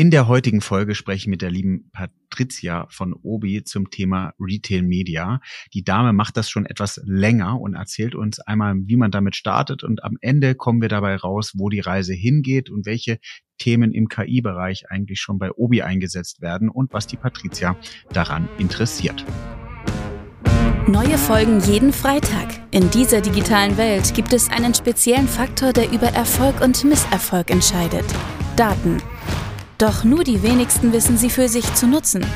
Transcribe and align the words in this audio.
In 0.00 0.10
der 0.10 0.28
heutigen 0.28 0.62
Folge 0.62 0.94
spreche 0.94 1.18
ich 1.18 1.26
mit 1.26 1.42
der 1.42 1.50
lieben 1.50 1.90
Patricia 1.92 2.86
von 2.88 3.12
Obi 3.12 3.64
zum 3.64 3.90
Thema 3.90 4.32
Retail 4.40 4.80
Media. 4.80 5.42
Die 5.74 5.84
Dame 5.84 6.14
macht 6.14 6.38
das 6.38 6.48
schon 6.48 6.64
etwas 6.64 7.02
länger 7.04 7.60
und 7.60 7.74
erzählt 7.74 8.14
uns 8.14 8.40
einmal, 8.40 8.76
wie 8.86 8.96
man 8.96 9.10
damit 9.10 9.36
startet 9.36 9.84
und 9.84 10.02
am 10.02 10.16
Ende 10.22 10.54
kommen 10.54 10.80
wir 10.80 10.88
dabei 10.88 11.16
raus, 11.16 11.52
wo 11.54 11.68
die 11.68 11.80
Reise 11.80 12.14
hingeht 12.14 12.70
und 12.70 12.86
welche 12.86 13.18
Themen 13.58 13.92
im 13.92 14.08
KI-Bereich 14.08 14.90
eigentlich 14.90 15.20
schon 15.20 15.38
bei 15.38 15.50
Obi 15.52 15.82
eingesetzt 15.82 16.40
werden 16.40 16.70
und 16.70 16.94
was 16.94 17.06
die 17.06 17.18
Patricia 17.18 17.76
daran 18.10 18.48
interessiert. 18.56 19.26
Neue 20.86 21.18
Folgen 21.18 21.60
jeden 21.60 21.92
Freitag. 21.92 22.48
In 22.70 22.88
dieser 22.88 23.20
digitalen 23.20 23.76
Welt 23.76 24.14
gibt 24.14 24.32
es 24.32 24.48
einen 24.48 24.72
speziellen 24.72 25.28
Faktor, 25.28 25.74
der 25.74 25.92
über 25.92 26.08
Erfolg 26.08 26.62
und 26.62 26.84
Misserfolg 26.84 27.50
entscheidet. 27.50 28.06
Daten. 28.56 28.96
Doch 29.80 30.04
nur 30.04 30.24
die 30.24 30.42
wenigsten 30.42 30.92
wissen 30.92 31.16
sie 31.16 31.30
für 31.30 31.48
sich 31.48 31.72
zu 31.72 31.86
nutzen. 31.86 32.26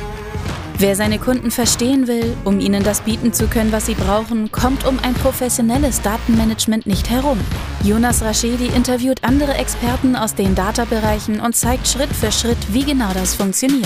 Wer 0.79 0.97
seine 0.97 1.19
Kunden 1.19 1.51
verstehen 1.51 2.07
will, 2.07 2.35
um 2.45 2.59
ihnen 2.59 2.83
das 2.83 3.03
bieten 3.03 3.35
zu 3.35 3.49
können, 3.49 3.71
was 3.71 3.85
sie 3.85 3.95
brauchen, 3.95 4.51
kommt 4.51 4.87
um 4.87 4.99
ein 5.01 5.13
professionelles 5.13 6.01
Datenmanagement 6.01 6.87
nicht 6.87 7.11
herum. 7.11 7.39
Jonas 7.83 8.23
Raschedi 8.23 8.69
interviewt 8.69 9.23
andere 9.23 9.53
Experten 9.55 10.17
aus 10.17 10.35
den 10.35 10.55
Data-Bereichen 10.55 11.39
und 11.39 11.55
zeigt 11.55 11.87
Schritt 11.87 12.11
für 12.15 12.33
Schritt, 12.33 12.57
wie 12.73 12.85
genau 12.85 13.13
das 13.13 13.35
funktioniert. 13.35 13.85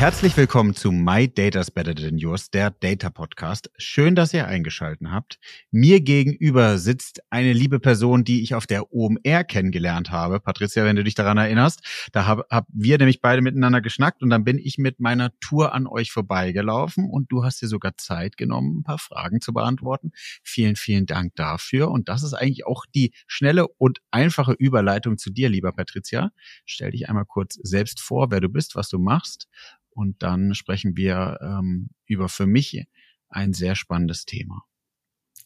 Herzlich 0.00 0.34
willkommen 0.38 0.74
zu 0.74 0.92
My 0.92 1.28
Data's 1.28 1.70
Better 1.70 1.94
Than 1.94 2.16
Yours, 2.16 2.48
der 2.48 2.70
Data 2.70 3.10
Podcast. 3.10 3.70
Schön, 3.76 4.14
dass 4.14 4.32
ihr 4.32 4.48
eingeschalten 4.48 5.12
habt. 5.12 5.38
Mir 5.70 6.00
gegenüber 6.00 6.78
sitzt 6.78 7.20
eine 7.28 7.52
liebe 7.52 7.80
Person, 7.80 8.24
die 8.24 8.42
ich 8.42 8.54
auf 8.54 8.66
der 8.66 8.94
OMR 8.94 9.44
kennengelernt 9.44 10.10
habe. 10.10 10.40
Patricia, 10.40 10.86
wenn 10.86 10.96
du 10.96 11.04
dich 11.04 11.14
daran 11.16 11.36
erinnerst, 11.36 11.82
da 12.12 12.24
haben 12.24 12.44
hab 12.48 12.66
wir 12.72 12.96
nämlich 12.96 13.20
beide 13.20 13.42
miteinander 13.42 13.82
geschnackt 13.82 14.22
und 14.22 14.30
dann 14.30 14.42
bin 14.42 14.56
ich 14.56 14.78
mit 14.78 15.00
meiner 15.00 15.38
Tour 15.38 15.74
an 15.74 15.86
euch 15.86 16.12
vorbeigelaufen 16.12 17.06
und 17.06 17.30
du 17.30 17.44
hast 17.44 17.60
dir 17.60 17.68
sogar 17.68 17.98
Zeit 17.98 18.38
genommen, 18.38 18.78
ein 18.78 18.84
paar 18.84 18.98
Fragen 18.98 19.42
zu 19.42 19.52
beantworten. 19.52 20.12
Vielen, 20.42 20.76
vielen 20.76 21.04
Dank 21.04 21.34
dafür. 21.36 21.90
Und 21.90 22.08
das 22.08 22.22
ist 22.22 22.32
eigentlich 22.32 22.66
auch 22.66 22.86
die 22.86 23.12
schnelle 23.26 23.68
und 23.68 23.98
einfache 24.10 24.54
Überleitung 24.54 25.18
zu 25.18 25.28
dir, 25.28 25.50
lieber 25.50 25.72
Patricia. 25.72 26.30
Stell 26.64 26.92
dich 26.92 27.10
einmal 27.10 27.26
kurz 27.26 27.58
selbst 27.62 28.00
vor, 28.00 28.30
wer 28.30 28.40
du 28.40 28.48
bist, 28.48 28.76
was 28.76 28.88
du 28.88 28.98
machst 28.98 29.46
und 29.90 30.22
dann 30.22 30.54
sprechen 30.54 30.96
wir 30.96 31.38
ähm, 31.42 31.90
über 32.06 32.28
für 32.28 32.46
mich 32.46 32.84
ein 33.28 33.52
sehr 33.52 33.74
spannendes 33.74 34.24
Thema. 34.24 34.64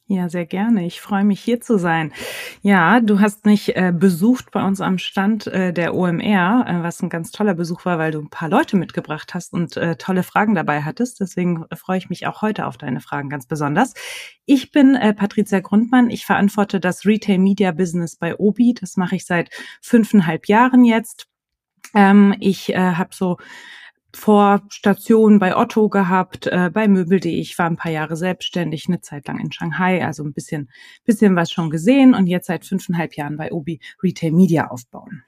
Ja, 0.07 0.29
sehr 0.29 0.45
gerne. 0.45 0.85
Ich 0.85 1.01
freue 1.01 1.25
mich 1.25 1.41
hier 1.41 1.63
zu 1.63 1.79
sein. 1.79 2.13
Ja, 2.61 3.01
du 3.01 3.21
hast 3.21 3.47
mich 3.47 3.75
äh, 3.75 3.91
besucht 3.91 4.51
bei 4.51 4.63
uns 4.63 4.83
am 4.83 4.99
Stand 4.99 5.47
äh, 5.47 5.73
der 5.73 5.95
OMR, 5.95 6.67
äh, 6.69 6.83
was 6.83 7.03
ein 7.03 7.09
ganz 7.09 7.31
toller 7.31 7.55
Besuch 7.55 7.87
war, 7.87 7.99
weil 7.99 8.11
du 8.11 8.21
ein 8.21 8.29
paar 8.29 8.51
Leute 8.51 8.77
mitgebracht 8.77 9.33
hast 9.33 9.55
und 9.55 9.79
äh, 9.79 9.97
tolle 9.97 10.23
Fragen 10.23 10.55
dabei 10.55 10.83
hattest. 10.83 11.21
Deswegen 11.21 11.65
freue 11.75 11.97
ich 11.97 12.11
mich 12.11 12.27
auch 12.27 12.43
heute 12.43 12.67
auf 12.67 12.77
deine 12.77 13.01
Fragen 13.01 13.31
ganz 13.31 13.47
besonders. 13.47 13.95
Ich 14.45 14.73
bin 14.73 14.95
äh, 14.95 15.15
Patricia 15.15 15.61
Grundmann. 15.61 16.11
Ich 16.11 16.27
verantworte 16.27 16.81
das 16.81 17.07
Retail 17.07 17.39
Media 17.39 17.73
Business 17.73 18.17
bei 18.17 18.37
Obi. 18.37 18.75
Das 18.79 18.99
mache 18.99 19.17
ich 19.17 19.25
seit 19.25 19.49
fünfeinhalb 19.81 20.49
Jahren 20.49 20.85
jetzt. 20.85 21.29
Ähm, 21.95 22.35
ich 22.41 22.75
äh, 22.75 22.77
habe 22.77 23.15
so 23.15 23.39
Vorstationen 24.17 25.39
bei 25.39 25.57
Otto 25.57 25.89
gehabt, 25.89 26.47
äh, 26.47 26.71
bei 26.73 26.89
Möbel.de. 26.89 27.33
Ich 27.33 27.59
war 27.59 27.67
ein 27.67 27.77
paar 27.77 27.93
Jahre 27.93 28.17
selbstständig, 28.17 28.87
eine 28.89 29.01
Zeit 29.01 29.27
lang 29.27 29.39
in 29.39 29.53
Shanghai, 29.53 30.05
also 30.05 30.23
ein 30.25 30.33
bisschen, 30.33 30.71
bisschen 31.05 31.37
was 31.37 31.51
schon 31.51 31.71
gesehen 31.71 32.15
und 32.15 32.27
jetzt 32.27 32.47
seit 32.47 32.65
fünfeinhalb 32.65 33.17
Jahren 33.17 33.37
bei 33.37 33.53
Obi 33.53 33.81
Retail 34.03 34.33
Media 34.33 34.69
aufbauen. 34.69 35.25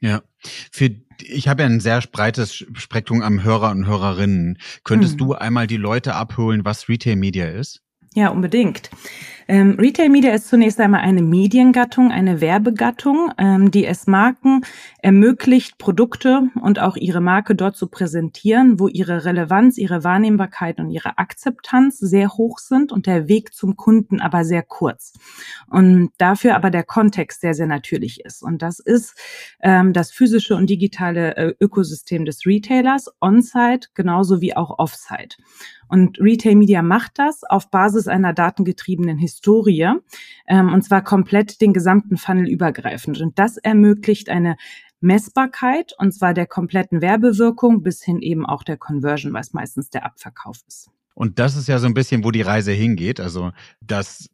Ja, 0.00 0.22
für 0.70 0.90
ich 1.20 1.48
habe 1.48 1.62
ja 1.62 1.68
ein 1.68 1.80
sehr 1.80 2.00
breites 2.12 2.54
Spektrum 2.54 3.22
am 3.22 3.42
Hörer 3.42 3.70
und 3.70 3.86
Hörerinnen. 3.86 4.58
Könntest 4.84 5.12
hm. 5.12 5.18
du 5.18 5.32
einmal 5.34 5.66
die 5.66 5.76
Leute 5.76 6.14
abholen, 6.14 6.64
was 6.64 6.88
Retail 6.88 7.16
Media 7.16 7.46
ist? 7.46 7.82
Ja, 8.18 8.30
unbedingt. 8.30 8.90
Ähm, 9.46 9.76
Retail 9.78 10.08
Media 10.08 10.34
ist 10.34 10.48
zunächst 10.48 10.80
einmal 10.80 11.02
eine 11.02 11.22
Mediengattung, 11.22 12.10
eine 12.10 12.40
Werbegattung, 12.40 13.30
ähm, 13.38 13.70
die 13.70 13.86
es 13.86 14.08
Marken 14.08 14.62
ermöglicht, 15.00 15.78
Produkte 15.78 16.50
und 16.60 16.80
auch 16.80 16.96
ihre 16.96 17.20
Marke 17.20 17.54
dort 17.54 17.76
zu 17.76 17.86
präsentieren, 17.86 18.80
wo 18.80 18.88
ihre 18.88 19.24
Relevanz, 19.24 19.78
ihre 19.78 20.02
Wahrnehmbarkeit 20.02 20.80
und 20.80 20.90
ihre 20.90 21.16
Akzeptanz 21.16 21.98
sehr 21.98 22.30
hoch 22.30 22.58
sind 22.58 22.90
und 22.90 23.06
der 23.06 23.28
Weg 23.28 23.54
zum 23.54 23.76
Kunden 23.76 24.20
aber 24.20 24.44
sehr 24.44 24.64
kurz. 24.64 25.12
Und 25.70 26.10
dafür 26.18 26.56
aber 26.56 26.70
der 26.70 26.82
Kontext 26.82 27.40
sehr, 27.40 27.54
sehr 27.54 27.68
natürlich 27.68 28.24
ist. 28.24 28.42
Und 28.42 28.62
das 28.62 28.80
ist 28.80 29.16
ähm, 29.62 29.92
das 29.92 30.10
physische 30.10 30.56
und 30.56 30.68
digitale 30.68 31.36
äh, 31.36 31.54
Ökosystem 31.60 32.24
des 32.24 32.44
Retailers, 32.44 33.12
on-site 33.20 33.90
genauso 33.94 34.40
wie 34.40 34.56
auch 34.56 34.80
off-site. 34.80 35.36
Und 35.88 36.20
Retail 36.20 36.54
Media 36.54 36.82
macht 36.82 37.18
das 37.18 37.44
auf 37.44 37.70
Basis 37.70 38.08
einer 38.08 38.32
datengetriebenen 38.32 39.18
Historie, 39.18 39.92
ähm, 40.46 40.72
und 40.72 40.82
zwar 40.82 41.02
komplett 41.02 41.60
den 41.60 41.72
gesamten 41.72 42.16
Funnel 42.16 42.48
übergreifend. 42.48 43.20
Und 43.20 43.38
das 43.38 43.56
ermöglicht 43.56 44.28
eine 44.28 44.56
Messbarkeit, 45.00 45.94
und 45.98 46.12
zwar 46.12 46.34
der 46.34 46.46
kompletten 46.46 47.00
Werbewirkung 47.00 47.82
bis 47.82 48.02
hin 48.02 48.20
eben 48.20 48.44
auch 48.44 48.62
der 48.62 48.76
Conversion, 48.76 49.32
was 49.32 49.52
meistens 49.52 49.90
der 49.90 50.04
Abverkauf 50.04 50.58
ist. 50.66 50.90
Und 51.14 51.38
das 51.38 51.56
ist 51.56 51.68
ja 51.68 51.78
so 51.78 51.86
ein 51.86 51.94
bisschen, 51.94 52.24
wo 52.24 52.30
die 52.30 52.42
Reise 52.42 52.72
hingeht. 52.72 53.18
Also, 53.18 53.50
dass 53.80 54.30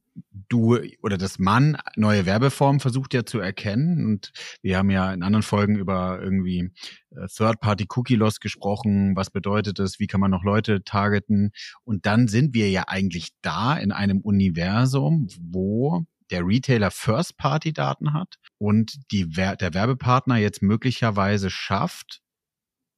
du 0.48 0.78
oder 1.02 1.18
das 1.18 1.38
Mann 1.38 1.76
neue 1.96 2.26
Werbeformen 2.26 2.80
versucht 2.80 3.14
ja 3.14 3.24
zu 3.24 3.38
erkennen. 3.38 4.04
Und 4.06 4.32
wir 4.62 4.78
haben 4.78 4.90
ja 4.90 5.12
in 5.12 5.22
anderen 5.22 5.42
Folgen 5.42 5.76
über 5.76 6.20
irgendwie 6.22 6.70
äh, 7.10 7.26
Third-Party-Cookie-Loss 7.26 8.40
gesprochen. 8.40 9.16
Was 9.16 9.30
bedeutet 9.30 9.78
das? 9.78 9.98
Wie 9.98 10.06
kann 10.06 10.20
man 10.20 10.30
noch 10.30 10.44
Leute 10.44 10.84
targeten? 10.84 11.52
Und 11.84 12.06
dann 12.06 12.28
sind 12.28 12.54
wir 12.54 12.70
ja 12.70 12.84
eigentlich 12.86 13.30
da 13.42 13.76
in 13.76 13.92
einem 13.92 14.20
Universum, 14.20 15.28
wo 15.40 16.04
der 16.30 16.46
Retailer 16.46 16.90
First-Party-Daten 16.90 18.12
hat 18.12 18.36
und 18.58 18.98
die, 19.12 19.28
der 19.28 19.74
Werbepartner 19.74 20.36
jetzt 20.36 20.62
möglicherweise 20.62 21.50
schafft, 21.50 22.22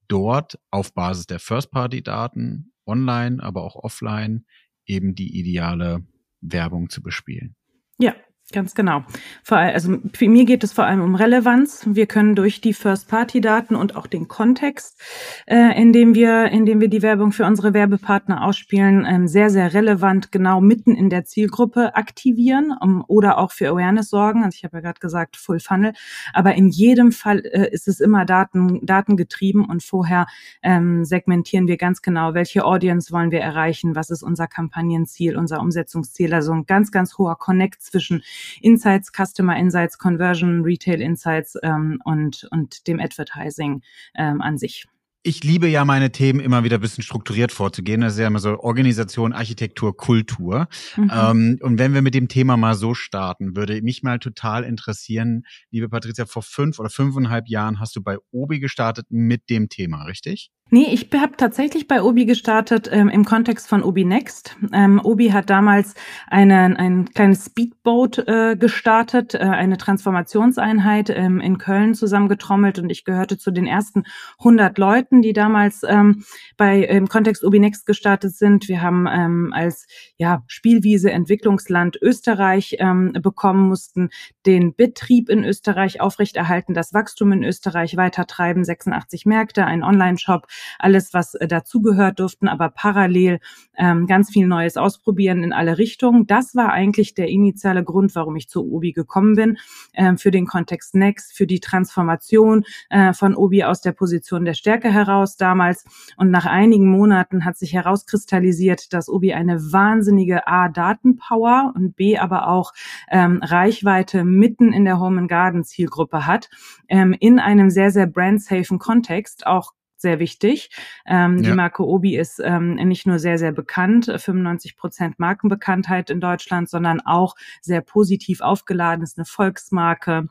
dort 0.08 0.58
auf 0.70 0.94
Basis 0.94 1.26
der 1.26 1.40
First-Party-Daten 1.40 2.72
online, 2.86 3.42
aber 3.42 3.64
auch 3.64 3.74
offline 3.74 4.46
eben 4.86 5.14
die 5.14 5.38
ideale 5.38 6.06
Werbung 6.40 6.88
zu 6.90 7.02
bespielen. 7.02 7.56
Ja, 7.98 8.14
Ganz 8.52 8.76
genau. 8.76 9.02
Vor 9.42 9.58
allem, 9.58 9.74
also 9.74 9.98
für 10.14 10.28
mir 10.28 10.44
geht 10.44 10.62
es 10.62 10.72
vor 10.72 10.84
allem 10.84 11.00
um 11.00 11.16
Relevanz. 11.16 11.82
Wir 11.84 12.06
können 12.06 12.36
durch 12.36 12.60
die 12.60 12.74
First-Party-Daten 12.74 13.74
und 13.74 13.96
auch 13.96 14.06
den 14.06 14.28
Kontext, 14.28 15.00
äh, 15.46 15.76
in 15.76 15.92
dem 15.92 16.14
wir, 16.14 16.44
in 16.52 16.64
dem 16.64 16.80
wir 16.80 16.86
die 16.86 17.02
Werbung 17.02 17.32
für 17.32 17.44
unsere 17.44 17.74
Werbepartner 17.74 18.44
ausspielen, 18.44 19.04
ähm, 19.04 19.26
sehr, 19.26 19.50
sehr 19.50 19.74
relevant 19.74 20.30
genau 20.30 20.60
mitten 20.60 20.94
in 20.94 21.10
der 21.10 21.24
Zielgruppe 21.24 21.96
aktivieren 21.96 22.72
um, 22.80 23.04
oder 23.08 23.38
auch 23.38 23.50
für 23.50 23.68
Awareness 23.68 24.10
sorgen. 24.10 24.44
Also 24.44 24.54
ich 24.54 24.64
habe 24.64 24.76
ja 24.76 24.80
gerade 24.80 25.00
gesagt 25.00 25.36
Full 25.36 25.58
Funnel, 25.58 25.92
aber 26.32 26.54
in 26.54 26.68
jedem 26.68 27.10
Fall 27.10 27.40
äh, 27.46 27.68
ist 27.72 27.88
es 27.88 27.98
immer 27.98 28.24
Daten, 28.24 28.78
datengetrieben 28.86 29.64
und 29.64 29.82
vorher 29.82 30.28
ähm, 30.62 31.04
segmentieren 31.04 31.66
wir 31.66 31.78
ganz 31.78 32.00
genau, 32.00 32.34
welche 32.34 32.64
Audience 32.64 33.12
wollen 33.12 33.32
wir 33.32 33.40
erreichen, 33.40 33.96
was 33.96 34.10
ist 34.10 34.22
unser 34.22 34.46
Kampagnenziel, 34.46 35.36
unser 35.36 35.60
Umsetzungsziel. 35.60 36.32
Also 36.32 36.52
ein 36.52 36.64
ganz, 36.66 36.92
ganz 36.92 37.18
hoher 37.18 37.36
Connect 37.36 37.82
zwischen 37.82 38.22
Insights, 38.60 39.10
Customer 39.12 39.56
Insights, 39.56 39.98
Conversion, 39.98 40.62
Retail 40.62 41.00
Insights 41.00 41.56
ähm, 41.62 42.00
und, 42.04 42.46
und 42.50 42.86
dem 42.86 43.00
Advertising 43.00 43.82
ähm, 44.16 44.40
an 44.40 44.58
sich 44.58 44.86
ich 45.26 45.42
liebe 45.42 45.66
ja 45.66 45.84
meine 45.84 46.12
Themen 46.12 46.38
immer 46.38 46.62
wieder 46.62 46.78
ein 46.78 46.80
bisschen 46.80 47.02
strukturiert 47.02 47.50
vorzugehen. 47.50 48.00
Das 48.00 48.12
ist 48.12 48.20
ja 48.20 48.28
immer 48.28 48.38
so 48.38 48.60
Organisation, 48.60 49.32
Architektur, 49.32 49.96
Kultur. 49.96 50.68
Mhm. 50.96 51.10
Ähm, 51.12 51.58
und 51.62 51.78
wenn 51.80 51.94
wir 51.94 52.02
mit 52.02 52.14
dem 52.14 52.28
Thema 52.28 52.56
mal 52.56 52.76
so 52.76 52.94
starten, 52.94 53.56
würde 53.56 53.82
mich 53.82 54.04
mal 54.04 54.20
total 54.20 54.62
interessieren, 54.62 55.42
liebe 55.72 55.88
Patricia, 55.88 56.26
vor 56.26 56.42
fünf 56.42 56.78
oder 56.78 56.90
fünfeinhalb 56.90 57.48
Jahren 57.48 57.80
hast 57.80 57.96
du 57.96 58.02
bei 58.02 58.18
Obi 58.30 58.60
gestartet 58.60 59.06
mit 59.10 59.50
dem 59.50 59.68
Thema, 59.68 60.04
richtig? 60.04 60.52
Nee, 60.68 60.88
ich 60.90 61.08
habe 61.14 61.36
tatsächlich 61.36 61.86
bei 61.86 62.02
Obi 62.02 62.26
gestartet 62.26 62.90
ähm, 62.90 63.08
im 63.08 63.24
Kontext 63.24 63.68
von 63.68 63.84
Obi 63.84 64.04
Next. 64.04 64.56
Ähm, 64.72 65.00
Obi 65.00 65.28
hat 65.28 65.48
damals 65.48 65.94
eine, 66.26 66.76
ein 66.76 67.04
kleines 67.14 67.46
Speedboat 67.46 68.26
äh, 68.26 68.56
gestartet, 68.56 69.34
äh, 69.34 69.38
eine 69.38 69.78
Transformationseinheit 69.78 71.08
ähm, 71.10 71.40
in 71.40 71.58
Köln 71.58 71.94
zusammengetrommelt 71.94 72.80
und 72.80 72.90
ich 72.90 73.04
gehörte 73.04 73.38
zu 73.38 73.52
den 73.52 73.64
ersten 73.64 74.02
100 74.40 74.76
Leuten, 74.76 75.22
die 75.22 75.32
damals 75.32 75.84
ähm, 75.84 76.24
bei 76.56 76.80
im 76.80 77.06
Kontext 77.06 77.44
Obi 77.44 77.60
Next 77.60 77.86
gestartet 77.86 78.34
sind. 78.34 78.66
Wir 78.66 78.82
haben 78.82 79.06
ähm, 79.08 79.52
als 79.54 79.86
ja, 80.16 80.42
Spielwiese 80.48 81.12
Entwicklungsland 81.12 81.96
Österreich 82.02 82.74
ähm, 82.80 83.12
bekommen, 83.12 83.68
mussten 83.68 84.10
den 84.46 84.74
Betrieb 84.74 85.28
in 85.28 85.44
Österreich 85.44 86.00
aufrechterhalten, 86.00 86.74
das 86.74 86.92
Wachstum 86.92 87.30
in 87.30 87.44
Österreich 87.44 87.96
weitertreiben, 87.96 88.64
86 88.64 89.26
Märkte, 89.26 89.64
ein 89.64 89.84
Online-Shop, 89.84 90.48
alles, 90.78 91.14
was 91.14 91.34
äh, 91.34 91.48
dazugehört, 91.48 92.20
durften 92.20 92.48
aber 92.48 92.70
parallel 92.70 93.40
ähm, 93.76 94.06
ganz 94.06 94.30
viel 94.30 94.46
Neues 94.46 94.76
ausprobieren 94.76 95.42
in 95.42 95.52
alle 95.52 95.78
Richtungen. 95.78 96.26
Das 96.26 96.54
war 96.54 96.72
eigentlich 96.72 97.14
der 97.14 97.28
initiale 97.28 97.84
Grund, 97.84 98.14
warum 98.14 98.36
ich 98.36 98.48
zu 98.48 98.64
Obi 98.64 98.92
gekommen 98.92 99.34
bin, 99.34 99.58
äh, 99.92 100.16
für 100.16 100.30
den 100.30 100.46
Kontext 100.46 100.94
Next, 100.94 101.36
für 101.36 101.46
die 101.46 101.60
Transformation 101.60 102.64
äh, 102.90 103.12
von 103.12 103.34
Obi 103.34 103.64
aus 103.64 103.80
der 103.80 103.92
Position 103.92 104.44
der 104.44 104.54
Stärke 104.54 104.92
heraus 104.92 105.36
damals. 105.36 105.84
Und 106.16 106.30
nach 106.30 106.46
einigen 106.46 106.90
Monaten 106.90 107.44
hat 107.44 107.56
sich 107.56 107.72
herauskristallisiert, 107.72 108.92
dass 108.92 109.08
Obi 109.08 109.34
eine 109.34 109.72
wahnsinnige 109.72 110.46
A, 110.46 110.68
Datenpower 110.68 111.72
und 111.74 111.96
B, 111.96 112.18
aber 112.18 112.48
auch 112.48 112.72
ähm, 113.10 113.40
Reichweite 113.42 114.24
mitten 114.24 114.72
in 114.72 114.84
der 114.84 115.00
Home 115.00 115.20
and 115.20 115.28
Garden 115.28 115.64
Zielgruppe 115.64 116.26
hat, 116.26 116.48
ähm, 116.88 117.14
in 117.18 117.38
einem 117.38 117.70
sehr, 117.70 117.90
sehr 117.90 118.06
brand-safen 118.06 118.78
Kontext, 118.78 119.46
auch 119.46 119.72
sehr 119.96 120.18
wichtig. 120.18 120.70
Ähm, 121.06 121.38
ja. 121.38 121.50
Die 121.50 121.56
Marke 121.56 121.86
Obi 121.86 122.16
ist 122.16 122.40
ähm, 122.42 122.74
nicht 122.74 123.06
nur 123.06 123.18
sehr, 123.18 123.38
sehr 123.38 123.52
bekannt, 123.52 124.06
95 124.06 124.76
Prozent 124.76 125.18
Markenbekanntheit 125.18 126.10
in 126.10 126.20
Deutschland, 126.20 126.68
sondern 126.68 127.00
auch 127.00 127.34
sehr 127.60 127.80
positiv 127.80 128.40
aufgeladen, 128.40 129.02
ist 129.02 129.18
eine 129.18 129.24
Volksmarke 129.24 130.28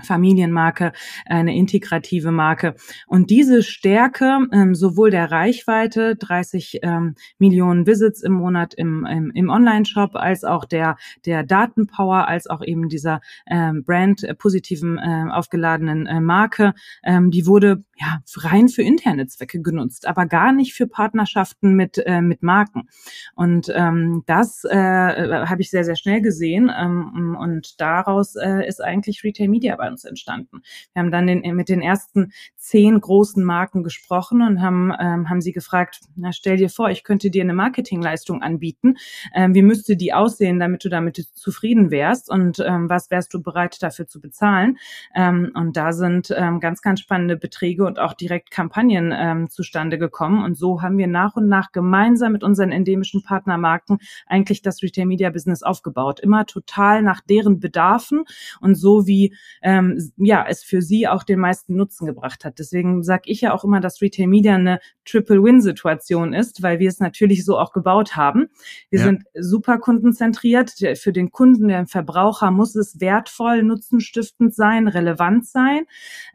Familienmarke, 0.00 0.92
eine 1.26 1.54
integrative 1.54 2.30
Marke. 2.30 2.74
Und 3.06 3.28
diese 3.28 3.62
Stärke 3.62 4.38
ähm, 4.50 4.74
sowohl 4.74 5.10
der 5.10 5.30
Reichweite, 5.30 6.16
30 6.16 6.80
ähm, 6.82 7.14
Millionen 7.38 7.86
Visits 7.86 8.22
im 8.22 8.32
Monat 8.32 8.72
im, 8.74 9.04
im, 9.04 9.30
im 9.34 9.50
Online-Shop, 9.50 10.14
als 10.14 10.44
auch 10.44 10.64
der, 10.64 10.96
der 11.26 11.42
Datenpower, 11.42 12.26
als 12.26 12.46
auch 12.46 12.62
eben 12.62 12.88
dieser 12.88 13.20
ähm, 13.46 13.84
Brand 13.84 14.24
äh, 14.24 14.34
positiven 14.34 14.98
äh, 14.98 15.30
aufgeladenen 15.30 16.06
äh, 16.06 16.20
Marke, 16.20 16.72
ähm, 17.04 17.30
die 17.30 17.46
wurde 17.46 17.84
ja 17.96 18.20
rein 18.36 18.68
für 18.68 18.82
interne 18.82 19.26
Zwecke 19.26 19.60
genutzt, 19.60 20.06
aber 20.06 20.24
gar 20.26 20.52
nicht 20.52 20.72
für 20.72 20.86
Partnerschaften 20.86 21.74
mit, 21.74 21.98
äh, 21.98 22.22
mit 22.22 22.42
Marken. 22.42 22.88
Und 23.34 23.70
ähm, 23.74 24.22
das 24.26 24.64
äh, 24.64 24.76
habe 24.76 25.60
ich 25.60 25.70
sehr, 25.70 25.84
sehr 25.84 25.96
schnell 25.96 26.22
gesehen. 26.22 26.70
Ähm, 26.74 27.36
und 27.38 27.80
daraus 27.80 28.36
äh, 28.36 28.66
ist 28.66 28.82
eigentlich 28.82 29.22
Retail 29.22 29.48
Media 29.48 29.81
bei 29.82 29.88
uns 29.88 30.04
entstanden. 30.04 30.62
Wir 30.92 31.02
haben 31.02 31.10
dann 31.10 31.26
den, 31.26 31.40
mit 31.56 31.68
den 31.68 31.82
ersten 31.82 32.32
zehn 32.56 33.00
großen 33.00 33.42
Marken 33.42 33.82
gesprochen 33.82 34.40
und 34.40 34.62
haben, 34.62 34.92
ähm, 35.00 35.28
haben 35.28 35.40
sie 35.40 35.50
gefragt, 35.50 35.98
na 36.14 36.32
stell 36.32 36.56
dir 36.56 36.70
vor, 36.70 36.88
ich 36.90 37.02
könnte 37.02 37.30
dir 37.30 37.42
eine 37.42 37.52
Marketingleistung 37.52 38.42
anbieten. 38.42 38.94
Ähm, 39.34 39.54
wie 39.54 39.62
müsste 39.62 39.96
die 39.96 40.12
aussehen, 40.12 40.60
damit 40.60 40.84
du 40.84 40.88
damit 40.88 41.16
zufrieden 41.34 41.90
wärst 41.90 42.30
und 42.30 42.60
ähm, 42.60 42.88
was 42.88 43.10
wärst 43.10 43.34
du 43.34 43.42
bereit 43.42 43.82
dafür 43.82 44.06
zu 44.06 44.20
bezahlen? 44.20 44.78
Ähm, 45.16 45.50
und 45.54 45.76
da 45.76 45.92
sind 45.92 46.32
ähm, 46.36 46.60
ganz, 46.60 46.80
ganz 46.80 47.00
spannende 47.00 47.36
Beträge 47.36 47.84
und 47.84 47.98
auch 47.98 48.14
direkt 48.14 48.52
Kampagnen 48.52 49.12
ähm, 49.12 49.50
zustande 49.50 49.98
gekommen. 49.98 50.44
Und 50.44 50.56
so 50.56 50.80
haben 50.80 50.96
wir 50.96 51.08
nach 51.08 51.34
und 51.34 51.48
nach 51.48 51.72
gemeinsam 51.72 52.30
mit 52.30 52.44
unseren 52.44 52.70
endemischen 52.70 53.24
Partnermarken 53.24 53.98
eigentlich 54.26 54.62
das 54.62 54.80
Retail 54.80 55.06
Media 55.06 55.30
Business 55.30 55.64
aufgebaut. 55.64 56.20
Immer 56.20 56.46
total 56.46 57.02
nach 57.02 57.20
deren 57.20 57.58
Bedarfen 57.58 58.24
und 58.60 58.76
so 58.76 59.08
wie 59.08 59.34
ähm, 59.72 60.12
ja 60.16 60.44
es 60.46 60.62
für 60.62 60.82
sie 60.82 61.08
auch 61.08 61.22
den 61.22 61.38
meisten 61.38 61.74
Nutzen 61.76 62.06
gebracht 62.06 62.44
hat. 62.44 62.58
Deswegen 62.58 63.02
sage 63.02 63.22
ich 63.26 63.40
ja 63.40 63.54
auch 63.54 63.64
immer, 63.64 63.80
dass 63.80 64.02
Retail 64.02 64.26
Media 64.26 64.54
eine 64.54 64.80
Triple-Win-Situation 65.06 66.34
ist, 66.34 66.62
weil 66.62 66.78
wir 66.78 66.88
es 66.88 67.00
natürlich 67.00 67.44
so 67.44 67.58
auch 67.58 67.72
gebaut 67.72 68.16
haben. 68.16 68.48
Wir 68.90 69.00
ja. 69.00 69.04
sind 69.06 69.24
super 69.38 69.78
kundenzentriert. 69.78 70.72
Für 70.94 71.12
den 71.12 71.30
Kunden, 71.30 71.68
den 71.68 71.86
Verbraucher 71.86 72.50
muss 72.50 72.74
es 72.76 73.00
wertvoll, 73.00 73.62
nutzenstiftend 73.62 74.54
sein, 74.54 74.88
relevant 74.88 75.46
sein. 75.46 75.84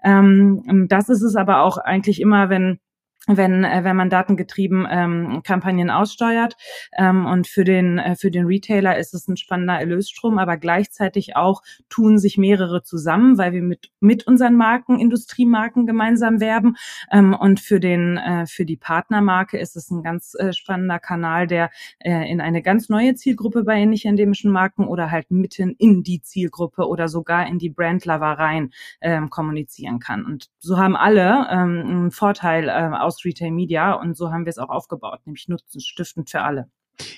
Ähm, 0.03 0.87
das 0.89 1.09
ist 1.09 1.21
es 1.21 1.35
aber 1.35 1.61
auch 1.61 1.77
eigentlich 1.77 2.21
immer, 2.21 2.49
wenn 2.49 2.79
wenn, 3.27 3.63
äh, 3.63 3.83
wenn 3.83 3.95
man 3.95 4.09
datengetrieben 4.09 4.87
ähm, 4.89 5.41
Kampagnen 5.43 5.89
aussteuert. 5.89 6.55
Ähm, 6.97 7.25
und 7.25 7.47
für 7.47 7.63
den, 7.63 7.97
äh, 7.99 8.15
für 8.15 8.31
den 8.31 8.45
Retailer 8.45 8.97
ist 8.97 9.13
es 9.13 9.27
ein 9.27 9.37
spannender 9.37 9.79
Erlösstrom, 9.79 10.37
aber 10.39 10.57
gleichzeitig 10.57 11.35
auch 11.35 11.61
tun 11.89 12.17
sich 12.17 12.37
mehrere 12.37 12.83
zusammen, 12.83 13.37
weil 13.37 13.53
wir 13.53 13.61
mit, 13.61 13.91
mit 13.99 14.25
unseren 14.27 14.55
Marken, 14.55 14.99
Industriemarken 14.99 15.85
gemeinsam 15.85 16.39
werben. 16.39 16.75
Ähm, 17.11 17.33
und 17.33 17.59
für, 17.59 17.79
den, 17.79 18.17
äh, 18.17 18.45
für 18.47 18.65
die 18.65 18.77
Partnermarke 18.77 19.57
ist 19.57 19.75
es 19.75 19.91
ein 19.91 20.03
ganz 20.03 20.33
äh, 20.35 20.53
spannender 20.53 20.99
Kanal, 20.99 21.47
der 21.47 21.69
äh, 21.99 22.29
in 22.31 22.41
eine 22.41 22.61
ganz 22.61 22.89
neue 22.89 23.15
Zielgruppe 23.15 23.63
bei 23.63 23.83
nicht 23.85 24.05
endemischen 24.05 24.51
Marken 24.51 24.87
oder 24.87 25.11
halt 25.11 25.31
mitten 25.31 25.75
in 25.77 26.03
die 26.03 26.21
Zielgruppe 26.21 26.87
oder 26.87 27.07
sogar 27.07 27.47
in 27.47 27.59
die 27.59 27.69
Brandlover 27.69 28.37
rein 28.37 28.71
ähm, 29.01 29.29
kommunizieren 29.29 29.99
kann. 29.99 30.25
Und 30.25 30.49
so 30.59 30.77
haben 30.77 30.95
alle 30.95 31.47
ähm, 31.51 31.83
einen 31.87 32.11
Vorteil 32.11 32.69
äh, 32.69 32.95
aus 32.97 33.16
aus 33.17 33.25
Retail 33.25 33.51
Media 33.51 33.93
und 33.93 34.15
so 34.15 34.31
haben 34.31 34.45
wir 34.45 34.49
es 34.49 34.57
auch 34.57 34.69
aufgebaut, 34.69 35.19
nämlich 35.25 35.47
nutzenstiftend 35.47 36.29
für 36.29 36.41
alle. 36.41 36.69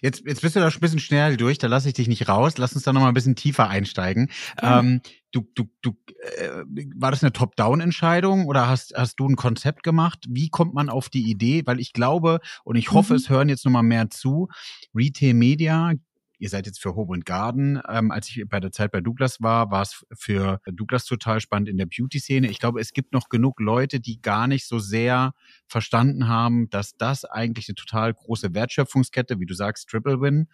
Jetzt, 0.01 0.23
jetzt 0.25 0.41
bist 0.41 0.57
du 0.57 0.59
da 0.59 0.69
schon 0.69 0.79
ein 0.79 0.81
bisschen 0.81 0.99
schnell 0.99 1.37
durch, 1.37 1.57
da 1.57 1.67
lasse 1.67 1.87
ich 1.87 1.93
dich 1.93 2.09
nicht 2.09 2.27
raus. 2.27 2.57
Lass 2.57 2.73
uns 2.73 2.83
da 2.83 2.91
noch 2.91 2.99
mal 2.99 3.07
ein 3.07 3.13
bisschen 3.13 3.37
tiefer 3.37 3.69
einsteigen. 3.69 4.29
Ja. 4.61 4.79
Ähm, 4.79 5.01
du, 5.31 5.47
du, 5.55 5.69
du, 5.81 5.95
äh, 6.37 6.65
war 6.97 7.11
das 7.11 7.23
eine 7.23 7.31
Top-Down-Entscheidung 7.31 8.45
oder 8.45 8.67
hast, 8.67 8.93
hast 8.95 9.21
du 9.21 9.27
ein 9.29 9.37
Konzept 9.37 9.83
gemacht? 9.83 10.25
Wie 10.27 10.49
kommt 10.49 10.73
man 10.73 10.89
auf 10.89 11.07
die 11.07 11.29
Idee? 11.29 11.63
Weil 11.65 11.79
ich 11.79 11.93
glaube 11.93 12.41
und 12.65 12.75
ich 12.75 12.91
hoffe, 12.91 13.13
mhm. 13.13 13.19
es 13.19 13.29
hören 13.29 13.47
jetzt 13.47 13.63
noch 13.63 13.71
mal 13.71 13.81
mehr 13.81 14.09
zu. 14.09 14.49
Retail 14.93 15.33
Media 15.33 15.93
ihr 16.39 16.49
seid 16.49 16.65
jetzt 16.65 16.81
für 16.81 16.95
Home 16.95 17.13
and 17.13 17.25
Garden. 17.25 17.81
Ähm, 17.87 18.11
als 18.11 18.29
ich 18.29 18.43
bei 18.47 18.59
der 18.59 18.71
Zeit 18.71 18.91
bei 18.91 19.01
Douglas 19.01 19.41
war, 19.41 19.69
war 19.71 19.81
es 19.81 20.05
für 20.13 20.61
Douglas 20.65 21.05
total 21.05 21.41
spannend 21.41 21.69
in 21.69 21.77
der 21.77 21.85
Beauty-Szene. 21.85 22.49
Ich 22.49 22.59
glaube, 22.59 22.79
es 22.79 22.93
gibt 22.93 23.13
noch 23.13 23.29
genug 23.29 23.59
Leute, 23.59 23.99
die 23.99 24.21
gar 24.21 24.47
nicht 24.47 24.65
so 24.65 24.79
sehr 24.79 25.33
verstanden 25.67 26.27
haben, 26.27 26.69
dass 26.69 26.95
das 26.97 27.25
eigentlich 27.25 27.67
eine 27.67 27.75
total 27.75 28.13
große 28.13 28.53
Wertschöpfungskette, 28.53 29.39
wie 29.39 29.45
du 29.45 29.53
sagst, 29.53 29.89
Triple 29.89 30.21
Win, 30.21 30.47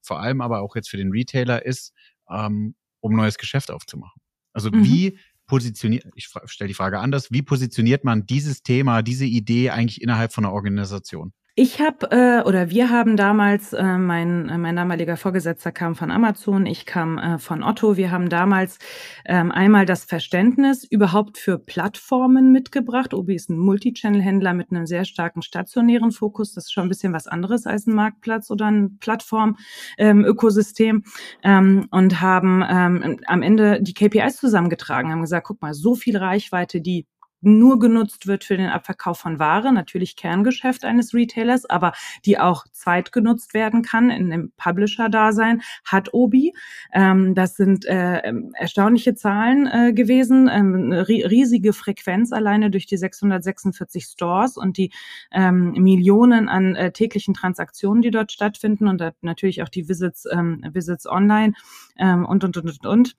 vor 0.00 0.20
allem 0.20 0.40
aber 0.40 0.62
auch 0.62 0.76
jetzt 0.76 0.88
für 0.88 0.96
den 0.96 1.10
Retailer 1.10 1.66
ist, 1.66 1.92
ähm, 2.30 2.74
um 3.00 3.16
neues 3.16 3.36
Geschäft 3.36 3.70
aufzumachen. 3.70 4.22
Also 4.52 4.70
mhm. 4.70 4.84
wie 4.84 5.18
positioniert, 5.46 6.06
ich 6.14 6.28
stelle 6.46 6.68
die 6.68 6.74
Frage 6.74 7.00
anders, 7.00 7.32
wie 7.32 7.42
positioniert 7.42 8.04
man 8.04 8.26
dieses 8.26 8.62
Thema, 8.62 9.02
diese 9.02 9.26
Idee 9.26 9.70
eigentlich 9.70 10.00
innerhalb 10.00 10.32
von 10.32 10.44
einer 10.44 10.54
Organisation? 10.54 11.32
Ich 11.54 11.82
habe 11.82 12.10
äh, 12.12 12.40
oder 12.48 12.70
wir 12.70 12.88
haben 12.88 13.18
damals, 13.18 13.74
äh, 13.74 13.98
mein, 13.98 14.48
äh, 14.48 14.56
mein 14.56 14.74
damaliger 14.74 15.18
Vorgesetzter 15.18 15.70
kam 15.70 15.94
von 15.94 16.10
Amazon, 16.10 16.64
ich 16.64 16.86
kam 16.86 17.18
äh, 17.18 17.38
von 17.38 17.62
Otto. 17.62 17.98
Wir 17.98 18.10
haben 18.10 18.30
damals 18.30 18.78
ähm, 19.26 19.52
einmal 19.52 19.84
das 19.84 20.06
Verständnis 20.06 20.82
überhaupt 20.82 21.36
für 21.36 21.58
Plattformen 21.58 22.52
mitgebracht. 22.52 23.12
Obi 23.12 23.34
ist 23.34 23.50
ein 23.50 23.58
Multichannel-Händler 23.58 24.54
mit 24.54 24.70
einem 24.70 24.86
sehr 24.86 25.04
starken 25.04 25.42
stationären 25.42 26.10
Fokus. 26.10 26.54
Das 26.54 26.64
ist 26.64 26.72
schon 26.72 26.84
ein 26.84 26.88
bisschen 26.88 27.12
was 27.12 27.26
anderes 27.26 27.66
als 27.66 27.86
ein 27.86 27.94
Marktplatz 27.94 28.50
oder 28.50 28.70
ein 28.70 28.96
Plattform-Ökosystem. 28.98 31.02
Ähm, 31.42 31.80
ähm, 31.82 31.88
und 31.90 32.22
haben 32.22 32.64
ähm, 32.66 33.20
am 33.26 33.42
Ende 33.42 33.82
die 33.82 33.92
KPIs 33.92 34.38
zusammengetragen, 34.38 35.12
haben 35.12 35.20
gesagt, 35.20 35.48
guck 35.48 35.60
mal, 35.60 35.74
so 35.74 35.96
viel 35.96 36.16
Reichweite, 36.16 36.80
die 36.80 37.06
nur 37.42 37.78
genutzt 37.78 38.26
wird 38.26 38.44
für 38.44 38.56
den 38.56 38.68
Abverkauf 38.68 39.18
von 39.18 39.38
Ware, 39.38 39.72
natürlich 39.72 40.16
Kerngeschäft 40.16 40.84
eines 40.84 41.12
Retailers, 41.12 41.68
aber 41.68 41.92
die 42.24 42.38
auch 42.38 42.64
zweitgenutzt 42.72 43.54
werden 43.54 43.82
kann 43.82 44.10
in 44.10 44.30
dem 44.30 44.52
Publisher-Dasein, 44.56 45.62
hat 45.84 46.14
Obi. 46.14 46.54
Ähm, 46.92 47.34
das 47.34 47.56
sind 47.56 47.84
äh, 47.84 48.32
erstaunliche 48.54 49.14
Zahlen 49.14 49.66
äh, 49.66 49.92
gewesen, 49.92 50.48
ähm, 50.50 50.92
riesige 50.92 51.72
Frequenz 51.72 52.32
alleine 52.32 52.70
durch 52.70 52.86
die 52.86 52.96
646 52.96 54.04
Stores 54.04 54.56
und 54.56 54.76
die 54.76 54.92
ähm, 55.32 55.72
Millionen 55.72 56.48
an 56.48 56.74
äh, 56.76 56.92
täglichen 56.92 57.34
Transaktionen, 57.34 58.02
die 58.02 58.10
dort 58.10 58.32
stattfinden 58.32 58.88
und 58.88 59.02
natürlich 59.20 59.62
auch 59.62 59.68
die 59.68 59.88
Visits, 59.88 60.26
ähm, 60.30 60.64
Visits 60.72 61.06
online 61.06 61.54
ähm, 61.98 62.24
und, 62.24 62.44
und, 62.44 62.56
und, 62.56 62.70
und, 62.70 62.86
und 62.86 63.16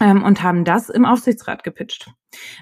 ähm, 0.00 0.22
und 0.22 0.42
haben 0.42 0.64
das 0.64 0.88
im 0.90 1.04
Aufsichtsrat 1.04 1.64
gepitcht 1.64 2.12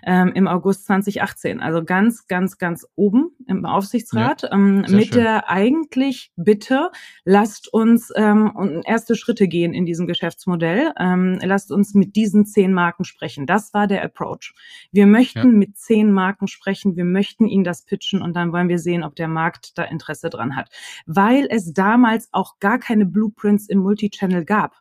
ähm, 0.05 0.33
im 0.35 0.49
August 0.49 0.87
2018. 0.87 1.61
Also 1.61 1.85
ganz, 1.85 2.27
ganz, 2.27 2.59
ganz 2.59 2.87
oben 2.95 3.31
im 3.47 3.65
Aufsichtsrat 3.65 4.43
ja, 4.43 4.53
ähm, 4.53 4.85
mit 4.89 5.09
schön. 5.09 5.23
der 5.23 5.51
eigentlich 5.51 6.33
Bitte, 6.37 6.91
lasst 7.25 7.73
uns 7.73 8.13
ähm, 8.17 8.83
erste 8.85 9.17
Schritte 9.17 9.49
gehen 9.49 9.75
in 9.75 9.87
diesem 9.87 10.07
Geschäftsmodell. 10.07 10.93
Ähm, 10.99 11.39
lasst 11.43 11.73
uns 11.73 11.95
mit 11.95 12.17
diesen 12.17 12.47
zehn 12.47 12.73
Marken 12.73 13.05
sprechen. 13.05 13.47
Das 13.47 13.75
war 13.75 13.87
der 13.87 14.05
Approach. 14.05 14.55
Wir 14.93 15.07
möchten 15.07 15.39
ja. 15.39 15.45
mit 15.59 15.77
zehn 15.77 16.13
Marken 16.13 16.47
sprechen. 16.47 16.97
Wir 16.97 17.05
möchten 17.05 17.47
ihnen 17.47 17.65
das 17.65 17.85
pitchen 17.85 18.23
und 18.23 18.35
dann 18.35 18.53
wollen 18.53 18.69
wir 18.69 18.79
sehen, 18.79 19.03
ob 19.03 19.17
der 19.17 19.29
Markt 19.29 19.79
da 19.79 19.85
Interesse 19.85 20.31
dran 20.31 20.57
hat. 20.57 20.71
Weil 21.07 21.47
es 21.51 21.73
damals 21.73 22.29
auch 22.33 22.59
gar 22.61 22.79
keine 22.79 23.07
Blueprints 23.07 23.69
im 23.69 23.79
Multichannel 23.79 24.45
gab. 24.45 24.75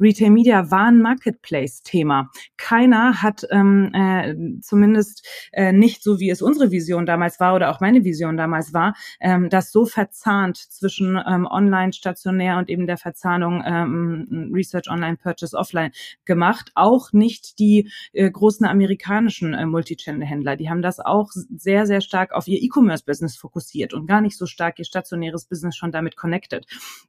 Retail 0.00 0.30
Media 0.30 0.70
war 0.70 0.86
ein 0.86 1.00
Marketplace-Thema. 1.00 2.30
Keiner 2.56 3.22
hat 3.22 3.46
ähm, 3.50 3.90
äh, 3.94 4.31
zumindest 4.60 5.26
äh, 5.52 5.72
nicht 5.72 6.02
so, 6.02 6.20
wie 6.20 6.30
es 6.30 6.42
unsere 6.42 6.70
Vision 6.70 7.06
damals 7.06 7.40
war 7.40 7.54
oder 7.54 7.70
auch 7.70 7.80
meine 7.80 8.04
Vision 8.04 8.36
damals 8.36 8.72
war, 8.72 8.94
ähm, 9.20 9.48
das 9.48 9.72
so 9.72 9.86
verzahnt 9.86 10.56
zwischen 10.56 11.20
ähm, 11.26 11.46
online, 11.46 11.92
stationär 11.92 12.58
und 12.58 12.70
eben 12.70 12.86
der 12.86 12.98
Verzahnung 12.98 13.62
ähm, 13.64 14.50
Research 14.52 14.90
Online, 14.90 15.16
Purchase 15.16 15.56
Offline 15.56 15.92
gemacht. 16.24 16.72
Auch 16.74 17.12
nicht 17.12 17.58
die 17.58 17.90
äh, 18.12 18.30
großen 18.30 18.66
amerikanischen 18.66 19.54
äh, 19.54 19.66
Multichannel-Händler. 19.66 20.56
Die 20.56 20.70
haben 20.70 20.82
das 20.82 21.00
auch 21.00 21.30
sehr, 21.32 21.86
sehr 21.86 22.00
stark 22.00 22.32
auf 22.32 22.48
ihr 22.48 22.62
E-Commerce-Business 22.62 23.36
fokussiert 23.36 23.94
und 23.94 24.06
gar 24.06 24.20
nicht 24.20 24.36
so 24.36 24.46
stark 24.46 24.78
ihr 24.78 24.84
stationäres 24.84 25.46
Business 25.46 25.76
schon 25.76 25.92
damit 25.92 26.16
connected. 26.16 26.66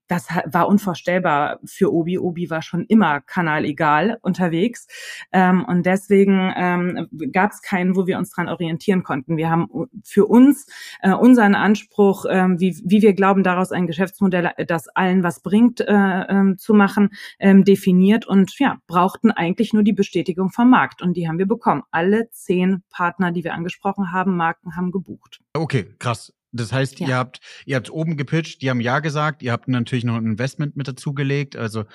Das 0.07 0.27
war 0.45 0.67
unvorstellbar 0.67 1.59
für 1.65 1.93
Obi. 1.93 2.19
Obi 2.19 2.49
war 2.49 2.61
schon 2.61 2.85
immer 2.85 3.21
kanalegal 3.21 4.17
unterwegs. 4.21 4.87
Ähm, 5.31 5.65
und 5.65 5.85
deswegen 5.85 6.53
ähm, 6.55 7.07
gab 7.32 7.51
es 7.51 7.62
keinen, 7.62 7.96
wo 7.96 8.08
wir 8.08 8.17
uns 8.17 8.32
dran 8.32 8.50
orientieren 8.50 9.03
konnten. 9.03 9.38
Wir 9.38 9.50
haben 9.50 9.67
für 10.03 10.25
uns 10.25 10.67
äh, 11.01 11.13
unseren 11.13 11.55
Anspruch, 11.55 12.25
äh, 12.25 12.48
wie, 12.58 12.82
wie 12.84 13.01
wir 13.01 13.13
glauben, 13.13 13.43
daraus 13.43 13.72
ein 13.72 13.88
Geschäftsmodell, 13.88 14.51
äh, 14.58 14.65
das 14.65 14.88
allen 14.89 15.24
was 15.24 15.41
bringt, 15.41 15.82
äh, 15.82 15.93
äh, 15.93 16.55
zu 16.58 16.74
machen, 16.74 17.10
äh, 17.39 17.62
definiert 17.62 18.25
und 18.25 18.58
ja, 18.60 18.77
brauchten 18.88 19.32
eigentlich 19.32 19.74
nur 19.74 19.84
die 19.84 19.93
Bestätigung 19.93 20.50
vom 20.50 20.70
Markt. 20.70 21.01
Und 21.01 21.15
die 21.15 21.27
haben 21.27 21.38
wir 21.38 21.48
bekommen. 21.48 21.84
Alle 21.91 22.29
zehn 22.32 22.84
Partner, 22.89 23.32
die 23.32 23.43
wir 23.43 23.53
angesprochen 23.53 24.12
haben, 24.12 24.36
Marken 24.36 24.75
haben 24.75 24.91
gebucht. 24.91 25.39
Okay, 25.53 25.93
krass. 26.00 26.34
Das 26.53 26.72
heißt, 26.72 27.00
ja. 27.00 27.08
ihr 27.08 27.15
habt, 27.17 27.39
ihr 27.65 27.75
habt 27.75 27.89
oben 27.89 28.15
gepitcht, 28.15 28.62
die 28.62 28.70
haben 28.70 28.79
ja 28.79 29.00
gesagt, 29.00 29.41
ihr 29.41 29.51
habt 29.51 29.67
natürlich 29.67 30.03
noch 30.03 30.15
ein 30.15 30.25
Investment 30.25 30.77
mit 30.77 30.88
dazugelegt. 30.88 31.55
Also 31.55 31.86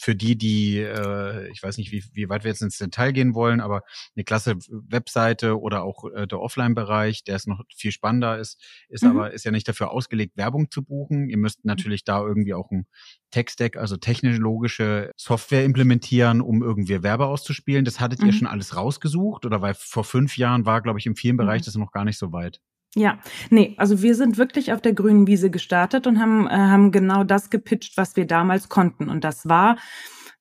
für 0.00 0.14
die, 0.14 0.36
die, 0.36 0.78
äh, 0.78 1.50
ich 1.50 1.62
weiß 1.62 1.76
nicht, 1.78 1.92
wie, 1.92 2.04
wie 2.12 2.28
weit 2.28 2.44
wir 2.44 2.50
jetzt 2.50 2.62
ins 2.62 2.78
Detail 2.78 3.12
gehen 3.12 3.34
wollen, 3.34 3.60
aber 3.60 3.82
eine 4.16 4.24
klasse 4.24 4.56
Webseite 4.68 5.60
oder 5.60 5.82
auch 5.82 6.04
äh, 6.14 6.26
der 6.26 6.40
Offline-Bereich, 6.40 7.24
der 7.24 7.36
ist 7.36 7.48
noch 7.48 7.62
viel 7.74 7.92
spannender 7.92 8.38
ist, 8.38 8.60
ist 8.88 9.04
mhm. 9.04 9.10
aber, 9.10 9.32
ist 9.32 9.44
ja 9.44 9.50
nicht 9.50 9.68
dafür 9.68 9.90
ausgelegt, 9.90 10.36
Werbung 10.36 10.70
zu 10.70 10.82
buchen. 10.82 11.28
Ihr 11.28 11.38
müsst 11.38 11.64
natürlich 11.64 12.04
da 12.04 12.20
irgendwie 12.20 12.54
auch 12.54 12.70
ein 12.70 12.86
Tech-Stack, 13.30 13.76
also 13.76 13.96
technologische 13.96 15.10
Software 15.16 15.64
implementieren, 15.64 16.40
um 16.40 16.62
irgendwie 16.62 17.02
Werbe 17.02 17.26
auszuspielen. 17.26 17.84
Das 17.84 18.00
hattet 18.00 18.20
mhm. 18.20 18.26
ihr 18.26 18.32
schon 18.32 18.48
alles 18.48 18.76
rausgesucht 18.76 19.44
oder 19.46 19.62
weil 19.62 19.74
vor 19.74 20.04
fünf 20.04 20.36
Jahren 20.36 20.66
war, 20.66 20.82
glaube 20.82 20.98
ich, 20.98 21.06
im 21.06 21.16
vielen 21.16 21.36
Bereich 21.36 21.62
mhm. 21.62 21.64
das 21.66 21.74
noch 21.76 21.92
gar 21.92 22.04
nicht 22.04 22.18
so 22.18 22.32
weit. 22.32 22.60
Ja, 22.94 23.18
nee, 23.48 23.74
also 23.78 24.02
wir 24.02 24.14
sind 24.14 24.36
wirklich 24.36 24.72
auf 24.72 24.82
der 24.82 24.92
grünen 24.92 25.26
Wiese 25.26 25.50
gestartet 25.50 26.06
und 26.06 26.20
haben, 26.20 26.46
äh, 26.46 26.50
haben 26.50 26.92
genau 26.92 27.24
das 27.24 27.48
gepitcht, 27.48 27.96
was 27.96 28.16
wir 28.16 28.26
damals 28.26 28.68
konnten. 28.68 29.08
Und 29.08 29.24
das 29.24 29.48
war 29.48 29.78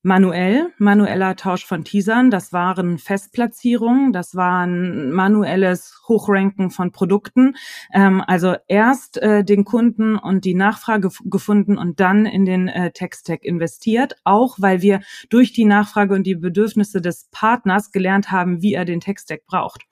manuell, 0.04 0.74
manueller 0.78 1.36
Tausch 1.36 1.66
von 1.66 1.84
Teasern, 1.84 2.32
das 2.32 2.52
waren 2.52 2.98
Festplatzierungen, 2.98 4.14
das 4.14 4.36
waren 4.36 5.12
manuelles 5.12 6.02
Hochranken 6.08 6.72
von 6.72 6.92
Produkten. 6.92 7.56
Ähm, 7.94 8.24
also 8.26 8.56
erst 8.68 9.18
äh, 9.18 9.44
den 9.44 9.64
Kunden 9.64 10.18
und 10.18 10.44
die 10.46 10.56
Nachfrage 10.56 11.10
gefunden 11.26 11.78
und 11.78 12.00
dann 12.00 12.26
in 12.26 12.46
den 12.46 12.68
äh, 12.68 12.92
Tech-Stack 12.92 13.44
investiert, 13.44 14.16
auch 14.24 14.56
weil 14.60 14.82
wir 14.82 15.02
durch 15.30 15.54
die 15.54 15.66
Nachfrage 15.66 16.16
und 16.16 16.24
die 16.24 16.36
Bedürfnisse 16.36 17.02
des 17.02 17.30
Partners 17.32 17.92
gelernt 17.92 18.32
haben, 18.32 18.62
wie 18.62 18.74
er 18.74 18.86
den 18.86 19.02
Tech-Stack 19.02 19.46
braucht. 19.46 19.84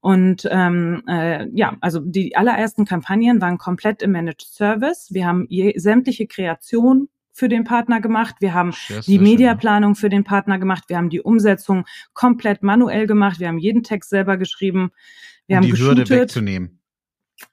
Und 0.00 0.48
ähm, 0.50 1.02
äh, 1.06 1.46
ja, 1.52 1.76
also 1.82 2.00
die 2.00 2.34
allerersten 2.34 2.86
Kampagnen 2.86 3.40
waren 3.42 3.58
komplett 3.58 4.02
im 4.02 4.12
Managed 4.12 4.42
Service. 4.42 5.08
Wir 5.10 5.26
haben 5.26 5.44
je, 5.48 5.78
sämtliche 5.78 6.26
Kreation 6.26 7.08
für 7.40 7.48
den 7.48 7.64
Partner 7.64 8.00
gemacht, 8.00 8.36
wir 8.40 8.52
haben 8.52 8.72
die 9.06 9.18
Mediaplanung 9.18 9.94
für 9.94 10.10
den 10.10 10.24
Partner 10.24 10.58
gemacht, 10.58 10.84
wir 10.88 10.98
haben 10.98 11.08
die 11.08 11.22
Umsetzung 11.22 11.86
komplett 12.12 12.62
manuell 12.62 13.06
gemacht, 13.06 13.40
wir 13.40 13.48
haben 13.48 13.58
jeden 13.58 13.82
Text 13.82 14.10
selber 14.10 14.36
geschrieben, 14.36 14.90
wir 15.46 15.56
um 15.56 15.64
haben 15.64 15.74
die 15.74 15.80
Hürde 15.80 16.08
wegzunehmen. 16.08 16.76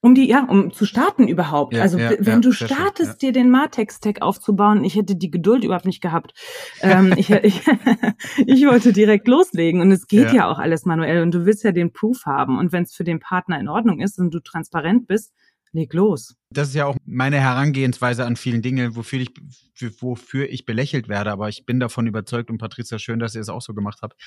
Um 0.02 0.14
die, 0.14 0.28
ja, 0.28 0.44
um 0.44 0.74
zu 0.74 0.86
starten 0.86 1.30
überhaupt. 1.30 1.74
Ja, 1.74 1.82
also 1.82 1.98
ja, 1.98 2.12
wenn 2.20 2.34
ja, 2.34 2.40
du 2.40 2.52
startest, 2.52 3.22
dir 3.22 3.32
den 3.32 3.50
Martex-Tag 3.50 4.22
aufzubauen, 4.22 4.84
ich 4.84 4.96
hätte 4.96 5.16
die 5.16 5.32
Geduld 5.32 5.64
überhaupt 5.64 5.86
nicht 5.86 6.02
gehabt. 6.02 6.34
ähm, 6.82 7.14
ich, 7.16 7.30
ich, 7.30 7.62
ich 8.46 8.68
wollte 8.68 8.92
direkt 8.92 9.30
loslegen 9.30 9.80
und 9.80 9.94
es 9.94 10.08
geht 10.08 10.34
ja. 10.34 10.52
auch 10.52 10.60
alles 10.60 10.84
manuell 10.84 11.22
und 11.22 11.34
du 11.34 11.46
willst 11.46 11.64
ja 11.64 11.72
den 11.72 11.94
Proof 11.94 12.26
haben. 12.26 12.60
Und 12.60 12.74
wenn 12.74 12.84
es 12.84 12.94
für 12.94 13.06
den 13.06 13.22
Partner 13.22 13.58
in 13.62 13.70
Ordnung 13.70 14.02
ist 14.02 14.20
und 14.20 14.34
du 14.34 14.42
transparent 14.42 15.08
bist, 15.08 15.34
leg 15.78 15.94
los. 15.94 16.36
Das 16.50 16.70
ist 16.70 16.76
ja 16.76 16.86
auch 16.86 16.98
meine 17.06 17.40
Herangehensweise 17.40 18.26
an 18.26 18.36
vielen 18.36 18.62
Dingen, 18.62 18.96
wofür 18.96 19.20
ich, 19.20 19.30
wofür 20.00 20.50
ich 20.50 20.66
belächelt 20.66 21.08
werde. 21.08 21.32
Aber 21.32 21.50
ich 21.50 21.66
bin 21.66 21.80
davon 21.80 22.08
überzeugt 22.08 22.50
und 22.50 22.58
Patricia, 22.58 22.98
schön, 23.00 23.20
dass 23.20 23.36
ihr 23.36 23.42
es 23.42 23.50
auch 23.50 23.62
so 23.62 23.74
gemacht 23.74 24.00
habt. 24.02 24.20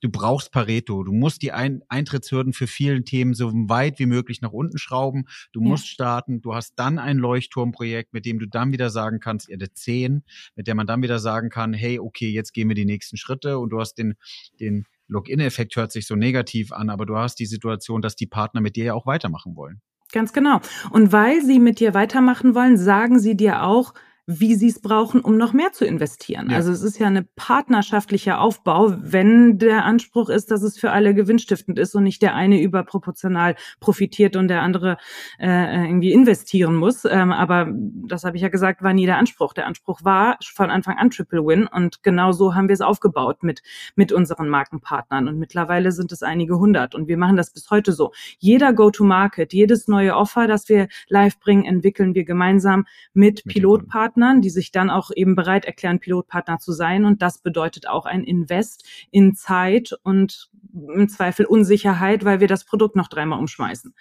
Du 0.00 0.10
brauchst 0.10 0.52
Pareto. 0.52 1.04
Du 1.04 1.12
musst 1.12 1.42
die 1.42 1.52
Ein 1.52 1.82
Eintrittshürden 1.88 2.52
für 2.52 2.66
vielen 2.66 3.04
Themen 3.04 3.34
so 3.34 3.52
weit 3.52 3.98
wie 3.98 4.06
möglich 4.06 4.40
nach 4.40 4.52
unten 4.52 4.78
schrauben. 4.78 5.24
Du 5.52 5.60
ja. 5.60 5.68
musst 5.68 5.86
starten. 5.88 6.40
Du 6.40 6.54
hast 6.54 6.74
dann 6.76 6.98
ein 6.98 7.18
Leuchtturmprojekt, 7.18 8.12
mit 8.12 8.26
dem 8.26 8.38
du 8.38 8.46
dann 8.46 8.72
wieder 8.72 8.90
sagen 8.90 9.20
kannst, 9.20 9.48
ihr 9.48 9.58
habt 9.60 9.76
10, 9.76 10.24
mit 10.56 10.66
der 10.66 10.74
man 10.74 10.86
dann 10.86 11.02
wieder 11.02 11.18
sagen 11.18 11.50
kann, 11.50 11.72
hey, 11.72 11.98
okay, 11.98 12.30
jetzt 12.30 12.52
gehen 12.52 12.68
wir 12.68 12.74
die 12.74 12.84
nächsten 12.84 13.16
Schritte 13.16 13.58
und 13.58 13.70
du 13.70 13.78
hast 13.78 13.94
den, 13.94 14.14
den 14.60 14.86
Login-Effekt 15.08 15.76
hört 15.76 15.92
sich 15.92 16.06
so 16.06 16.16
negativ 16.16 16.72
an, 16.72 16.90
aber 16.90 17.06
du 17.06 17.16
hast 17.16 17.36
die 17.36 17.46
Situation, 17.46 18.02
dass 18.02 18.16
die 18.16 18.26
Partner 18.26 18.60
mit 18.60 18.74
dir 18.74 18.86
ja 18.86 18.94
auch 18.94 19.06
weitermachen 19.06 19.54
wollen. 19.54 19.80
Ganz 20.12 20.32
genau. 20.32 20.60
Und 20.90 21.12
weil 21.12 21.42
sie 21.42 21.58
mit 21.58 21.80
dir 21.80 21.94
weitermachen 21.94 22.54
wollen, 22.54 22.78
sagen 22.78 23.18
sie 23.18 23.36
dir 23.36 23.62
auch, 23.62 23.92
wie 24.26 24.56
sie 24.56 24.68
es 24.68 24.80
brauchen, 24.80 25.20
um 25.20 25.36
noch 25.36 25.52
mehr 25.52 25.72
zu 25.72 25.84
investieren. 25.84 26.50
Ja. 26.50 26.56
Also 26.56 26.72
es 26.72 26.82
ist 26.82 26.98
ja 26.98 27.06
eine 27.06 27.22
partnerschaftlicher 27.22 28.40
Aufbau, 28.40 28.92
wenn 28.98 29.58
der 29.58 29.84
Anspruch 29.84 30.30
ist, 30.30 30.50
dass 30.50 30.62
es 30.62 30.76
für 30.76 30.90
alle 30.90 31.14
gewinnstiftend 31.14 31.78
ist 31.78 31.94
und 31.94 32.02
nicht 32.02 32.22
der 32.22 32.34
eine 32.34 32.60
überproportional 32.60 33.54
profitiert 33.78 34.34
und 34.34 34.48
der 34.48 34.62
andere 34.62 34.96
äh, 35.38 35.86
irgendwie 35.86 36.12
investieren 36.12 36.74
muss. 36.74 37.04
Ähm, 37.04 37.30
aber 37.30 37.68
das 37.70 38.24
habe 38.24 38.36
ich 38.36 38.42
ja 38.42 38.48
gesagt, 38.48 38.82
war 38.82 38.92
nie 38.92 39.06
der 39.06 39.18
Anspruch. 39.18 39.52
Der 39.54 39.66
Anspruch 39.66 40.02
war 40.02 40.38
von 40.54 40.70
Anfang 40.70 40.98
an 40.98 41.10
Triple 41.10 41.46
Win 41.46 41.68
und 41.68 42.02
genau 42.02 42.32
so 42.32 42.56
haben 42.56 42.68
wir 42.68 42.74
es 42.74 42.80
aufgebaut 42.80 43.44
mit 43.44 43.62
mit 43.94 44.10
unseren 44.10 44.48
Markenpartnern 44.48 45.28
und 45.28 45.38
mittlerweile 45.38 45.92
sind 45.92 46.10
es 46.10 46.24
einige 46.24 46.58
hundert 46.58 46.96
und 46.96 47.06
wir 47.06 47.16
machen 47.16 47.36
das 47.36 47.52
bis 47.52 47.70
heute 47.70 47.92
so. 47.92 48.12
Jeder 48.38 48.72
Go-to-Market, 48.72 49.52
jedes 49.52 49.86
neue 49.86 50.16
Offer, 50.16 50.48
das 50.48 50.68
wir 50.68 50.88
live 51.08 51.38
bringen, 51.38 51.64
entwickeln 51.64 52.16
wir 52.16 52.24
gemeinsam 52.24 52.86
mit, 53.14 53.46
mit 53.46 53.54
Pilotpartnern 53.54 54.15
Pilotpartnern, 54.16 54.40
die 54.40 54.50
sich 54.50 54.72
dann 54.72 54.90
auch 54.90 55.10
eben 55.14 55.34
bereit 55.36 55.64
erklären, 55.64 56.00
Pilotpartner 56.00 56.58
zu 56.58 56.72
sein. 56.72 57.04
Und 57.04 57.22
das 57.22 57.38
bedeutet 57.38 57.88
auch 57.88 58.06
ein 58.06 58.24
Invest 58.24 58.84
in 59.10 59.34
Zeit 59.34 59.92
und 60.02 60.50
im 60.72 61.08
Zweifel 61.08 61.46
Unsicherheit, 61.46 62.24
weil 62.24 62.40
wir 62.40 62.48
das 62.48 62.64
Produkt 62.64 62.96
noch 62.96 63.08
dreimal 63.08 63.38
umschmeißen. 63.38 63.94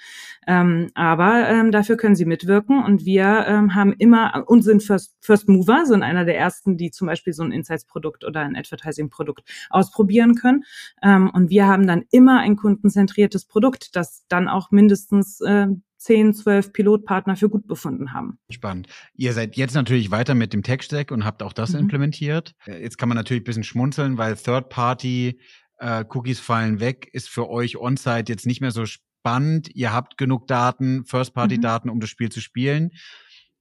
Ähm, 0.45 0.89
aber 0.93 1.47
ähm, 1.47 1.71
dafür 1.71 1.95
können 1.95 2.15
sie 2.15 2.25
mitwirken 2.25 2.83
und 2.83 3.05
wir 3.05 3.45
ähm, 3.47 3.75
haben 3.75 3.93
immer 3.93 4.43
und 4.47 4.61
sind 4.61 4.83
First, 4.83 5.15
First 5.21 5.47
Mover, 5.47 5.85
sind 5.85 6.03
einer 6.03 6.25
der 6.25 6.37
ersten, 6.37 6.75
die 6.75 6.91
zum 6.91 7.07
Beispiel 7.07 7.31
so 7.31 7.43
ein 7.43 7.53
Insights-Produkt 7.53 8.25
oder 8.25 8.41
ein 8.41 8.57
Advertising-Produkt 8.57 9.43
ausprobieren 9.69 10.35
können. 10.35 10.63
Ähm, 11.01 11.29
und 11.29 11.49
wir 11.49 11.67
haben 11.67 11.87
dann 11.87 12.03
immer 12.11 12.39
ein 12.39 12.57
kundenzentriertes 12.57 13.45
Produkt, 13.45 13.95
das 13.95 14.25
dann 14.27 14.49
auch 14.49 14.71
mindestens 14.71 15.39
äh, 15.41 15.67
10, 16.05 16.35
12 16.35 16.71
Pilotpartner 16.71 17.35
für 17.35 17.49
gut 17.49 17.67
befunden 17.67 18.13
haben. 18.13 18.37
Spannend. 18.51 18.87
Ihr 19.15 19.33
seid 19.33 19.57
jetzt 19.57 19.73
natürlich 19.73 20.11
weiter 20.11 20.35
mit 20.35 20.53
dem 20.53 20.61
Tech-Stack 20.61 21.09
und 21.11 21.25
habt 21.25 21.41
auch 21.41 21.51
das 21.51 21.73
mhm. 21.73 21.79
implementiert. 21.79 22.53
Äh, 22.67 22.83
jetzt 22.83 22.99
kann 22.99 23.09
man 23.09 23.15
natürlich 23.15 23.41
ein 23.41 23.45
bisschen 23.45 23.63
schmunzeln, 23.63 24.19
weil 24.19 24.35
Third-Party 24.35 25.39
äh, 25.79 26.05
Cookies 26.07 26.39
fallen 26.39 26.79
weg, 26.79 27.09
ist 27.11 27.27
für 27.27 27.49
euch 27.49 27.77
On-Site 27.77 28.31
jetzt 28.31 28.45
nicht 28.45 28.61
mehr 28.61 28.69
so 28.69 28.85
spannend. 28.85 29.69
Ihr 29.73 29.93
habt 29.93 30.17
genug 30.17 30.47
Daten, 30.47 31.05
First-Party-Daten, 31.05 31.87
mhm. 31.87 31.93
um 31.93 31.99
das 31.99 32.11
Spiel 32.11 32.29
zu 32.29 32.39
spielen. 32.39 32.91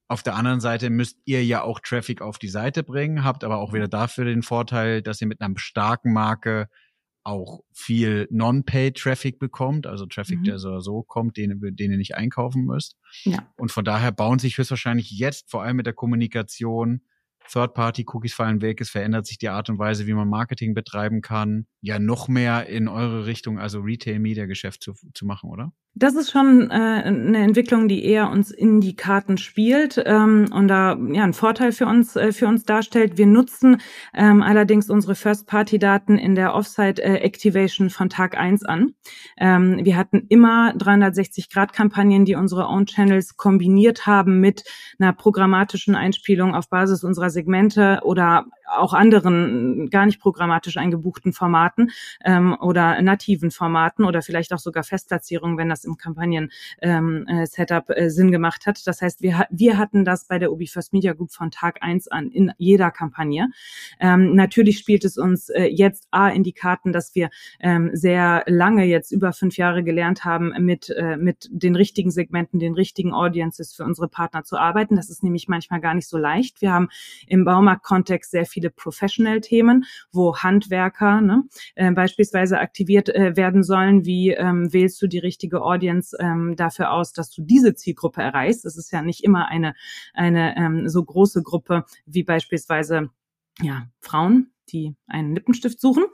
Auf 0.06 0.22
der 0.22 0.36
anderen 0.36 0.60
Seite 0.60 0.90
müsst 0.90 1.16
ihr 1.24 1.42
ja 1.42 1.62
auch 1.62 1.80
Traffic 1.80 2.20
auf 2.20 2.38
die 2.38 2.48
Seite 2.48 2.82
bringen, 2.82 3.24
habt 3.24 3.42
aber 3.42 3.56
auch 3.56 3.72
wieder 3.72 3.88
dafür 3.88 4.26
den 4.26 4.42
Vorteil, 4.42 5.00
dass 5.00 5.18
ihr 5.22 5.26
mit 5.26 5.40
einer 5.40 5.54
starken 5.56 6.12
Marke 6.12 6.68
auch 7.24 7.62
viel 7.72 8.28
Non-Pay-Traffic 8.30 9.38
bekommt, 9.38 9.86
also 9.86 10.06
Traffic, 10.06 10.40
mhm. 10.40 10.44
der 10.44 10.58
so, 10.58 10.78
so 10.80 11.02
kommt, 11.02 11.36
den, 11.36 11.58
den 11.60 11.90
ihr 11.90 11.96
nicht 11.96 12.14
einkaufen 12.14 12.64
müsst. 12.64 12.96
Ja. 13.24 13.50
Und 13.56 13.72
von 13.72 13.84
daher 13.84 14.12
bauen 14.12 14.38
sich 14.38 14.58
höchstwahrscheinlich 14.58 15.10
jetzt 15.10 15.50
vor 15.50 15.62
allem 15.62 15.76
mit 15.76 15.86
der 15.86 15.94
Kommunikation 15.94 17.00
Third-Party-Cookies 17.50 18.34
fallen 18.34 18.62
weg, 18.62 18.80
es 18.80 18.90
verändert 18.90 19.26
sich 19.26 19.38
die 19.38 19.48
Art 19.48 19.68
und 19.68 19.78
Weise, 19.78 20.06
wie 20.06 20.14
man 20.14 20.28
Marketing 20.28 20.74
betreiben 20.74 21.20
kann, 21.20 21.66
ja 21.80 21.98
noch 21.98 22.28
mehr 22.28 22.66
in 22.66 22.88
eure 22.88 23.26
Richtung, 23.26 23.58
also 23.58 23.80
Retail-Media-Geschäft 23.80 24.82
zu, 24.82 24.94
zu 25.12 25.26
machen, 25.26 25.50
oder? 25.50 25.72
Das 25.96 26.16
ist 26.16 26.32
schon 26.32 26.72
äh, 26.72 26.74
eine 26.74 27.38
Entwicklung, 27.38 27.86
die 27.86 28.04
eher 28.04 28.28
uns 28.28 28.50
in 28.50 28.80
die 28.80 28.96
Karten 28.96 29.38
spielt 29.38 30.02
ähm, 30.04 30.46
und 30.52 30.66
da 30.66 30.98
ja 31.12 31.22
einen 31.22 31.34
Vorteil 31.34 31.70
für 31.70 31.86
uns 31.86 32.16
äh, 32.16 32.32
für 32.32 32.48
uns 32.48 32.64
darstellt. 32.64 33.16
Wir 33.16 33.26
nutzen 33.26 33.80
ähm, 34.12 34.42
allerdings 34.42 34.90
unsere 34.90 35.14
First-Party-Daten 35.14 36.18
in 36.18 36.34
der 36.34 36.54
Offsite-Activation 36.54 37.90
von 37.90 38.08
Tag 38.08 38.36
eins 38.36 38.64
an. 38.64 38.94
Ähm, 39.38 39.84
wir 39.84 39.96
hatten 39.96 40.26
immer 40.28 40.74
360-Grad-Kampagnen, 40.76 42.24
die 42.24 42.34
unsere 42.34 42.66
Own-Channels 42.66 43.36
kombiniert 43.36 44.04
haben 44.04 44.40
mit 44.40 44.64
einer 44.98 45.12
programmatischen 45.12 45.94
Einspielung 45.94 46.56
auf 46.56 46.68
Basis 46.68 47.04
unserer 47.04 47.30
Segmente 47.30 48.00
oder 48.02 48.46
auch 48.66 48.92
anderen 48.92 49.90
gar 49.90 50.06
nicht 50.06 50.21
programmatisch 50.21 50.76
eingebuchten 50.76 51.33
Formaten 51.33 51.90
ähm, 52.25 52.56
oder 52.61 53.00
nativen 53.02 53.50
Formaten 53.50 54.04
oder 54.04 54.23
vielleicht 54.23 54.52
auch 54.52 54.59
sogar 54.59 54.85
Festplatzierungen, 54.85 55.59
wenn 55.59 55.68
das 55.68 55.85
im 55.85 55.97
Kampagnen-Setup 55.97 57.90
ähm, 57.90 57.97
äh, 57.97 58.11
Sinn 58.11 58.30
gemacht 58.30 58.66
hat. 58.66 58.87
Das 58.87 59.02
heißt, 59.02 59.23
wir, 59.23 59.47
wir 59.50 59.78
hatten 59.78 60.04
das 60.04 60.26
bei 60.26 60.38
der 60.38 60.52
Ubi 60.52 60.66
First 60.66 60.92
Media 60.92 61.12
Group 61.12 61.33
von 61.33 61.50
Tag 61.50 61.78
eins 61.83 62.09
an 62.09 62.30
in 62.30 62.52
jeder 62.59 62.90
Kampagne. 62.90 63.49
Ähm, 64.00 64.35
natürlich 64.35 64.78
spielt 64.78 65.04
es 65.04 65.18
uns 65.18 65.49
äh, 65.49 65.64
jetzt 65.64 66.09
A 66.11 66.28
in 66.28 66.42
die 66.42 66.52
Karten, 66.52 66.92
dass 66.92 67.14
wir 67.14 67.30
ähm, 67.61 67.90
sehr 67.92 68.44
lange, 68.47 68.85
jetzt 68.85 69.12
über 69.12 69.33
fünf 69.33 69.56
Jahre 69.56 69.83
gelernt 69.83 70.25
haben, 70.25 70.52
mit, 70.64 70.90
äh, 70.90 71.16
mit 71.16 71.49
den 71.50 71.76
richtigen 71.76 72.11
Segmenten, 72.11 72.59
den 72.59 72.75
richtigen 72.75 73.12
Audiences 73.12 73.75
für 73.75 73.85
unsere 73.85 74.09
Partner 74.09 74.44
zu 74.44 74.56
arbeiten. 74.56 74.97
Das 74.97 75.11
ist 75.11 75.23
nämlich 75.23 75.49
manchmal 75.49 75.80
gar 75.80 75.94
nicht 75.94 76.09
so 76.09 76.18
leicht. 76.18 76.61
Wir 76.61 76.73
haben 76.73 76.88
im 77.26 77.44
Baumarkt-Kontext 77.44 78.30
sehr 78.30 78.47
viele 78.54 78.70
Professional-Themen, 78.70 79.84
wo 80.12 80.37
Handwerker 80.37 81.20
ne, 81.20 81.42
äh, 81.75 81.90
beispielsweise 81.90 82.58
aktiviert 82.58 83.08
äh, 83.08 83.37
werden 83.37 83.64
sollen. 83.64 84.04
Wie 84.04 84.30
ähm, 84.30 84.73
wählst 84.73 85.02
du 85.02 85.08
die 85.08 85.18
richtige 85.18 85.62
Audience 85.62 86.16
ähm, 86.20 86.54
dafür 86.56 86.92
aus, 86.92 87.12
dass 87.12 87.30
du 87.30 87.42
diese 87.42 87.75
Zielgruppe 87.75 88.23
erreichst? 88.23 88.64
Es 88.64 88.76
ist 88.76 88.92
ja 88.92 89.02
nicht 89.02 89.25
immer 89.25 89.49
eine, 89.49 89.75
eine 90.14 90.56
ähm, 90.56 90.88
so 90.88 91.04
große 91.04 91.42
Gruppe 91.42 91.84
wie 92.06 92.23
beispielsweise 92.23 93.11
ja, 93.61 93.87
Frauen, 94.00 94.53
die 94.73 94.94
einen 95.06 95.35
Lippenstift 95.35 95.80
suchen, 95.80 96.04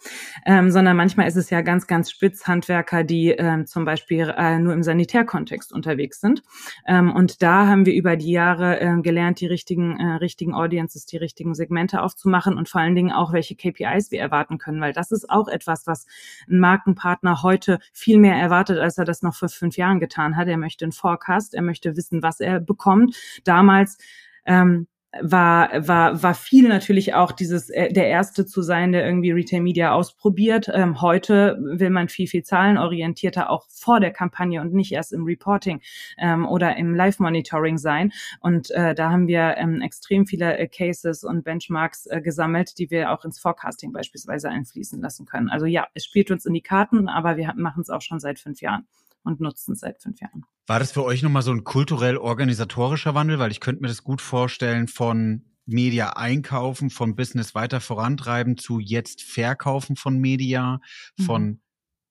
ähm, 0.47 0.71
sondern 0.71 0.97
manchmal 0.97 1.29
ist 1.29 1.37
es 1.37 1.51
ja 1.51 1.61
ganz, 1.61 1.87
ganz 1.87 2.11
spitz 2.11 2.47
Handwerker, 2.47 3.05
die 3.05 3.31
ähm, 3.31 3.67
zum 3.67 3.85
Beispiel 3.85 4.33
äh, 4.37 4.59
nur 4.59 4.73
im 4.73 4.83
Sanitärkontext 4.83 5.73
unterwegs 5.73 6.21
sind. 6.21 6.43
Ähm, 6.87 7.15
und 7.15 7.43
da 7.43 7.67
haben 7.67 7.87
wir 7.87 7.95
über 7.95 8.17
die 8.17 8.33
Jahre 8.33 8.81
äh, 8.81 9.01
gelernt, 9.01 9.41
die 9.41 9.47
richtigen, 9.47 9.99
äh, 9.99 10.17
richtigen 10.17 10.55
Audiences, 10.55 11.07
die 11.07 11.17
richtigen 11.17 11.55
Segmente 11.55 12.03
aufzumachen 12.03 12.57
und 12.57 12.69
vor 12.69 12.81
allen 12.81 12.95
Dingen 12.95 13.13
auch, 13.13 13.33
welche 13.33 13.57
KPIs 13.57 14.11
wir 14.11 14.21
erwarten 14.21 14.59
können, 14.59 14.81
weil 14.81 14.93
das 14.93 15.11
ist 15.11 15.31
auch 15.31 15.49
etwas, 15.49 15.87
was 15.87 16.07
ein 16.49 16.59
Markenpartner 16.59 17.43
heute 17.43 17.79
viel 17.93 18.19
mehr 18.19 18.37
erwartet, 18.37 18.79
als 18.79 18.99
er 18.99 19.05
das 19.05 19.23
noch 19.23 19.35
vor 19.35 19.49
fünf 19.49 19.77
Jahren 19.77 20.01
getan 20.01 20.37
hat. 20.37 20.49
Er 20.49 20.57
möchte 20.57 20.85
einen 20.85 20.93
Forecast, 20.93 21.55
er 21.55 21.63
möchte 21.63 21.97
wissen, 21.97 22.23
was 22.23 22.41
er 22.41 22.61
bekommt. 22.61 23.17
Damals 23.45 23.99
ähm, 24.45 24.87
war, 25.21 25.71
war, 25.89 26.23
war 26.23 26.35
viel 26.35 26.69
natürlich 26.69 27.15
auch 27.15 27.33
dieses, 27.33 27.69
äh, 27.71 27.93
der 27.93 28.07
Erste 28.07 28.47
zu 28.47 28.63
sein, 28.63 28.93
der 28.93 29.05
irgendwie 29.05 29.33
Retail 29.33 29.61
Media 29.61 29.93
ausprobiert. 29.93 30.71
Ähm, 30.73 31.01
heute 31.01 31.59
will 31.61 31.91
man 31.91 32.09
viel, 32.09 32.29
viel 32.29 32.45
zahlenorientierter 32.45 33.51
auch 33.51 33.67
vor 33.69 33.99
der 33.99 34.13
Kampagne 34.13 34.61
und 34.61 34.73
nicht 34.73 34.93
erst 34.93 35.13
im 35.13 35.25
Reporting 35.25 35.81
ähm, 36.19 36.47
oder 36.47 36.77
im 36.77 36.95
Live-Monitoring 36.95 37.79
sein. 37.79 38.13
Und 38.41 38.71
äh, 38.71 38.95
da 38.95 39.11
haben 39.11 39.27
wir 39.27 39.57
ähm, 39.57 39.81
extrem 39.81 40.27
viele 40.27 40.57
äh, 40.57 40.69
Cases 40.69 41.25
und 41.25 41.43
Benchmarks 41.43 42.07
äh, 42.07 42.21
gesammelt, 42.21 42.79
die 42.79 42.91
wir 42.91 43.11
auch 43.11 43.25
ins 43.25 43.41
Forecasting 43.41 43.93
beispielsweise 43.93 44.49
einfließen 44.49 45.01
lassen 45.01 45.27
können. 45.27 45.49
Also 45.49 45.67
ja, 45.67 45.89
es 45.95 46.05
spielt 46.05 46.31
uns 46.31 46.47
in 46.47 46.55
die 46.55 46.63
Karten, 46.63 47.09
aber 47.09 47.37
wir 47.37 47.53
machen 47.57 47.81
es 47.81 47.91
auch 47.91 48.03
schon 48.03 48.21
seit 48.21 48.39
fünf 48.39 48.61
Jahren 48.61 48.87
und 49.25 49.41
nutzen 49.41 49.73
es 49.73 49.81
seit 49.81 50.01
fünf 50.01 50.21
Jahren. 50.21 50.45
War 50.71 50.79
das 50.79 50.93
für 50.93 51.03
euch 51.03 51.25
nochmal 51.25 51.43
so 51.43 51.51
ein 51.51 51.65
kulturell-organisatorischer 51.65 53.13
Wandel? 53.13 53.41
Weil 53.41 53.51
ich 53.51 53.59
könnte 53.59 53.83
mir 53.83 53.89
das 53.89 54.05
gut 54.05 54.21
vorstellen 54.21 54.87
von 54.87 55.45
Media 55.67 56.11
einkaufen, 56.11 56.91
von 56.91 57.17
Business 57.17 57.57
weiter 57.57 57.81
vorantreiben 57.81 58.57
zu 58.57 58.79
jetzt 58.79 59.21
verkaufen 59.21 59.97
von 59.97 60.21
Media, 60.21 60.79
von 61.27 61.43
mhm. 61.43 61.61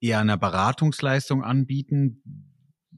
eher 0.02 0.20
einer 0.20 0.36
Beratungsleistung 0.36 1.42
anbieten. 1.42 2.49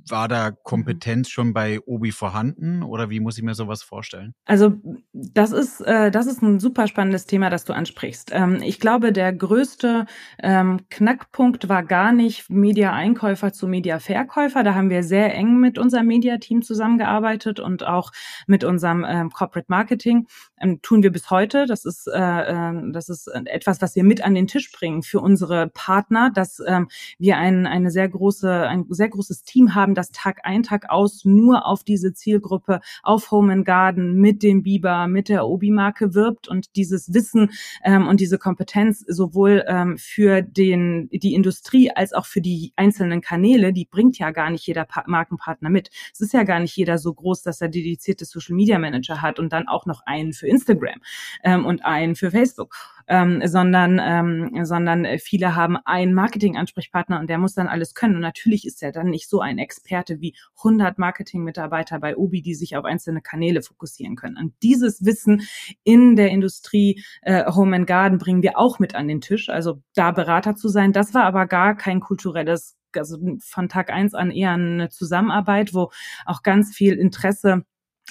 War 0.09 0.27
da 0.27 0.51
mhm. 0.51 0.55
Kompetenz 0.63 1.29
schon 1.29 1.53
bei 1.53 1.79
Obi 1.81 2.11
vorhanden 2.11 2.83
oder 2.83 3.09
wie 3.09 3.19
muss 3.19 3.37
ich 3.37 3.43
mir 3.43 3.55
sowas 3.55 3.83
vorstellen? 3.83 4.33
Also 4.45 4.73
das 5.13 5.51
ist, 5.51 5.81
äh, 5.81 6.11
das 6.11 6.27
ist 6.27 6.41
ein 6.41 6.59
super 6.59 6.87
spannendes 6.87 7.25
Thema, 7.25 7.49
das 7.49 7.65
du 7.65 7.73
ansprichst. 7.73 8.31
Ähm, 8.33 8.61
ich 8.63 8.79
glaube, 8.79 9.11
der 9.11 9.33
größte 9.33 10.05
ähm, 10.41 10.81
Knackpunkt 10.89 11.69
war 11.69 11.83
gar 11.83 12.11
nicht 12.11 12.49
Media-Einkäufer 12.49 13.53
zu 13.53 13.67
Media-Verkäufer. 13.67 14.63
Da 14.63 14.75
haben 14.75 14.89
wir 14.89 15.03
sehr 15.03 15.33
eng 15.35 15.59
mit 15.59 15.77
unserem 15.77 16.07
Media-Team 16.07 16.61
zusammengearbeitet 16.61 17.59
und 17.59 17.85
auch 17.85 18.11
mit 18.47 18.63
unserem 18.63 19.05
ähm, 19.07 19.29
Corporate 19.29 19.67
Marketing. 19.69 20.27
Ähm, 20.59 20.81
tun 20.81 21.03
wir 21.03 21.11
bis 21.11 21.29
heute. 21.29 21.65
Das 21.65 21.85
ist, 21.85 22.07
äh, 22.07 22.19
äh, 22.19 22.91
das 22.91 23.09
ist 23.09 23.27
etwas, 23.27 23.81
was 23.81 23.95
wir 23.95 24.03
mit 24.03 24.23
an 24.23 24.35
den 24.35 24.47
Tisch 24.47 24.71
bringen 24.71 25.03
für 25.03 25.19
unsere 25.19 25.67
Partner, 25.69 26.31
dass 26.33 26.61
ähm, 26.65 26.87
wir 27.17 27.37
ein, 27.37 27.65
eine 27.67 27.91
sehr 27.91 28.09
große, 28.09 28.67
ein 28.67 28.85
sehr 28.89 29.09
großes 29.09 29.43
Team 29.43 29.75
haben, 29.75 29.90
das 29.95 30.11
Tag 30.11 30.39
ein, 30.43 30.63
Tag 30.63 30.89
aus 30.89 31.25
nur 31.25 31.65
auf 31.65 31.83
diese 31.83 32.13
Zielgruppe, 32.13 32.81
auf 33.03 33.31
Home 33.31 33.53
and 33.53 33.65
Garden 33.65 34.15
mit 34.15 34.43
dem 34.43 34.63
Biber, 34.63 35.07
mit 35.07 35.29
der 35.29 35.47
Obi-Marke 35.47 36.13
wirbt 36.13 36.47
und 36.47 36.75
dieses 36.75 37.13
Wissen 37.13 37.51
ähm, 37.83 38.07
und 38.07 38.19
diese 38.19 38.37
Kompetenz 38.37 39.03
sowohl 39.07 39.63
ähm, 39.67 39.97
für 39.97 40.41
den, 40.41 41.09
die 41.11 41.33
Industrie 41.33 41.91
als 41.91 42.13
auch 42.13 42.25
für 42.25 42.41
die 42.41 42.73
einzelnen 42.75 43.21
Kanäle, 43.21 43.73
die 43.73 43.85
bringt 43.85 44.17
ja 44.17 44.31
gar 44.31 44.49
nicht 44.49 44.65
jeder 44.67 44.85
pa 44.85 45.03
Markenpartner 45.07 45.69
mit. 45.69 45.89
Es 46.13 46.21
ist 46.21 46.33
ja 46.33 46.43
gar 46.43 46.59
nicht 46.59 46.75
jeder 46.75 46.97
so 46.97 47.13
groß, 47.13 47.43
dass 47.43 47.61
er 47.61 47.69
dedizierte 47.69 48.25
Social 48.25 48.55
Media 48.55 48.79
Manager 48.79 49.21
hat 49.21 49.39
und 49.39 49.51
dann 49.53 49.67
auch 49.67 49.85
noch 49.85 50.01
einen 50.05 50.33
für 50.33 50.47
Instagram 50.47 51.01
ähm, 51.43 51.65
und 51.65 51.85
einen 51.85 52.15
für 52.15 52.31
Facebook, 52.31 52.75
ähm, 53.11 53.41
sondern, 53.45 53.99
ähm, 54.01 54.63
sondern 54.63 55.05
viele 55.19 55.53
haben 55.53 55.75
einen 55.83 56.13
Marketing-Ansprechpartner 56.13 57.19
und 57.19 57.29
der 57.29 57.39
muss 57.39 57.53
dann 57.53 57.67
alles 57.67 57.93
können. 57.93 58.15
Und 58.15 58.21
natürlich 58.21 58.65
ist 58.65 58.81
er 58.81 58.93
dann 58.93 59.09
nicht 59.09 59.29
so 59.29 59.41
ein 59.41 59.57
Experte 59.57 60.21
wie 60.21 60.33
100 60.59 60.97
Marketing-Mitarbeiter 60.97 61.99
bei 61.99 62.15
Obi, 62.15 62.41
die 62.41 62.55
sich 62.55 62.77
auf 62.77 62.85
einzelne 62.85 63.21
Kanäle 63.21 63.61
fokussieren 63.61 64.15
können. 64.15 64.37
Und 64.37 64.53
dieses 64.63 65.03
Wissen 65.03 65.41
in 65.83 66.15
der 66.15 66.29
Industrie 66.29 67.03
äh, 67.21 67.51
Home 67.51 67.75
and 67.75 67.85
Garden 67.87 68.17
bringen 68.17 68.43
wir 68.43 68.57
auch 68.57 68.79
mit 68.79 68.95
an 68.95 69.09
den 69.09 69.19
Tisch. 69.19 69.49
Also 69.49 69.81
da 69.93 70.11
Berater 70.11 70.55
zu 70.55 70.69
sein, 70.69 70.93
das 70.93 71.13
war 71.13 71.25
aber 71.25 71.47
gar 71.47 71.75
kein 71.75 71.99
kulturelles 71.99 72.77
also 72.93 73.17
von 73.39 73.69
Tag 73.69 73.89
eins 73.89 74.13
an 74.13 74.31
eher 74.31 74.51
eine 74.51 74.89
Zusammenarbeit, 74.89 75.73
wo 75.73 75.91
auch 76.25 76.43
ganz 76.43 76.75
viel 76.75 76.95
Interesse 76.95 77.63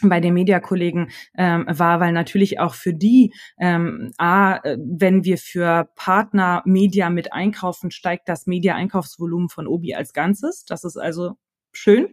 bei 0.09 0.21
den 0.21 0.35
Mediakollegen 0.35 1.11
ähm, 1.37 1.67
war, 1.69 2.01
weil 2.01 2.13
natürlich 2.13 2.59
auch 2.61 2.75
für 2.75 2.95
die, 2.95 3.33
ähm, 3.59 4.13
a, 4.19 4.57
äh, 4.57 4.79
wenn 4.81 5.25
wir 5.25 5.39
für 5.39 5.91
Partner 5.97 6.63
Media 6.65 7.11
mit 7.11 7.33
einkaufen, 7.33 7.91
steigt 7.91 8.29
das 8.29 8.47
Media-Einkaufsvolumen 8.47 9.49
von 9.49 9.67
Obi 9.67 9.95
als 9.95 10.13
Ganzes. 10.13 10.65
Das 10.65 10.85
ist 10.85 10.97
also 10.97 11.37
schön. 11.72 12.09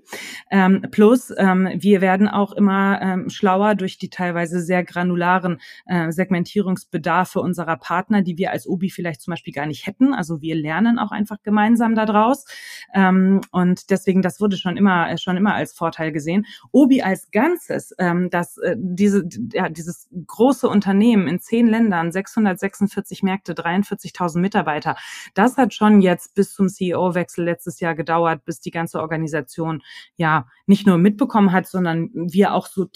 Ähm, 0.51 0.85
plus, 0.91 1.33
ähm, 1.37 1.69
wir 1.75 2.01
werden 2.01 2.27
auch 2.27 2.53
immer 2.53 3.01
ähm, 3.01 3.29
schlauer 3.29 3.75
durch 3.75 3.97
die 3.97 4.09
teilweise 4.09 4.61
sehr 4.61 4.83
granularen 4.83 5.59
äh, 5.87 6.11
Segmentierungsbedarfe 6.11 7.39
unserer 7.39 7.77
Partner, 7.77 8.21
die 8.21 8.37
wir 8.37 8.51
als 8.51 8.67
Obi 8.67 8.89
vielleicht 8.89 9.21
zum 9.21 9.31
Beispiel 9.31 9.53
gar 9.53 9.65
nicht 9.65 9.87
hätten. 9.87 10.13
Also 10.13 10.41
wir 10.41 10.55
lernen 10.55 10.99
auch 10.99 11.11
einfach 11.11 11.41
gemeinsam 11.41 11.95
daraus. 11.95 12.45
Ähm, 12.93 13.41
und 13.51 13.89
deswegen, 13.89 14.21
das 14.21 14.39
wurde 14.39 14.57
schon 14.57 14.77
immer, 14.77 15.09
äh, 15.09 15.17
schon 15.17 15.37
immer 15.37 15.55
als 15.55 15.73
Vorteil 15.73 16.11
gesehen. 16.11 16.45
Obi 16.71 17.01
als 17.01 17.31
Ganzes, 17.31 17.93
ähm, 17.97 18.29
dass 18.29 18.57
äh, 18.59 18.75
diese, 18.77 19.27
ja, 19.53 19.69
dieses 19.69 20.07
große 20.27 20.69
Unternehmen 20.69 21.27
in 21.27 21.39
zehn 21.39 21.67
Ländern, 21.67 22.11
646 22.11 23.23
Märkte, 23.23 23.53
43.000 23.53 24.39
Mitarbeiter, 24.39 24.95
das 25.33 25.57
hat 25.57 25.73
schon 25.73 26.01
jetzt 26.01 26.35
bis 26.35 26.53
zum 26.53 26.69
CEO-Wechsel 26.69 27.43
letztes 27.43 27.79
Jahr 27.79 27.95
gedauert, 27.95 28.45
bis 28.45 28.59
die 28.59 28.71
ganze 28.71 29.01
Organisation 29.01 29.46
Organisation 29.47 29.83
ja 30.15 30.47
nicht 30.65 30.85
nur 30.85 30.97
mitbekommen 30.97 31.51
hat, 31.51 31.67
sondern 31.67 32.09
wir 32.13 32.53
auch 32.53 32.67
so 32.67 32.87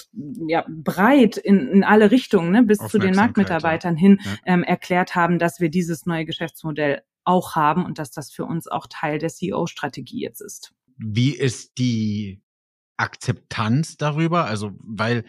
ja, 0.47 0.65
breit 0.67 1.37
in, 1.37 1.67
in 1.67 1.83
alle 1.83 2.11
Richtungen, 2.11 2.51
ne, 2.51 2.63
bis 2.63 2.79
zu 2.79 2.99
den 2.99 3.15
Marktmitarbeitern 3.15 3.95
ja. 3.95 3.99
hin 3.99 4.19
ähm, 4.45 4.63
erklärt 4.63 5.15
haben, 5.15 5.39
dass 5.39 5.59
wir 5.59 5.69
dieses 5.69 6.05
neue 6.05 6.25
Geschäftsmodell 6.25 7.01
auch 7.23 7.55
haben 7.55 7.85
und 7.85 7.99
dass 7.99 8.11
das 8.11 8.31
für 8.31 8.45
uns 8.45 8.67
auch 8.67 8.87
Teil 8.89 9.19
der 9.19 9.29
CEO-Strategie 9.29 10.21
jetzt 10.21 10.41
ist. 10.41 10.73
Wie 10.97 11.35
ist 11.35 11.77
die 11.77 12.41
Akzeptanz 12.97 13.97
darüber? 13.97 14.45
Also, 14.45 14.71
weil, 14.79 15.23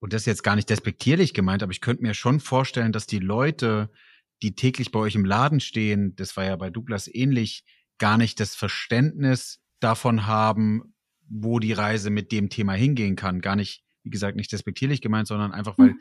und 0.00 0.12
das 0.12 0.22
ist 0.22 0.26
jetzt 0.26 0.42
gar 0.42 0.56
nicht 0.56 0.68
despektierlich 0.68 1.32
gemeint, 1.32 1.62
aber 1.62 1.72
ich 1.72 1.80
könnte 1.80 2.02
mir 2.02 2.14
schon 2.14 2.40
vorstellen, 2.40 2.92
dass 2.92 3.06
die 3.06 3.18
Leute, 3.18 3.90
die 4.42 4.54
täglich 4.54 4.90
bei 4.90 4.98
euch 4.98 5.14
im 5.14 5.24
Laden 5.24 5.60
stehen, 5.60 6.14
das 6.16 6.36
war 6.36 6.44
ja 6.44 6.56
bei 6.56 6.70
Douglas 6.70 7.08
ähnlich, 7.12 7.64
gar 8.00 8.18
nicht 8.18 8.40
das 8.40 8.56
Verständnis 8.56 9.59
davon 9.80 10.26
haben, 10.26 10.94
wo 11.28 11.58
die 11.58 11.72
Reise 11.72 12.10
mit 12.10 12.32
dem 12.32 12.48
Thema 12.50 12.72
hingehen 12.74 13.16
kann. 13.16 13.40
Gar 13.40 13.56
nicht, 13.56 13.84
wie 14.02 14.10
gesagt, 14.10 14.36
nicht 14.36 14.52
despektierlich 14.52 15.00
gemeint, 15.00 15.28
sondern 15.28 15.52
einfach, 15.52 15.78
weil 15.78 15.90
mhm. 15.90 16.00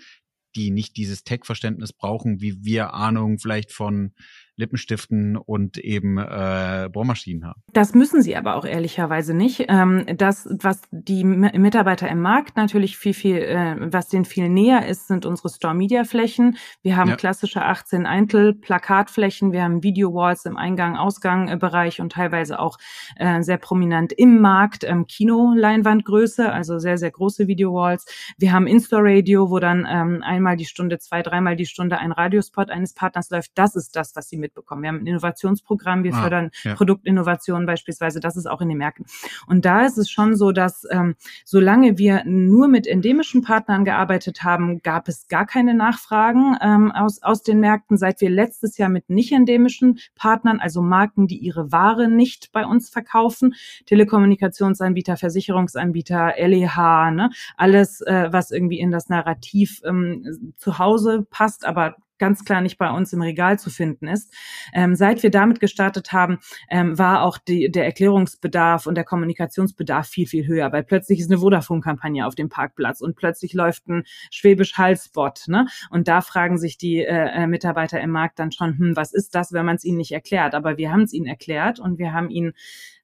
die 0.55 0.71
nicht 0.71 0.97
dieses 0.97 1.23
Tech-Verständnis 1.23 1.93
brauchen, 1.93 2.41
wie 2.41 2.63
wir 2.63 2.93
Ahnung 2.93 3.39
vielleicht 3.39 3.71
von 3.71 4.13
Lippenstiften 4.59 5.37
und 5.37 5.77
eben 5.77 6.17
äh, 6.17 6.89
Bohrmaschinen 6.91 7.45
haben. 7.45 7.61
Das 7.73 7.93
müssen 7.93 8.21
sie 8.21 8.35
aber 8.35 8.55
auch 8.55 8.65
ehrlicherweise 8.65 9.33
nicht. 9.33 9.65
Ähm, 9.69 10.05
das, 10.17 10.47
was 10.61 10.81
die 10.91 11.23
Mitarbeiter 11.23 12.09
im 12.09 12.19
Markt 12.21 12.57
natürlich 12.57 12.97
viel, 12.97 13.13
viel, 13.13 13.37
äh, 13.37 13.75
was 13.79 14.09
denen 14.09 14.25
viel 14.25 14.49
näher 14.49 14.85
ist, 14.85 15.07
sind 15.07 15.25
unsere 15.25 15.49
Store-Media-Flächen. 15.49 16.57
Wir 16.81 16.97
haben 16.97 17.09
ja. 17.09 17.15
klassische 17.15 17.63
18 17.63 18.05
Eintel, 18.05 18.53
Plakatflächen, 18.53 19.51
wir 19.51 19.63
haben 19.63 19.81
Video-Walls 19.81 20.45
im 20.45 20.57
Eingang-Ausgang-Bereich 20.57 22.01
und 22.01 22.11
teilweise 22.11 22.59
auch 22.59 22.77
äh, 23.15 23.41
sehr 23.41 23.57
prominent 23.57 24.11
im 24.11 24.41
Markt 24.41 24.83
ähm, 24.83 25.07
Kino-Leinwandgröße, 25.07 26.51
also 26.51 26.79
sehr, 26.79 26.97
sehr 26.97 27.11
große 27.11 27.47
Video-Walls. 27.47 28.05
Wir 28.37 28.51
haben 28.51 28.67
In-Store-Radio, 28.67 29.49
wo 29.49 29.59
dann 29.59 29.87
ähm, 29.89 30.21
einmal 30.21 30.57
die 30.57 30.65
Stunde, 30.65 30.99
zwei, 30.99 31.21
dreimal 31.21 31.55
die 31.55 31.65
Stunde 31.65 31.97
ein 31.97 32.11
Radiospot 32.11 32.69
eines 32.69 32.93
Partners 32.93 33.29
läuft. 33.29 33.51
Das 33.55 33.75
ist 33.77 33.95
das, 33.95 34.15
was 34.15 34.27
sie 34.27 34.37
mit 34.37 34.48
mitbekommen. 34.49 34.81
Wir 34.81 34.89
haben 34.89 34.99
ein 34.99 35.07
Innovationsprogramm, 35.07 36.03
wir 36.03 36.13
ah, 36.13 36.21
fördern 36.21 36.49
ja. 36.63 36.73
Produktinnovationen 36.75 37.65
beispielsweise, 37.65 38.19
das 38.19 38.35
ist 38.35 38.47
auch 38.47 38.61
in 38.61 38.69
den 38.69 38.77
Märkten. 38.77 39.05
Und 39.47 39.65
da 39.65 39.85
ist 39.85 39.97
es 39.97 40.09
schon 40.09 40.35
so, 40.35 40.51
dass 40.51 40.85
ähm, 40.91 41.15
solange 41.45 41.97
wir 41.97 42.23
nur 42.25 42.67
mit 42.67 42.87
endemischen 42.87 43.41
Partnern 43.43 43.85
gearbeitet 43.85 44.43
haben, 44.43 44.81
gab 44.81 45.07
es 45.07 45.27
gar 45.27 45.45
keine 45.45 45.73
Nachfragen 45.73 46.57
ähm, 46.61 46.91
aus, 46.91 47.21
aus 47.21 47.43
den 47.43 47.59
Märkten. 47.59 47.97
Seit 47.97 48.21
wir 48.21 48.29
letztes 48.29 48.77
Jahr 48.77 48.89
mit 48.89 49.09
nicht 49.09 49.31
endemischen 49.31 49.99
Partnern, 50.15 50.59
also 50.59 50.81
Marken, 50.81 51.27
die 51.27 51.37
ihre 51.37 51.71
Ware 51.71 52.09
nicht 52.09 52.51
bei 52.51 52.65
uns 52.65 52.89
verkaufen, 52.89 53.53
Telekommunikationsanbieter, 53.85 55.17
Versicherungsanbieter, 55.17 56.33
LEH, 56.37 57.11
ne, 57.11 57.29
alles, 57.57 58.01
äh, 58.01 58.29
was 58.31 58.51
irgendwie 58.51 58.79
in 58.79 58.91
das 58.91 59.09
Narrativ 59.09 59.81
ähm, 59.85 60.53
zu 60.57 60.79
Hause 60.79 61.25
passt, 61.29 61.65
aber 61.65 61.95
ganz 62.19 62.45
klar 62.45 62.61
nicht 62.61 62.77
bei 62.77 62.91
uns 62.91 63.13
im 63.13 63.21
Regal 63.21 63.57
zu 63.57 63.69
finden 63.69 64.07
ist. 64.07 64.33
Ähm, 64.73 64.95
seit 64.95 65.23
wir 65.23 65.31
damit 65.31 65.59
gestartet 65.59 66.11
haben, 66.11 66.39
ähm, 66.69 66.97
war 66.97 67.23
auch 67.23 67.37
die, 67.37 67.71
der 67.71 67.85
Erklärungsbedarf 67.85 68.85
und 68.85 68.95
der 68.95 69.03
Kommunikationsbedarf 69.03 70.07
viel, 70.07 70.27
viel 70.27 70.45
höher, 70.45 70.71
weil 70.71 70.83
plötzlich 70.83 71.19
ist 71.19 71.31
eine 71.31 71.39
Vodafone-Kampagne 71.39 72.27
auf 72.27 72.35
dem 72.35 72.49
Parkplatz 72.49 73.01
und 73.01 73.15
plötzlich 73.15 73.53
läuft 73.53 73.87
ein 73.87 74.03
Schwäbisch 74.31 74.77
Hall-Spot. 74.77 75.33
Ne? 75.47 75.67
Und 75.89 76.07
da 76.07 76.21
fragen 76.21 76.57
sich 76.57 76.77
die 76.77 76.99
äh, 76.99 77.43
äh, 77.43 77.47
Mitarbeiter 77.47 77.99
im 77.99 78.11
Markt 78.11 78.39
dann 78.39 78.51
schon, 78.51 78.77
hm, 78.77 78.95
was 78.95 79.13
ist 79.13 79.33
das, 79.35 79.53
wenn 79.53 79.65
man 79.65 79.77
es 79.77 79.85
ihnen 79.85 79.97
nicht 79.97 80.11
erklärt? 80.11 80.53
Aber 80.53 80.77
wir 80.77 80.91
haben 80.91 81.03
es 81.03 81.13
ihnen 81.13 81.25
erklärt 81.25 81.79
und 81.79 81.97
wir 81.97 82.13
haben 82.13 82.29
ihnen 82.29 82.53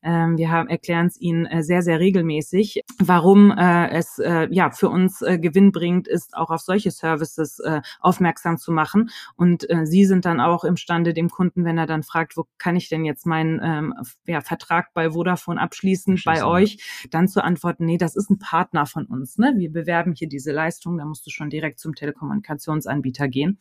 wir 0.05 0.51
haben, 0.51 0.69
erklären 0.69 1.07
es 1.07 1.19
Ihnen 1.19 1.45
äh, 1.45 1.63
sehr, 1.63 1.81
sehr 1.81 1.99
regelmäßig, 1.99 2.81
warum 2.99 3.51
äh, 3.51 3.89
es 3.89 4.19
äh, 4.19 4.47
ja 4.51 4.69
für 4.71 4.89
uns 4.89 5.21
äh, 5.21 5.39
Gewinn 5.39 5.71
bringt, 5.71 6.07
ist 6.07 6.35
auch 6.35 6.51
auf 6.51 6.61
solche 6.61 6.91
Services 6.91 7.59
äh, 7.59 7.81
aufmerksam 7.99 8.57
zu 8.57 8.71
machen. 8.71 9.09
Und 9.35 9.69
äh, 9.69 9.85
Sie 9.85 10.05
sind 10.05 10.25
dann 10.25 10.39
auch 10.39 10.63
imstande, 10.63 11.13
dem 11.13 11.29
Kunden, 11.29 11.65
wenn 11.65 11.77
er 11.77 11.87
dann 11.87 12.03
fragt, 12.03 12.37
wo 12.37 12.45
kann 12.57 12.75
ich 12.75 12.89
denn 12.89 13.05
jetzt 13.05 13.25
meinen 13.25 13.59
ähm, 13.63 13.93
ja, 14.25 14.41
Vertrag 14.41 14.93
bei 14.93 15.11
Vodafone 15.11 15.59
abschließen, 15.59 16.21
bei 16.23 16.45
euch, 16.45 16.77
dann 17.09 17.27
zu 17.27 17.43
antworten, 17.43 17.85
nee, 17.85 17.97
das 17.97 18.15
ist 18.15 18.29
ein 18.29 18.37
Partner 18.37 18.85
von 18.85 19.05
uns. 19.05 19.37
Ne? 19.37 19.53
Wir 19.57 19.71
bewerben 19.71 20.13
hier 20.13 20.29
diese 20.29 20.51
Leistung, 20.51 20.97
da 20.97 21.05
musst 21.05 21.25
du 21.25 21.31
schon 21.31 21.49
direkt 21.49 21.79
zum 21.79 21.95
Telekommunikationsanbieter 21.95 23.27
gehen. 23.27 23.57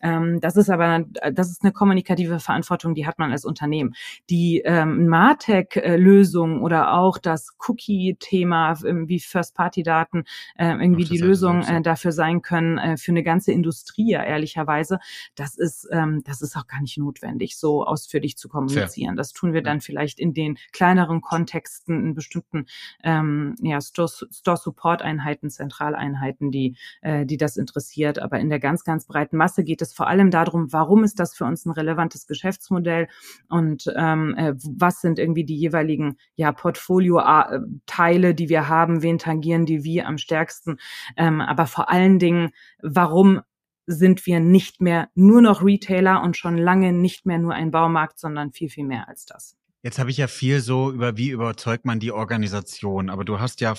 Ähm, 0.00 0.40
das 0.40 0.56
ist 0.56 0.70
aber, 0.70 1.04
das 1.32 1.50
ist 1.50 1.62
eine 1.62 1.72
kommunikative 1.72 2.40
Verantwortung, 2.40 2.94
die 2.94 3.06
hat 3.06 3.18
man 3.18 3.32
als 3.32 3.44
Unternehmen. 3.44 3.94
Die 4.28 4.62
ähm, 4.64 5.06
Martech 5.08 5.77
Lösung 5.96 6.62
oder 6.62 6.94
auch 6.94 7.18
das 7.18 7.54
Cookie-Thema, 7.66 8.78
ähm, 8.84 9.08
wie 9.08 9.20
First-Party-Daten 9.20 10.24
äh, 10.56 10.70
irgendwie 10.70 11.04
die 11.04 11.18
Lösung 11.18 11.62
äh, 11.62 11.82
dafür 11.82 12.12
sein 12.12 12.42
können, 12.42 12.78
äh, 12.78 12.96
für 12.96 13.12
eine 13.12 13.22
ganze 13.22 13.52
Industrie, 13.52 14.10
ja, 14.10 14.22
ehrlicherweise, 14.22 14.98
das 15.34 15.56
ist, 15.56 15.88
ähm, 15.92 16.22
das 16.24 16.42
ist 16.42 16.56
auch 16.56 16.66
gar 16.66 16.80
nicht 16.80 16.98
notwendig, 16.98 17.56
so 17.56 17.84
ausführlich 17.84 18.36
zu 18.36 18.48
kommunizieren. 18.48 19.14
Fair. 19.14 19.16
Das 19.16 19.32
tun 19.32 19.52
wir 19.52 19.62
dann 19.62 19.80
vielleicht 19.80 20.18
in 20.18 20.34
den 20.34 20.58
kleineren 20.72 21.20
Kontexten, 21.20 22.04
in 22.04 22.14
bestimmten 22.14 22.66
ähm, 23.02 23.54
ja, 23.60 23.80
Store-Support-Einheiten, 23.80 25.50
Zentraleinheiten, 25.50 26.50
die, 26.50 26.76
äh, 27.02 27.26
die 27.26 27.36
das 27.36 27.56
interessiert. 27.56 28.18
Aber 28.18 28.38
in 28.38 28.48
der 28.48 28.60
ganz, 28.60 28.84
ganz 28.84 29.06
breiten 29.06 29.36
Masse 29.36 29.64
geht 29.64 29.82
es 29.82 29.92
vor 29.92 30.06
allem 30.06 30.30
darum, 30.30 30.72
warum 30.72 31.04
ist 31.04 31.18
das 31.18 31.34
für 31.34 31.44
uns 31.44 31.64
ein 31.66 31.70
relevantes 31.70 32.26
Geschäftsmodell 32.26 33.08
und 33.48 33.92
ähm, 33.96 34.34
äh, 34.36 34.54
was 34.78 35.00
sind 35.00 35.18
irgendwie 35.18 35.44
die 35.44 35.57
jeweiligen 35.58 36.16
ja, 36.36 36.52
Portfolio-Teile, 36.52 38.34
die 38.34 38.48
wir 38.48 38.68
haben, 38.68 39.02
wen 39.02 39.18
tangieren 39.18 39.66
die 39.66 39.84
wie 39.84 40.02
am 40.02 40.18
stärksten. 40.18 40.78
Ähm, 41.16 41.40
aber 41.40 41.66
vor 41.66 41.90
allen 41.90 42.18
Dingen, 42.18 42.50
warum 42.82 43.40
sind 43.86 44.26
wir 44.26 44.38
nicht 44.38 44.82
mehr 44.82 45.08
nur 45.14 45.40
noch 45.40 45.64
Retailer 45.64 46.22
und 46.22 46.36
schon 46.36 46.58
lange 46.58 46.92
nicht 46.92 47.24
mehr 47.24 47.38
nur 47.38 47.54
ein 47.54 47.70
Baumarkt, 47.70 48.18
sondern 48.18 48.52
viel, 48.52 48.68
viel 48.68 48.84
mehr 48.84 49.08
als 49.08 49.24
das. 49.24 49.56
Jetzt 49.82 49.98
habe 49.98 50.10
ich 50.10 50.18
ja 50.18 50.26
viel 50.26 50.60
so 50.60 50.92
über, 50.92 51.16
wie 51.16 51.30
überzeugt 51.30 51.86
man 51.86 51.98
die 51.98 52.12
Organisation, 52.12 53.08
aber 53.08 53.24
du 53.24 53.40
hast 53.40 53.62
ja 53.62 53.74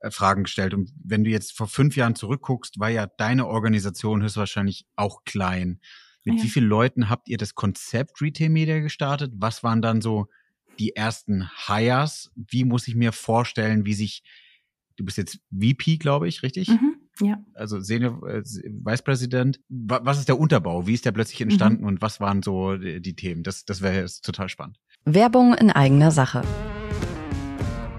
äh, 0.00 0.10
Fragen 0.10 0.44
gestellt. 0.44 0.72
Und 0.72 0.90
wenn 1.02 1.24
du 1.24 1.30
jetzt 1.30 1.56
vor 1.56 1.66
fünf 1.66 1.96
Jahren 1.96 2.14
zurückguckst, 2.14 2.78
war 2.80 2.88
ja 2.88 3.06
deine 3.06 3.46
Organisation 3.46 4.22
höchstwahrscheinlich 4.22 4.86
auch 4.96 5.24
klein. 5.24 5.80
Mit 6.24 6.38
ja. 6.38 6.44
wie 6.44 6.48
vielen 6.48 6.68
Leuten 6.68 7.10
habt 7.10 7.28
ihr 7.28 7.36
das 7.36 7.54
Konzept 7.54 8.22
Retail 8.22 8.48
Media 8.48 8.80
gestartet? 8.80 9.32
Was 9.36 9.62
waren 9.62 9.82
dann 9.82 10.00
so 10.00 10.28
die 10.78 10.96
ersten 10.96 11.48
Hires? 11.66 12.30
Wie 12.34 12.64
muss 12.64 12.88
ich 12.88 12.94
mir 12.94 13.12
vorstellen, 13.12 13.86
wie 13.86 13.94
sich, 13.94 14.22
du 14.96 15.04
bist 15.04 15.18
jetzt 15.18 15.40
VP, 15.50 15.98
glaube 15.98 16.28
ich, 16.28 16.42
richtig? 16.42 16.68
Mhm, 16.68 16.96
ja. 17.20 17.38
Also 17.54 17.80
Senior 17.80 18.26
äh, 18.28 18.42
Vice 18.42 19.02
President. 19.02 19.60
Was 19.68 20.18
ist 20.18 20.28
der 20.28 20.38
Unterbau? 20.38 20.86
Wie 20.86 20.94
ist 20.94 21.04
der 21.04 21.12
plötzlich 21.12 21.40
mhm. 21.40 21.50
entstanden 21.50 21.82
mhm. 21.82 21.88
und 21.88 22.02
was 22.02 22.20
waren 22.20 22.42
so 22.42 22.76
die, 22.76 23.00
die 23.00 23.16
Themen? 23.16 23.42
Das, 23.42 23.64
das 23.64 23.82
wäre 23.82 24.00
jetzt 24.00 24.24
total 24.24 24.48
spannend. 24.48 24.78
Werbung 25.04 25.54
in 25.54 25.70
eigener 25.70 26.10
Sache. 26.10 26.42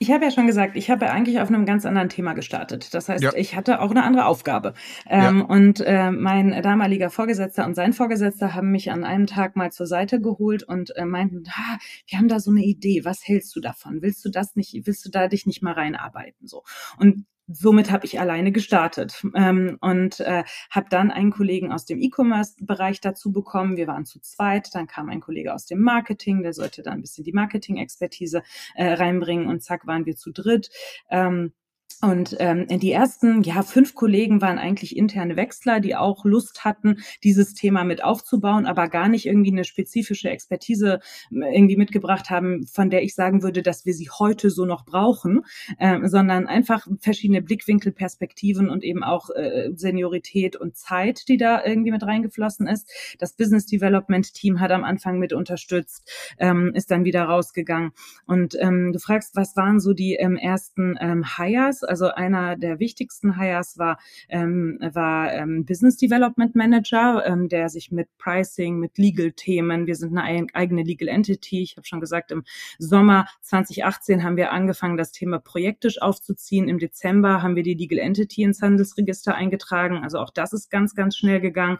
Ich 0.00 0.12
habe 0.12 0.24
ja 0.24 0.30
schon 0.30 0.46
gesagt, 0.46 0.76
ich 0.76 0.90
habe 0.90 1.10
eigentlich 1.10 1.40
auf 1.40 1.48
einem 1.48 1.66
ganz 1.66 1.84
anderen 1.84 2.08
Thema 2.08 2.34
gestartet. 2.34 2.94
Das 2.94 3.08
heißt, 3.08 3.22
ja. 3.22 3.32
ich 3.34 3.56
hatte 3.56 3.80
auch 3.80 3.90
eine 3.90 4.04
andere 4.04 4.26
Aufgabe. 4.26 4.74
Ähm, 5.08 5.38
ja. 5.38 5.44
Und 5.44 5.80
äh, 5.80 6.12
mein 6.12 6.62
damaliger 6.62 7.10
Vorgesetzter 7.10 7.66
und 7.66 7.74
sein 7.74 7.92
Vorgesetzter 7.92 8.54
haben 8.54 8.70
mich 8.70 8.92
an 8.92 9.02
einem 9.02 9.26
Tag 9.26 9.56
mal 9.56 9.72
zur 9.72 9.86
Seite 9.86 10.20
geholt 10.20 10.62
und 10.62 10.94
äh, 10.96 11.04
meinten, 11.04 11.42
ah, 11.48 11.78
wir 12.06 12.18
haben 12.18 12.28
da 12.28 12.38
so 12.38 12.52
eine 12.52 12.62
Idee. 12.62 13.04
Was 13.04 13.26
hältst 13.26 13.56
du 13.56 13.60
davon? 13.60 14.00
Willst 14.00 14.24
du 14.24 14.30
das 14.30 14.54
nicht? 14.54 14.86
Willst 14.86 15.04
du 15.04 15.10
da 15.10 15.26
dich 15.26 15.46
nicht 15.46 15.62
mal 15.62 15.72
reinarbeiten? 15.72 16.46
So. 16.46 16.62
Und 16.98 17.26
somit 17.48 17.90
habe 17.90 18.04
ich 18.04 18.20
alleine 18.20 18.52
gestartet 18.52 19.24
ähm, 19.34 19.78
und 19.80 20.20
äh, 20.20 20.44
habe 20.70 20.86
dann 20.90 21.10
einen 21.10 21.30
Kollegen 21.30 21.72
aus 21.72 21.84
dem 21.86 22.00
E-Commerce-Bereich 22.00 23.00
dazu 23.00 23.32
bekommen. 23.32 23.76
Wir 23.76 23.86
waren 23.86 24.04
zu 24.04 24.20
zweit. 24.20 24.74
Dann 24.74 24.86
kam 24.86 25.08
ein 25.08 25.20
Kollege 25.20 25.54
aus 25.54 25.64
dem 25.66 25.80
Marketing, 25.80 26.42
der 26.42 26.52
sollte 26.52 26.82
dann 26.82 26.94
ein 26.94 27.00
bisschen 27.00 27.24
die 27.24 27.32
Marketing-Expertise 27.32 28.42
äh, 28.74 28.92
reinbringen 28.92 29.48
und 29.48 29.62
zack 29.62 29.86
waren 29.86 30.06
wir 30.06 30.16
zu 30.16 30.30
dritt. 30.30 30.70
Ähm, 31.10 31.52
und 32.00 32.36
ähm, 32.38 32.68
die 32.68 32.92
ersten, 32.92 33.42
ja, 33.42 33.62
fünf 33.62 33.96
Kollegen 33.96 34.40
waren 34.40 34.58
eigentlich 34.58 34.96
interne 34.96 35.34
Wechsler, 35.34 35.80
die 35.80 35.96
auch 35.96 36.24
Lust 36.24 36.64
hatten, 36.64 36.98
dieses 37.24 37.54
Thema 37.54 37.82
mit 37.82 38.04
aufzubauen, 38.04 38.66
aber 38.66 38.88
gar 38.88 39.08
nicht 39.08 39.26
irgendwie 39.26 39.50
eine 39.50 39.64
spezifische 39.64 40.30
Expertise 40.30 41.00
äh, 41.32 41.56
irgendwie 41.56 41.76
mitgebracht 41.76 42.30
haben, 42.30 42.66
von 42.68 42.90
der 42.90 43.02
ich 43.02 43.16
sagen 43.16 43.42
würde, 43.42 43.62
dass 43.62 43.84
wir 43.84 43.94
sie 43.94 44.08
heute 44.16 44.50
so 44.50 44.64
noch 44.64 44.84
brauchen, 44.84 45.44
äh, 45.78 46.06
sondern 46.06 46.46
einfach 46.46 46.86
verschiedene 47.00 47.42
Blickwinkel, 47.42 47.90
Perspektiven 47.90 48.70
und 48.70 48.84
eben 48.84 49.02
auch 49.02 49.30
äh, 49.30 49.70
Seniorität 49.74 50.54
und 50.54 50.76
Zeit, 50.76 51.26
die 51.26 51.36
da 51.36 51.64
irgendwie 51.64 51.90
mit 51.90 52.04
reingeflossen 52.04 52.68
ist. 52.68 52.88
Das 53.18 53.32
Business 53.32 53.66
Development 53.66 54.32
Team 54.34 54.60
hat 54.60 54.70
am 54.70 54.84
Anfang 54.84 55.18
mit 55.18 55.32
unterstützt, 55.32 56.08
ähm, 56.38 56.70
ist 56.74 56.92
dann 56.92 57.04
wieder 57.04 57.24
rausgegangen. 57.24 57.90
Und 58.24 58.56
ähm, 58.60 58.92
du 58.92 59.00
fragst, 59.00 59.34
was 59.34 59.56
waren 59.56 59.80
so 59.80 59.94
die 59.94 60.14
ähm, 60.14 60.36
ersten 60.36 60.96
ähm, 61.00 61.24
Hires? 61.36 61.77
Hires. 61.78 61.84
Also 61.84 62.08
einer 62.08 62.56
der 62.56 62.78
wichtigsten 62.78 63.38
Hires 63.38 63.78
war, 63.78 63.98
ähm, 64.28 64.78
war 64.80 65.32
ähm, 65.32 65.64
Business 65.64 65.96
Development 65.96 66.54
Manager, 66.54 67.24
ähm, 67.26 67.48
der 67.48 67.68
sich 67.68 67.90
mit 67.90 68.08
Pricing, 68.18 68.78
mit 68.78 68.98
Legal-Themen, 68.98 69.86
wir 69.86 69.94
sind 69.94 70.16
eine 70.16 70.48
eigene 70.54 70.82
Legal 70.82 71.08
Entity. 71.08 71.62
Ich 71.62 71.76
habe 71.76 71.86
schon 71.86 72.00
gesagt, 72.00 72.30
im 72.30 72.44
Sommer 72.78 73.26
2018 73.42 74.22
haben 74.22 74.36
wir 74.36 74.52
angefangen, 74.52 74.96
das 74.96 75.12
Thema 75.12 75.38
projektisch 75.38 76.00
aufzuziehen. 76.00 76.68
Im 76.68 76.78
Dezember 76.78 77.42
haben 77.42 77.56
wir 77.56 77.62
die 77.62 77.74
Legal 77.74 77.98
Entity 77.98 78.42
ins 78.42 78.62
Handelsregister 78.62 79.34
eingetragen. 79.34 79.98
Also 80.02 80.18
auch 80.18 80.30
das 80.30 80.52
ist 80.52 80.70
ganz, 80.70 80.94
ganz 80.94 81.16
schnell 81.16 81.40
gegangen. 81.40 81.78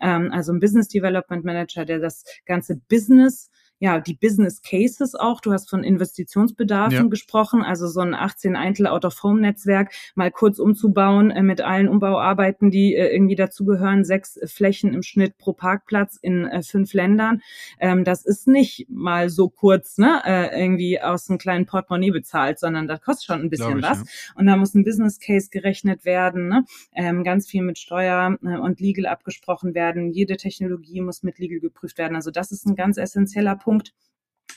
Ähm, 0.00 0.30
also 0.32 0.52
ein 0.52 0.60
Business 0.60 0.88
Development 0.88 1.44
Manager, 1.44 1.84
der 1.84 1.98
das 1.98 2.24
ganze 2.46 2.76
Business 2.76 3.50
ja, 3.80 4.00
die 4.00 4.14
Business 4.14 4.60
Cases 4.62 5.14
auch. 5.14 5.40
Du 5.40 5.52
hast 5.52 5.70
von 5.70 5.84
Investitionsbedarfen 5.84 6.96
ja. 6.96 7.04
gesprochen, 7.04 7.62
also 7.62 7.86
so 7.86 8.00
ein 8.00 8.14
18 8.14 8.56
Eintel 8.56 8.86
Out-of-Home-Netzwerk 8.88 9.92
mal 10.14 10.30
kurz 10.30 10.58
umzubauen 10.58 11.30
äh, 11.30 11.42
mit 11.42 11.60
allen 11.60 11.88
Umbauarbeiten, 11.88 12.70
die 12.70 12.94
äh, 12.94 13.12
irgendwie 13.12 13.36
dazugehören, 13.36 14.04
sechs 14.04 14.38
Flächen 14.46 14.94
im 14.94 15.02
Schnitt 15.02 15.38
pro 15.38 15.52
Parkplatz 15.52 16.18
in 16.20 16.46
äh, 16.46 16.62
fünf 16.62 16.92
Ländern. 16.92 17.40
Ähm, 17.78 18.04
das 18.04 18.24
ist 18.24 18.48
nicht 18.48 18.86
mal 18.88 19.30
so 19.30 19.48
kurz, 19.48 19.98
ne, 19.98 20.22
äh, 20.24 20.60
irgendwie 20.60 21.00
aus 21.00 21.30
einem 21.30 21.38
kleinen 21.38 21.66
Portemonnaie 21.66 22.10
bezahlt, 22.10 22.58
sondern 22.58 22.88
das 22.88 23.00
kostet 23.00 23.26
schon 23.26 23.40
ein 23.42 23.50
bisschen 23.50 23.78
ich, 23.78 23.84
was. 23.84 23.98
Ja. 23.98 24.04
Und 24.34 24.46
da 24.46 24.56
muss 24.56 24.74
ein 24.74 24.84
Business 24.84 25.20
Case 25.20 25.50
gerechnet 25.50 26.04
werden, 26.04 26.48
ne? 26.48 26.64
ähm, 26.94 27.22
ganz 27.22 27.46
viel 27.46 27.62
mit 27.62 27.78
Steuer 27.78 28.36
äh, 28.42 28.58
und 28.58 28.80
Legal 28.80 29.06
abgesprochen 29.06 29.74
werden. 29.74 30.12
Jede 30.12 30.36
Technologie 30.36 31.00
muss 31.00 31.22
mit 31.22 31.38
Legal 31.38 31.60
geprüft 31.60 31.98
werden. 31.98 32.16
Also 32.16 32.32
das 32.32 32.50
ist 32.50 32.66
ein 32.66 32.74
ganz 32.74 32.96
essentieller 32.96 33.54
Punkt. 33.54 33.67
Punkt. 33.68 33.92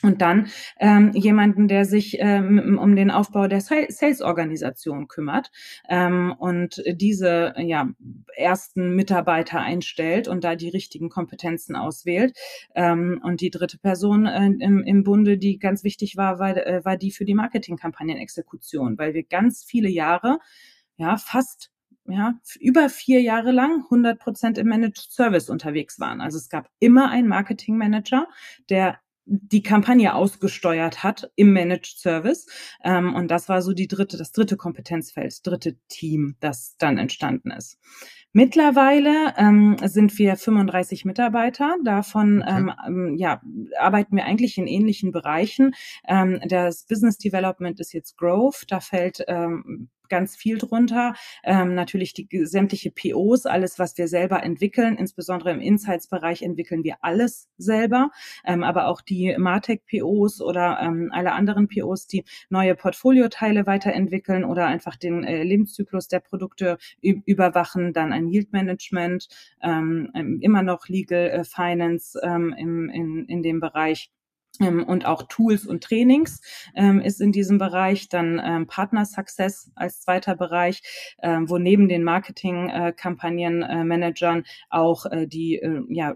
Und 0.02 0.20
dann 0.20 0.48
ähm, 0.80 1.12
jemanden, 1.14 1.68
der 1.68 1.84
sich 1.84 2.16
ähm, 2.18 2.78
um 2.80 2.96
den 2.96 3.12
Aufbau 3.12 3.46
der 3.46 3.60
Sales-Organisation 3.60 5.06
kümmert 5.06 5.52
ähm, 5.88 6.34
und 6.36 6.82
diese 6.88 7.54
ja, 7.58 7.88
ersten 8.34 8.96
Mitarbeiter 8.96 9.60
einstellt 9.60 10.26
und 10.26 10.42
da 10.42 10.56
die 10.56 10.70
richtigen 10.70 11.08
Kompetenzen 11.08 11.76
auswählt. 11.76 12.36
Ähm, 12.74 13.20
und 13.22 13.40
die 13.40 13.50
dritte 13.50 13.78
Person 13.78 14.26
äh, 14.26 14.46
im, 14.46 14.82
im 14.82 15.04
Bunde, 15.04 15.38
die 15.38 15.60
ganz 15.60 15.84
wichtig 15.84 16.16
war, 16.16 16.40
war, 16.40 16.56
äh, 16.56 16.84
war 16.84 16.96
die 16.96 17.12
für 17.12 17.24
die 17.24 17.34
Marketingkampagnenexekution, 17.34 18.98
weil 18.98 19.14
wir 19.14 19.22
ganz 19.22 19.62
viele 19.62 19.88
Jahre, 19.88 20.38
ja, 20.96 21.16
fast 21.16 21.70
ja, 22.12 22.34
über 22.60 22.90
vier 22.90 23.22
Jahre 23.22 23.52
lang 23.52 23.84
100 23.84 24.18
Prozent 24.18 24.58
im 24.58 24.68
Managed 24.68 25.10
Service 25.10 25.48
unterwegs 25.48 25.98
waren. 25.98 26.20
Also 26.20 26.36
es 26.36 26.50
gab 26.50 26.68
immer 26.78 27.08
einen 27.08 27.26
Marketing 27.26 27.78
Manager, 27.78 28.28
der 28.68 28.98
die 29.24 29.62
Kampagne 29.62 30.14
ausgesteuert 30.14 31.02
hat 31.02 31.30
im 31.36 31.52
Managed 31.52 31.98
Service. 31.98 32.46
Ähm, 32.84 33.14
und 33.14 33.30
das 33.30 33.48
war 33.48 33.62
so 33.62 33.72
die 33.72 33.88
dritte, 33.88 34.18
das 34.18 34.32
dritte 34.32 34.56
Kompetenzfeld, 34.56 35.28
das 35.28 35.42
dritte 35.42 35.76
Team, 35.88 36.36
das 36.40 36.76
dann 36.78 36.98
entstanden 36.98 37.50
ist. 37.50 37.78
Mittlerweile 38.34 39.34
ähm, 39.36 39.76
sind 39.82 40.18
wir 40.18 40.36
35 40.36 41.04
Mitarbeiter. 41.04 41.76
Davon 41.84 42.42
okay. 42.42 42.56
ähm, 42.56 42.72
ähm, 42.86 43.16
ja, 43.16 43.40
arbeiten 43.78 44.16
wir 44.16 44.24
eigentlich 44.24 44.58
in 44.58 44.66
ähnlichen 44.66 45.12
Bereichen. 45.12 45.74
Ähm, 46.06 46.40
das 46.48 46.84
Business 46.84 47.16
Development 47.16 47.78
ist 47.78 47.92
jetzt 47.92 48.16
Growth. 48.16 48.64
Da 48.68 48.80
fällt 48.80 49.22
ähm, 49.28 49.88
ganz 50.12 50.36
viel 50.36 50.58
drunter. 50.58 51.14
Ähm, 51.42 51.74
natürlich 51.74 52.12
die 52.12 52.28
sämtliche 52.44 52.90
POs, 52.90 53.46
alles, 53.46 53.78
was 53.78 53.96
wir 53.96 54.08
selber 54.08 54.42
entwickeln, 54.42 54.96
insbesondere 54.96 55.52
im 55.52 55.60
Insights-Bereich 55.60 56.42
entwickeln 56.42 56.84
wir 56.84 56.96
alles 57.00 57.48
selber, 57.56 58.10
ähm, 58.44 58.62
aber 58.62 58.88
auch 58.88 59.00
die 59.00 59.34
Martech-POs 59.38 60.42
oder 60.42 60.80
ähm, 60.82 61.08
alle 61.12 61.32
anderen 61.32 61.66
POs, 61.66 62.06
die 62.06 62.24
neue 62.50 62.74
Portfolioteile 62.74 63.66
weiterentwickeln 63.66 64.44
oder 64.44 64.66
einfach 64.66 64.96
den 64.96 65.24
äh, 65.24 65.44
Lebenszyklus 65.44 66.08
der 66.08 66.20
Produkte 66.20 66.76
überwachen, 67.00 67.94
dann 67.94 68.12
ein 68.12 68.28
Yield-Management, 68.28 69.28
ähm, 69.62 70.10
immer 70.42 70.62
noch 70.62 70.88
Legal 70.88 71.30
äh, 71.30 71.44
Finance 71.44 72.20
ähm, 72.22 72.54
im, 72.58 72.90
in, 72.90 73.24
in 73.28 73.42
dem 73.42 73.60
Bereich 73.60 74.10
und 74.60 75.06
auch 75.06 75.22
Tools 75.24 75.66
und 75.66 75.82
Trainings 75.82 76.40
ähm, 76.74 77.00
ist 77.00 77.20
in 77.20 77.32
diesem 77.32 77.58
Bereich. 77.58 78.08
Dann 78.08 78.40
ähm, 78.44 78.66
Partner 78.66 79.06
Success 79.06 79.70
als 79.74 80.02
zweiter 80.02 80.36
Bereich, 80.36 80.82
ähm, 81.22 81.48
wo 81.48 81.56
neben 81.58 81.88
den 81.88 82.04
Marketing-Kampagnen-Managern 82.04 84.40
äh, 84.40 84.44
auch 84.68 85.06
äh, 85.06 85.26
die 85.26 85.56
äh, 85.56 85.80
ja, 85.88 86.14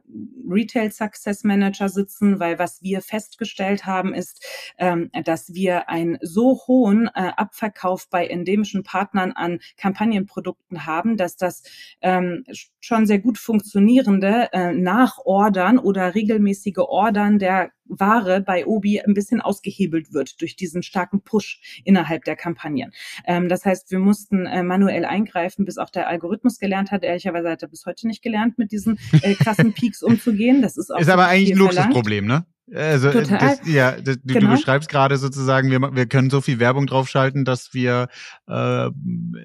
Retail 0.49 0.93
Success 0.93 1.43
Manager 1.45 1.89
sitzen, 1.89 2.39
weil 2.39 2.59
was 2.59 2.83
wir 2.83 3.01
festgestellt 3.01 3.87
haben, 3.87 4.13
ist, 4.13 4.45
ähm, 4.79 5.11
dass 5.25 5.55
wir 5.55 5.89
einen 5.89 6.19
so 6.21 6.61
hohen 6.67 7.09
äh, 7.15 7.31
Abverkauf 7.37 8.11
bei 8.11 8.27
endemischen 8.27 8.83
Partnern 8.83 9.33
an 9.33 9.61
Kampagnenprodukten 9.77 10.85
haben, 10.87 11.17
dass 11.17 11.37
das 11.37 11.63
ähm, 12.03 12.45
schon 12.81 13.07
sehr 13.07 13.19
gut 13.19 13.39
funktionierende 13.39 14.49
äh, 14.53 14.73
Nachordern 14.73 15.79
oder 15.79 16.15
regelmäßige 16.15 16.79
Ordern 16.79 17.39
der 17.39 17.71
Ware 17.89 18.41
bei 18.41 18.67
Obi 18.67 19.01
ein 19.01 19.15
bisschen 19.15 19.41
ausgehebelt 19.41 20.13
wird 20.13 20.41
durch 20.41 20.57
diesen 20.57 20.83
starken 20.83 21.23
Push 21.23 21.83
innerhalb 21.85 22.25
der 22.25 22.37
Kampagnen. 22.37 22.93
Ähm, 23.27 23.49
das 23.49 23.65
heißt, 23.65 23.91
wir 23.91 23.99
mussten 23.99 24.47
äh, 24.47 24.63
manuell 24.63 25.05
eingreifen, 25.05 25.65
bis 25.65 25.79
auch 25.79 25.91
der 25.91 26.09
Algorithmus 26.09 26.59
gelernt 26.59 26.91
hat. 26.91 27.05
Ehrlicherweise 27.05 27.51
hat 27.51 27.63
er 27.63 27.69
bis 27.69 27.87
heute 27.87 28.07
nicht 28.07 28.23
gelernt, 28.23 28.59
mit 28.59 28.73
diesen 28.73 28.99
äh, 29.23 29.35
krassen 29.35 29.73
Peaks 29.75 30.03
umzugehen. 30.03 30.63
Das 30.63 30.77
ist 30.77 30.91
auch 30.91 30.99
ist 30.99 31.09
aber 31.09 31.27
eigentlich 31.27 31.53
ein 31.53 31.59
Luxusproblem, 31.59 32.27
ne? 32.27 32.47
Also 32.75 33.13
Total. 33.13 33.39
Das, 33.39 33.61
ja, 33.67 33.93
das, 33.93 34.17
du, 34.23 34.35
genau. 34.35 34.51
du 34.51 34.57
beschreibst 34.57 34.89
gerade 34.89 35.17
sozusagen, 35.19 35.71
wir, 35.71 35.81
wir 35.81 36.07
können 36.07 36.31
so 36.31 36.41
viel 36.41 36.59
Werbung 36.59 36.87
draufschalten, 36.87 37.45
dass 37.45 37.75
wir 37.75 38.09
äh, 38.49 38.91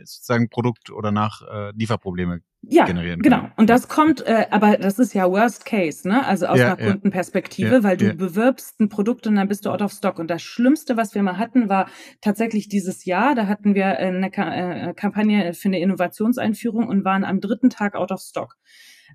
sozusagen 0.03 0.49
Produkt- 0.49 0.91
oder 0.91 1.11
nach 1.11 1.41
äh, 1.43 1.71
Lieferprobleme 1.75 2.41
ja, 2.63 2.85
generieren 2.85 3.21
genau. 3.21 3.49
Und 3.57 3.69
das 3.69 3.87
kommt, 3.87 4.25
äh, 4.25 4.45
aber 4.51 4.77
das 4.77 4.99
ist 4.99 5.13
ja 5.13 5.29
Worst 5.29 5.65
Case, 5.65 6.07
ne? 6.07 6.25
Also 6.25 6.45
aus 6.45 6.59
ja, 6.59 6.73
einer 6.73 6.83
ja. 6.83 6.91
Kundenperspektive, 6.91 7.75
ja, 7.75 7.83
weil 7.83 7.97
du 7.97 8.13
bewirbst 8.13 8.79
ein 8.79 8.89
Produkt 8.89 9.25
und 9.25 9.35
dann 9.35 9.47
bist 9.47 9.65
du 9.65 9.71
out 9.71 9.81
of 9.81 9.91
stock. 9.91 10.19
Und 10.19 10.29
das 10.29 10.43
Schlimmste, 10.43 10.95
was 10.95 11.15
wir 11.15 11.23
mal 11.23 11.37
hatten, 11.37 11.69
war 11.69 11.89
tatsächlich 12.21 12.69
dieses 12.69 13.05
Jahr. 13.05 13.33
Da 13.33 13.47
hatten 13.47 13.73
wir 13.73 13.97
eine 13.97 14.31
äh, 14.31 14.93
Kampagne 14.93 15.53
für 15.53 15.69
eine 15.69 15.79
Innovationseinführung 15.79 16.87
und 16.87 17.03
waren 17.03 17.23
am 17.23 17.39
dritten 17.39 17.71
Tag 17.71 17.95
out 17.95 18.11
of 18.11 18.21
stock. 18.21 18.57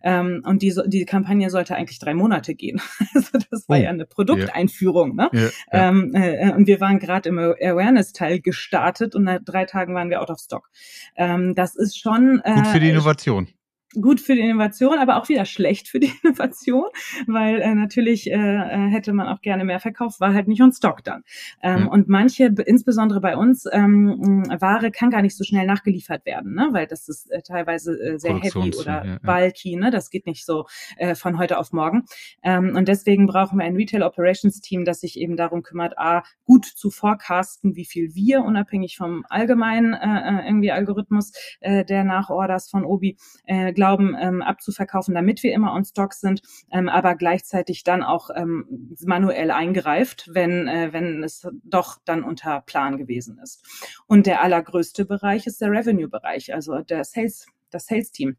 Ähm, 0.02 0.42
und 0.44 0.62
die, 0.62 0.74
die 0.87 1.04
Kampagne 1.04 1.50
sollte 1.50 1.76
eigentlich 1.76 1.98
drei 1.98 2.14
Monate 2.14 2.54
gehen. 2.54 2.80
Also 3.14 3.38
das 3.50 3.68
war 3.68 3.78
oh. 3.78 3.80
ja 3.80 3.88
eine 3.88 4.04
Produkteinführung. 4.04 5.16
Ne? 5.16 5.30
Ja, 5.32 5.40
ja. 5.40 5.50
Ähm, 5.70 6.14
äh, 6.14 6.52
und 6.52 6.66
wir 6.66 6.80
waren 6.80 6.98
gerade 6.98 7.28
im 7.28 7.38
Awareness-Teil 7.38 8.40
gestartet 8.40 9.14
und 9.14 9.24
nach 9.24 9.38
drei 9.42 9.64
Tagen 9.64 9.94
waren 9.94 10.11
wir 10.11 10.20
out 10.20 10.30
of 10.30 10.38
stock. 10.38 10.68
Ähm, 11.16 11.54
das 11.54 11.76
ist 11.76 11.98
schon. 11.98 12.42
Äh, 12.44 12.54
Gut 12.54 12.66
für 12.66 12.80
die 12.80 12.90
Innovation 12.90 13.48
gut 13.94 14.20
für 14.20 14.35
die 14.35 14.40
Innovation, 14.40 14.99
aber 14.99 15.16
auch 15.16 15.29
wieder 15.29 15.44
schlecht 15.44 15.88
für 15.88 16.01
die 16.01 16.11
Innovation, 16.22 16.87
weil 17.27 17.61
äh, 17.61 17.75
natürlich 17.75 18.31
äh, 18.31 18.35
äh, 18.35 18.90
hätte 18.90 19.12
man 19.12 19.29
auch 19.29 19.40
gerne 19.40 19.64
mehr 19.64 19.81
verkauft, 19.81 20.20
war 20.20 20.35
halt 20.35 20.49
nicht 20.49 20.62
on 20.62 20.72
Stock 20.72 21.05
dann. 21.05 21.22
Ähm, 21.62 21.83
mhm. 21.83 21.88
Und 21.88 22.09
manche, 22.09 22.53
insbesondere 22.66 23.20
bei 23.20 23.37
uns, 23.37 23.64
ähm, 23.70 24.44
Ware 24.61 24.90
kann 24.90 25.11
gar 25.11 25.22
nicht 25.22 25.37
so 25.37 25.44
schnell 25.44 25.66
nachgeliefert 25.66 26.27
werden, 26.27 26.55
ne? 26.55 26.68
weil 26.72 26.87
das 26.87 27.09
ist 27.09 27.31
äh, 27.31 27.42
teilweise 27.42 27.92
äh, 27.92 28.18
sehr 28.18 28.37
heavy 28.37 28.75
oder 28.77 29.05
ja, 29.05 29.18
bulky, 29.22 29.77
ne? 29.77 29.90
das 29.90 30.11
geht 30.11 30.27
nicht 30.27 30.44
so 30.44 30.66
äh, 30.96 31.14
von 31.14 31.38
heute 31.38 31.59
auf 31.59 31.72
morgen. 31.72 32.05
Ähm, 32.42 32.75
und 32.77 32.88
deswegen 32.88 33.27
brauchen 33.27 33.59
wir 33.59 33.64
ein 33.64 33.77
Retail 33.77 34.03
Operations 34.03 34.61
Team, 34.61 34.85
das 34.85 35.01
sich 35.01 35.18
eben 35.18 35.37
darum 35.37 35.62
kümmert, 35.62 35.99
a, 35.99 36.22
gut 36.44 36.66
zu 36.66 36.90
forecasten, 36.90 37.77
wie 37.77 37.85
viel 37.85 38.14
wir, 38.14 38.42
unabhängig 38.42 38.96
vom 38.96 39.25
allgemeinen 39.29 39.94
äh, 39.94 40.07
äh 40.07 40.46
irgendwie 40.46 40.72
Algorithmus 40.72 41.33
äh, 41.61 41.85
der 41.85 42.05
Nachorders 42.05 42.68
von 42.68 42.85
Obi, 42.85 43.16
äh, 43.44 43.72
glauben, 43.77 44.17
ähm, 44.21 44.43
abzuverkaufen, 44.43 45.15
damit 45.15 45.45
wir 45.45 45.53
immer 45.53 45.73
on 45.73 45.85
Stock 45.85 46.15
sind, 46.15 46.43
ähm, 46.73 46.89
aber 46.89 47.15
gleichzeitig 47.15 47.85
dann 47.85 48.03
auch 48.03 48.31
ähm, 48.35 48.97
manuell 49.05 49.53
eingreift, 49.53 50.31
wenn, 50.33 50.67
äh, 50.67 50.93
wenn 50.93 51.23
es 51.23 51.47
doch 51.62 51.99
dann 52.05 52.25
unter 52.25 52.62
Plan 52.62 52.97
gewesen 52.99 53.39
ist. 53.41 53.65
Und 54.09 54.27
der 54.27 54.43
allergrößte 54.43 55.05
Bereich 55.05 55.47
ist 55.47 55.61
der 55.61 55.71
Revenue-Bereich, 55.71 56.53
also 56.53 56.81
der 56.81 57.05
Sales, 57.05 57.47
das 57.71 57.87
Sales-Team. 57.87 58.37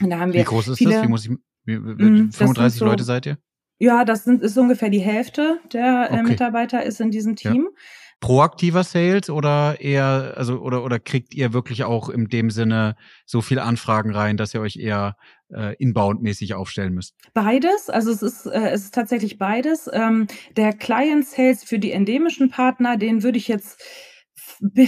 Und 0.00 0.10
da 0.10 0.18
haben 0.18 0.34
wir 0.34 0.40
wie 0.40 0.44
groß 0.44 0.68
ist 0.68 0.78
viele, 0.78 0.96
das? 0.96 1.04
Wie 1.04 1.08
muss 1.08 1.24
ich, 1.24 1.30
wie, 1.64 1.80
wie, 1.82 2.30
35 2.30 2.78
so, 2.78 2.84
Leute 2.84 3.04
seid 3.04 3.24
ihr? 3.24 3.38
Ja, 3.78 4.04
das 4.04 4.24
sind, 4.24 4.42
ist 4.42 4.58
ungefähr 4.58 4.90
die 4.90 5.00
Hälfte 5.00 5.58
der 5.72 6.10
äh, 6.10 6.14
okay. 6.14 6.22
Mitarbeiter 6.24 6.84
ist 6.84 7.00
in 7.00 7.10
diesem 7.10 7.36
Team. 7.36 7.68
Ja 7.70 7.80
proaktiver 8.20 8.84
Sales 8.84 9.30
oder 9.30 9.80
eher, 9.80 10.34
also 10.36 10.60
oder 10.60 10.84
oder 10.84 10.98
kriegt 10.98 11.34
ihr 11.34 11.52
wirklich 11.52 11.84
auch 11.84 12.08
in 12.10 12.28
dem 12.28 12.50
Sinne 12.50 12.96
so 13.24 13.40
viele 13.40 13.62
Anfragen 13.62 14.14
rein, 14.14 14.36
dass 14.36 14.54
ihr 14.54 14.60
euch 14.60 14.76
eher 14.76 15.16
äh, 15.48 15.74
inbound-mäßig 15.76 16.54
aufstellen 16.54 16.94
müsst? 16.94 17.14
Beides, 17.32 17.88
also 17.88 18.10
es 18.10 18.22
ist, 18.22 18.46
äh, 18.46 18.70
es 18.70 18.84
ist 18.84 18.94
tatsächlich 18.94 19.38
beides. 19.38 19.88
Ähm, 19.92 20.26
der 20.56 20.74
Client 20.74 21.26
Sales 21.26 21.64
für 21.64 21.78
die 21.78 21.92
endemischen 21.92 22.50
Partner, 22.50 22.96
den 22.96 23.22
würde 23.22 23.38
ich 23.38 23.48
jetzt 23.48 23.82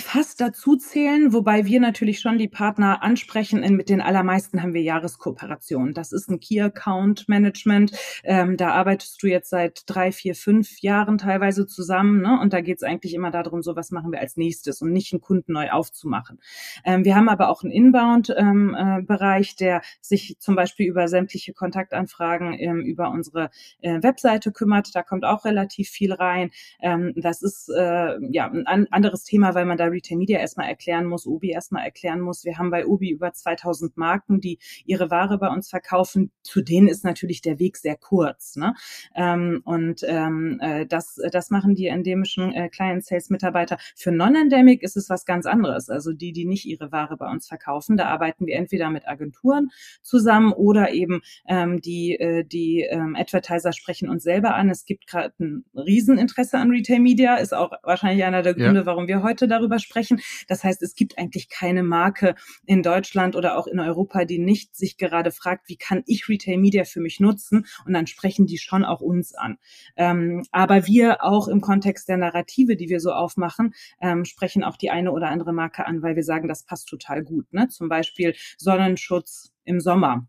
fast 0.00 0.40
dazu 0.40 0.76
zählen, 0.76 1.32
wobei 1.32 1.66
wir 1.66 1.80
natürlich 1.80 2.20
schon 2.20 2.38
die 2.38 2.48
Partner 2.48 3.02
ansprechen. 3.02 3.60
Mit 3.76 3.88
den 3.88 4.00
allermeisten 4.00 4.62
haben 4.62 4.74
wir 4.74 4.82
Jahreskooperationen. 4.82 5.94
Das 5.94 6.12
ist 6.12 6.30
ein 6.30 6.40
Key 6.40 6.60
Account 6.60 7.28
Management. 7.28 7.92
Ähm, 8.24 8.56
da 8.56 8.70
arbeitest 8.70 9.22
du 9.22 9.26
jetzt 9.26 9.50
seit 9.50 9.82
drei, 9.86 10.12
vier, 10.12 10.34
fünf 10.34 10.80
Jahren 10.80 11.18
teilweise 11.18 11.66
zusammen. 11.66 12.22
Ne? 12.22 12.38
Und 12.40 12.52
da 12.52 12.60
geht 12.60 12.78
es 12.78 12.82
eigentlich 12.82 13.14
immer 13.14 13.30
darum, 13.30 13.62
so 13.62 13.76
was 13.76 13.90
machen 13.90 14.12
wir 14.12 14.20
als 14.20 14.36
nächstes 14.36 14.82
und 14.82 14.92
nicht 14.92 15.12
einen 15.12 15.20
Kunden 15.20 15.52
neu 15.52 15.70
aufzumachen. 15.70 16.40
Ähm, 16.84 17.04
wir 17.04 17.16
haben 17.16 17.28
aber 17.28 17.48
auch 17.48 17.62
einen 17.62 17.72
Inbound-Bereich, 17.72 19.48
ähm, 19.50 19.54
äh, 19.54 19.64
der 19.64 19.82
sich 20.00 20.36
zum 20.38 20.56
Beispiel 20.56 20.86
über 20.86 21.08
sämtliche 21.08 21.52
Kontaktanfragen 21.52 22.54
ähm, 22.58 22.80
über 22.80 23.10
unsere 23.10 23.50
äh, 23.80 24.02
Webseite 24.02 24.52
kümmert. 24.52 24.94
Da 24.94 25.02
kommt 25.02 25.24
auch 25.24 25.44
relativ 25.44 25.88
viel 25.88 26.12
rein. 26.12 26.50
Ähm, 26.80 27.12
das 27.16 27.42
ist 27.42 27.68
äh, 27.68 28.18
ja 28.30 28.50
ein 28.50 28.86
anderes 28.90 29.24
Thema, 29.24 29.51
weil 29.54 29.66
man 29.66 29.76
da 29.76 29.86
Retail 29.86 30.16
Media 30.16 30.38
erstmal 30.38 30.68
erklären 30.68 31.06
muss, 31.06 31.26
Obi 31.26 31.50
erstmal 31.50 31.84
erklären 31.84 32.20
muss. 32.20 32.44
Wir 32.44 32.58
haben 32.58 32.70
bei 32.70 32.86
Obi 32.86 33.10
über 33.10 33.32
2000 33.32 33.96
Marken, 33.96 34.40
die 34.40 34.58
ihre 34.84 35.10
Ware 35.10 35.38
bei 35.38 35.48
uns 35.48 35.68
verkaufen. 35.68 36.30
Zu 36.42 36.62
denen 36.62 36.88
ist 36.88 37.04
natürlich 37.04 37.40
der 37.42 37.58
Weg 37.58 37.76
sehr 37.76 37.96
kurz. 37.96 38.56
Ne? 38.56 38.74
Ähm, 39.14 39.62
und 39.64 40.02
ähm, 40.06 40.58
äh, 40.60 40.86
das, 40.86 41.18
das 41.30 41.50
machen 41.50 41.74
die 41.74 41.86
endemischen 41.86 42.52
äh, 42.52 42.68
Client 42.68 43.04
Sales 43.04 43.30
Mitarbeiter. 43.30 43.78
Für 43.96 44.12
Non-Endemic 44.12 44.82
ist 44.82 44.96
es 44.96 45.08
was 45.10 45.24
ganz 45.24 45.46
anderes. 45.46 45.88
Also 45.88 46.12
die, 46.12 46.32
die 46.32 46.44
nicht 46.44 46.66
ihre 46.66 46.92
Ware 46.92 47.16
bei 47.16 47.30
uns 47.30 47.48
verkaufen, 47.48 47.96
da 47.96 48.06
arbeiten 48.06 48.46
wir 48.46 48.56
entweder 48.56 48.90
mit 48.90 49.06
Agenturen 49.06 49.70
zusammen 50.02 50.52
oder 50.52 50.92
eben 50.92 51.20
ähm, 51.48 51.80
die, 51.80 52.14
äh, 52.18 52.44
die 52.44 52.82
ähm, 52.82 53.16
Advertiser 53.16 53.72
sprechen 53.72 54.08
uns 54.08 54.22
selber 54.22 54.54
an. 54.54 54.70
Es 54.70 54.84
gibt 54.84 55.06
gerade 55.06 55.34
ein 55.40 55.64
Rieseninteresse 55.74 56.58
an 56.58 56.70
Retail 56.70 57.00
Media, 57.00 57.36
ist 57.36 57.54
auch 57.54 57.72
wahrscheinlich 57.82 58.24
einer 58.24 58.42
der 58.42 58.54
Gründe, 58.54 58.80
ja. 58.80 58.86
warum 58.86 59.08
wir 59.08 59.22
heute 59.22 59.41
darüber 59.48 59.78
sprechen. 59.78 60.20
Das 60.48 60.64
heißt, 60.64 60.82
es 60.82 60.94
gibt 60.94 61.18
eigentlich 61.18 61.48
keine 61.48 61.82
Marke 61.82 62.34
in 62.66 62.82
Deutschland 62.82 63.36
oder 63.36 63.56
auch 63.56 63.66
in 63.66 63.80
Europa, 63.80 64.24
die 64.24 64.38
nicht 64.38 64.74
sich 64.76 64.96
gerade 64.96 65.30
fragt, 65.30 65.68
wie 65.68 65.76
kann 65.76 66.02
ich 66.06 66.28
Retail 66.28 66.58
Media 66.58 66.84
für 66.84 67.00
mich 67.00 67.20
nutzen? 67.20 67.66
Und 67.84 67.92
dann 67.92 68.06
sprechen 68.06 68.46
die 68.46 68.58
schon 68.58 68.84
auch 68.84 69.00
uns 69.00 69.34
an. 69.34 69.58
Ähm, 69.96 70.44
aber 70.50 70.86
wir 70.86 71.24
auch 71.24 71.48
im 71.48 71.60
Kontext 71.60 72.08
der 72.08 72.16
Narrative, 72.16 72.76
die 72.76 72.88
wir 72.88 73.00
so 73.00 73.12
aufmachen, 73.12 73.74
ähm, 74.00 74.24
sprechen 74.24 74.64
auch 74.64 74.76
die 74.76 74.90
eine 74.90 75.12
oder 75.12 75.28
andere 75.28 75.52
Marke 75.52 75.86
an, 75.86 76.02
weil 76.02 76.16
wir 76.16 76.24
sagen, 76.24 76.48
das 76.48 76.64
passt 76.64 76.88
total 76.88 77.22
gut. 77.22 77.52
Ne? 77.52 77.68
Zum 77.68 77.88
Beispiel 77.88 78.34
Sonnenschutz 78.58 79.52
im 79.64 79.80
Sommer 79.80 80.26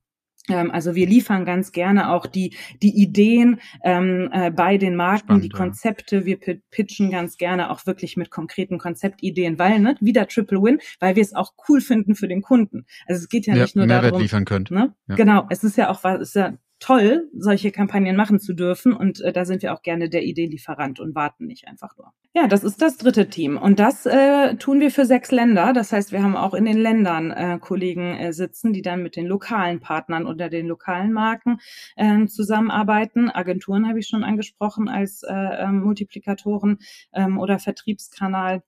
also 0.49 0.93
wir 0.93 1.07
liefern 1.07 1.45
ganz 1.45 1.71
gerne 1.71 2.11
auch 2.11 2.25
die, 2.25 2.55
die 2.81 3.01
Ideen 3.01 3.61
ähm, 3.83 4.29
äh, 4.33 4.51
bei 4.51 4.77
den 4.77 4.95
Marken, 4.95 5.19
Spannend, 5.19 5.43
die 5.45 5.49
Konzepte. 5.49 6.25
Wir 6.25 6.37
pitchen 6.69 7.11
ganz 7.11 7.37
gerne 7.37 7.71
auch 7.71 7.85
wirklich 7.85 8.17
mit 8.17 8.29
konkreten 8.29 8.77
Konzeptideen, 8.77 9.57
weil 9.57 9.79
ne, 9.79 9.95
wieder 10.01 10.27
Triple 10.27 10.61
Win, 10.61 10.79
weil 10.99 11.15
wir 11.15 11.23
es 11.23 11.33
auch 11.33 11.53
cool 11.69 11.79
finden 11.79 12.15
für 12.15 12.27
den 12.27 12.41
Kunden. 12.41 12.85
Also 13.07 13.21
es 13.21 13.29
geht 13.29 13.47
ja, 13.47 13.55
ja 13.55 13.63
nicht 13.63 13.77
nur 13.77 13.85
Mehrwert 13.85 14.11
darum, 14.11 14.21
liefern 14.21 14.43
könnt. 14.43 14.69
Ne? 14.69 14.93
Ja. 15.07 15.15
Genau, 15.15 15.47
es 15.49 15.63
ist 15.63 15.77
ja 15.77 15.89
auch 15.89 16.03
was, 16.03 16.19
ist 16.19 16.35
ja 16.35 16.57
toll, 16.83 17.29
solche 17.33 17.71
Kampagnen 17.71 18.17
machen 18.17 18.39
zu 18.39 18.53
dürfen. 18.53 18.91
Und 18.91 19.21
äh, 19.21 19.31
da 19.31 19.45
sind 19.45 19.61
wir 19.61 19.73
auch 19.73 19.83
gerne 19.83 20.09
der 20.09 20.23
Ideelieferant 20.23 20.99
und 20.99 21.15
warten 21.15 21.45
nicht 21.47 21.65
einfach 21.67 21.95
nur. 21.97 22.11
Ja, 22.35 22.47
das 22.47 22.65
ist 22.65 22.81
das 22.81 22.97
dritte 22.97 23.29
Team. 23.29 23.57
Und 23.57 23.79
das 23.79 24.05
äh, 24.05 24.55
tun 24.55 24.81
wir 24.81 24.91
für 24.91 25.05
sechs 25.05 25.31
Länder. 25.31 25.71
Das 25.71 25.93
heißt, 25.93 26.11
wir 26.11 26.21
haben 26.21 26.35
auch 26.35 26.53
in 26.53 26.65
den 26.65 26.77
Ländern 26.77 27.31
äh, 27.31 27.57
Kollegen 27.61 28.15
äh, 28.15 28.33
sitzen, 28.33 28.73
die 28.73 28.81
dann 28.81 29.01
mit 29.01 29.15
den 29.15 29.27
lokalen 29.27 29.79
Partnern 29.79 30.27
oder 30.27 30.49
den 30.49 30.67
lokalen 30.67 31.13
Marken 31.13 31.59
äh, 31.95 32.25
zusammenarbeiten. 32.25 33.29
Agenturen 33.29 33.87
habe 33.87 33.99
ich 33.99 34.07
schon 34.07 34.25
angesprochen 34.25 34.89
als 34.89 35.23
äh, 35.23 35.33
ähm, 35.33 35.83
Multiplikatoren 35.83 36.79
ähm, 37.13 37.37
oder 37.37 37.59
Vertriebskanal. 37.59 38.61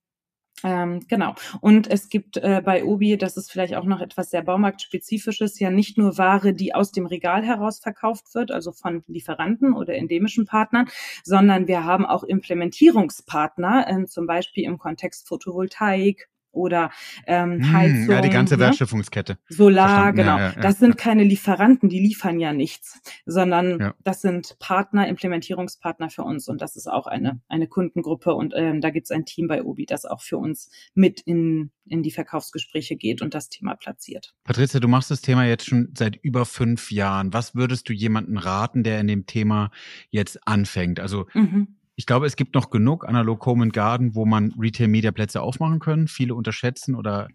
Ähm, 0.65 1.01
genau. 1.08 1.36
Und 1.62 1.86
es 1.86 2.10
gibt 2.10 2.38
äh, 2.38 2.60
bei 2.65 2.84
Obi, 2.84 3.17
das 3.17 3.38
ist 3.38 3.51
vielleicht 3.51 3.75
auch 3.75 3.84
noch 3.84 4.01
etwas 4.01 4.32
sehr 4.32 4.41
Baumarktspezifisches, 4.41 5.60
ja 5.60 5.69
nicht 5.69 5.95
nur 5.95 6.17
Ware, 6.17 6.54
die 6.54 6.73
aus 6.73 6.91
dem 6.91 7.06
Regal 7.06 7.43
heraus 7.43 7.80
verkauft 7.80 8.34
wird, 8.34 8.49
also 8.49 8.71
von 8.71 9.04
Lieferanten 9.06 9.75
oder 9.75 9.93
endemischen 9.93 10.45
Partnern, 10.45 10.88
sondern 11.23 11.67
wir 11.67 11.84
haben 11.84 12.04
auch 12.04 12.23
Implementierungspartner, 12.23 13.86
äh, 13.88 14.06
zum 14.06 14.25
Beispiel 14.25 14.63
im 14.63 14.80
Kontext 14.80 15.28
Photovoltaik, 15.28 16.30
oder 16.56 16.91
ähm, 17.28 17.54
hm, 17.54 17.74
Heizung. 17.74 18.15
Ja, 18.15 18.22
die 18.22 18.30
ganze 18.30 18.56
ne? 18.56 18.62
Wertschöpfungskette. 18.62 19.38
Solar, 19.50 19.88
Verstanden. 19.88 20.18
genau. 20.18 20.38
Ja, 20.38 20.52
ja, 20.52 20.62
das 20.62 20.80
sind 20.80 20.98
keine 20.98 21.24
Lieferanten, 21.24 21.89
die 21.89 22.00
liefern 22.00 22.39
ja 22.39 22.54
nichts, 22.54 23.02
sondern 23.26 23.94
das 24.04 24.22
sind 24.22 24.58
Partner, 24.60 25.08
Implementierungspartner 25.08 26.10
für 26.10 26.24
uns 26.24 26.48
und 26.48 26.62
das 26.62 26.76
ist 26.76 26.88
auch 26.88 27.08
eine, 27.08 27.41
eine 27.48 27.68
Kundengruppe 27.68 28.34
und 28.34 28.54
ähm, 28.56 28.82
da 28.82 28.89
gibt 28.89 29.06
es 29.06 29.12
ein 29.12 29.26
Team 29.26 29.48
bei 29.48 29.63
Obi, 29.63 29.86
das 29.86 30.06
auch 30.06 30.22
für 30.22 30.38
uns 30.38 30.70
mit 30.94 31.22
in, 31.22 31.72
in 31.86 32.04
die 32.04 32.12
Verkaufsgespräche 32.12 32.96
geht 32.96 33.22
und 33.22 33.34
das 33.34 33.50
Thema 33.50 33.76
platziert. 33.76 34.34
Patricia, 34.44 34.80
du 34.80 34.88
machst 34.88 35.12
das 35.12 35.22
Thema 35.22 35.46
jetzt 35.46 35.65
schon 35.65 35.94
seit 35.98 36.15
über 36.18 36.46
fünf 36.46 36.91
Jahren. 36.91 37.34
Was 37.34 37.56
würdest 37.56 37.89
du 37.89 37.94
jemanden 37.94 38.38
raten, 38.38 38.84
der 38.84 39.00
in 39.00 39.08
dem 39.08 39.26
Thema 39.26 39.72
jetzt 40.10 40.48
anfängt? 40.48 41.00
Also 41.00 41.28
mhm 41.34 41.76
ich 41.95 42.05
glaube, 42.05 42.25
es 42.25 42.36
gibt 42.36 42.55
noch 42.55 42.69
genug 42.69 43.08
analog 43.08 43.45
Home 43.45 43.63
and 43.63 43.73
Garden, 43.73 44.15
wo 44.15 44.25
man 44.25 44.53
Retail-Media-Plätze 44.60 45.41
aufmachen 45.41 45.79
können. 45.79 46.08
Viele 46.08 46.36
unterschätzen 46.36 46.95
oder 46.95 47.29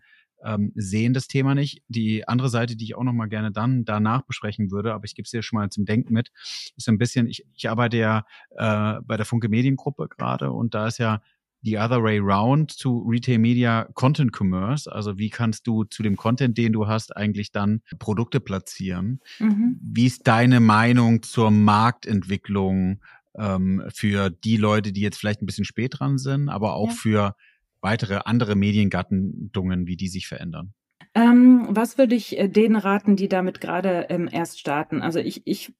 ähm, 0.44 0.72
sehen 0.74 1.14
das 1.14 1.28
Thema 1.28 1.54
nicht. 1.54 1.82
Die 1.88 2.26
andere 2.26 2.48
Seite, 2.48 2.76
die 2.76 2.84
ich 2.84 2.94
auch 2.94 3.04
noch 3.04 3.12
mal 3.12 3.26
gerne 3.26 3.52
dann 3.52 3.84
danach 3.84 4.22
besprechen 4.22 4.70
würde, 4.70 4.94
aber 4.94 5.04
ich 5.04 5.14
gebe 5.14 5.24
es 5.24 5.30
dir 5.30 5.42
schon 5.42 5.58
mal 5.58 5.70
zum 5.70 5.84
Denken 5.84 6.12
mit, 6.12 6.30
ist 6.76 6.84
so 6.84 6.92
ein 6.92 6.98
bisschen, 6.98 7.26
ich, 7.26 7.44
ich 7.54 7.68
arbeite 7.68 7.96
ja 7.98 8.24
äh, 8.56 9.00
bei 9.02 9.16
der 9.16 9.26
Funke 9.26 9.48
Mediengruppe 9.48 10.08
gerade 10.08 10.50
und 10.50 10.74
da 10.74 10.86
ist 10.86 10.98
ja 10.98 11.22
the 11.62 11.78
other 11.78 12.02
way 12.02 12.18
round 12.18 12.70
zu 12.70 13.06
Retail 13.06 13.38
Media 13.38 13.86
Content 13.94 14.32
Commerce. 14.34 14.90
Also 14.90 15.18
wie 15.18 15.28
kannst 15.28 15.66
du 15.66 15.84
zu 15.84 16.02
dem 16.02 16.16
Content, 16.16 16.56
den 16.56 16.72
du 16.72 16.86
hast, 16.86 17.14
eigentlich 17.16 17.52
dann 17.52 17.82
Produkte 17.98 18.40
platzieren? 18.40 19.20
Mhm. 19.38 19.78
Wie 19.82 20.06
ist 20.06 20.26
deine 20.26 20.60
Meinung 20.60 21.22
zur 21.22 21.50
Marktentwicklung 21.50 23.00
ähm, 23.38 23.84
für 23.94 24.30
die 24.30 24.56
Leute, 24.56 24.92
die 24.92 25.00
jetzt 25.00 25.18
vielleicht 25.18 25.42
ein 25.42 25.46
bisschen 25.46 25.64
spät 25.64 25.98
dran 25.98 26.18
sind, 26.18 26.48
aber 26.48 26.74
auch 26.74 26.88
ja. 26.88 26.94
für 26.94 27.36
weitere 27.80 28.20
andere 28.24 28.56
Mediengattungen, 28.56 29.86
wie 29.86 29.96
die 29.96 30.08
sich 30.08 30.26
verändern? 30.26 30.74
Ähm, 31.14 31.66
was 31.70 31.98
würde 31.98 32.14
ich 32.14 32.38
äh, 32.38 32.48
denen 32.48 32.76
raten, 32.76 33.16
die 33.16 33.28
damit 33.28 33.60
gerade 33.60 34.06
ähm, 34.10 34.28
erst 34.30 34.60
starten? 34.60 35.02
Also 35.02 35.18
ich, 35.18 35.42
ich 35.44 35.74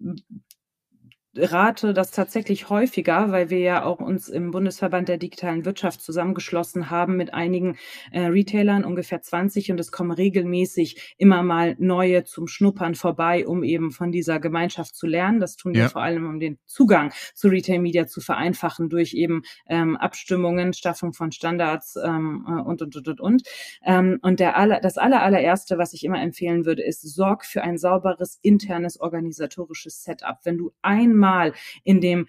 rate 1.37 1.95
das 1.95 2.11
tatsächlich 2.11 2.71
häufiger, 2.71 3.31
weil 3.31 3.51
wir 3.51 3.61
ja 3.61 3.85
auch 3.85 4.01
uns 4.01 4.29
im 4.29 4.51
Bundesverband 4.51 5.09
der 5.09 5.17
digitalen 5.17 5.65
Wirtschaft 5.65 6.03
zusammengeschlossen 6.03 6.91
haben 6.91 7.17
mit 7.17 7.33
einigen 7.33 7.77
äh, 8.11 8.23
Retailern, 8.23 8.85
ungefähr 8.85 9.23
20, 9.23 9.71
und 9.71 9.79
es 9.79 9.93
kommen 9.93 10.11
regelmäßig 10.11 11.15
immer 11.19 11.43
mal 11.45 11.77
neue 11.79 12.25
zum 12.25 12.49
Schnuppern 12.49 12.97
vorbei, 12.97 13.47
um 13.47 13.63
eben 13.63 13.93
von 13.93 14.11
dieser 14.11 14.41
Gemeinschaft 14.41 14.97
zu 14.97 15.07
lernen. 15.07 15.39
Das 15.39 15.57
tun 15.57 15.75
wir 15.75 15.83
ja. 15.83 15.89
vor 15.89 16.03
allem, 16.03 16.29
um 16.29 16.41
den 16.41 16.59
Zugang 16.67 17.13
zu 17.35 17.49
Retail 17.49 17.79
Media 17.79 18.09
zu 18.09 18.21
vereinfachen 18.21 18.89
durch 18.89 19.15
eben 19.15 19.43
ähm, 19.69 19.97
Abstimmungen, 19.97 20.73
Staffung 20.73 21.13
von 21.13 21.31
Standards 21.31 21.97
ähm, 22.05 22.45
äh, 22.49 22.61
und, 22.61 22.83
und, 22.83 22.97
und, 22.97 23.09
und, 23.09 23.21
und. 23.21 23.43
Ähm, 23.85 24.19
und 24.23 24.41
der 24.41 24.57
aller, 24.57 24.81
das 24.81 24.99
aller, 24.99 25.23
allererste, 25.23 25.79
was 25.79 25.93
ich 25.93 26.05
immer 26.05 26.21
empfehlen 26.21 26.65
würde, 26.65 26.83
ist, 26.83 27.03
sorg 27.03 27.45
für 27.45 27.63
ein 27.63 27.79
sauberes 27.79 28.41
internes 28.43 28.99
organisatorisches 29.01 30.03
Setup. 30.03 30.39
Wenn 30.43 30.59
du 30.59 30.73
einmal 30.83 31.20
Mal 31.21 31.53
in 31.85 32.01
dem 32.01 32.27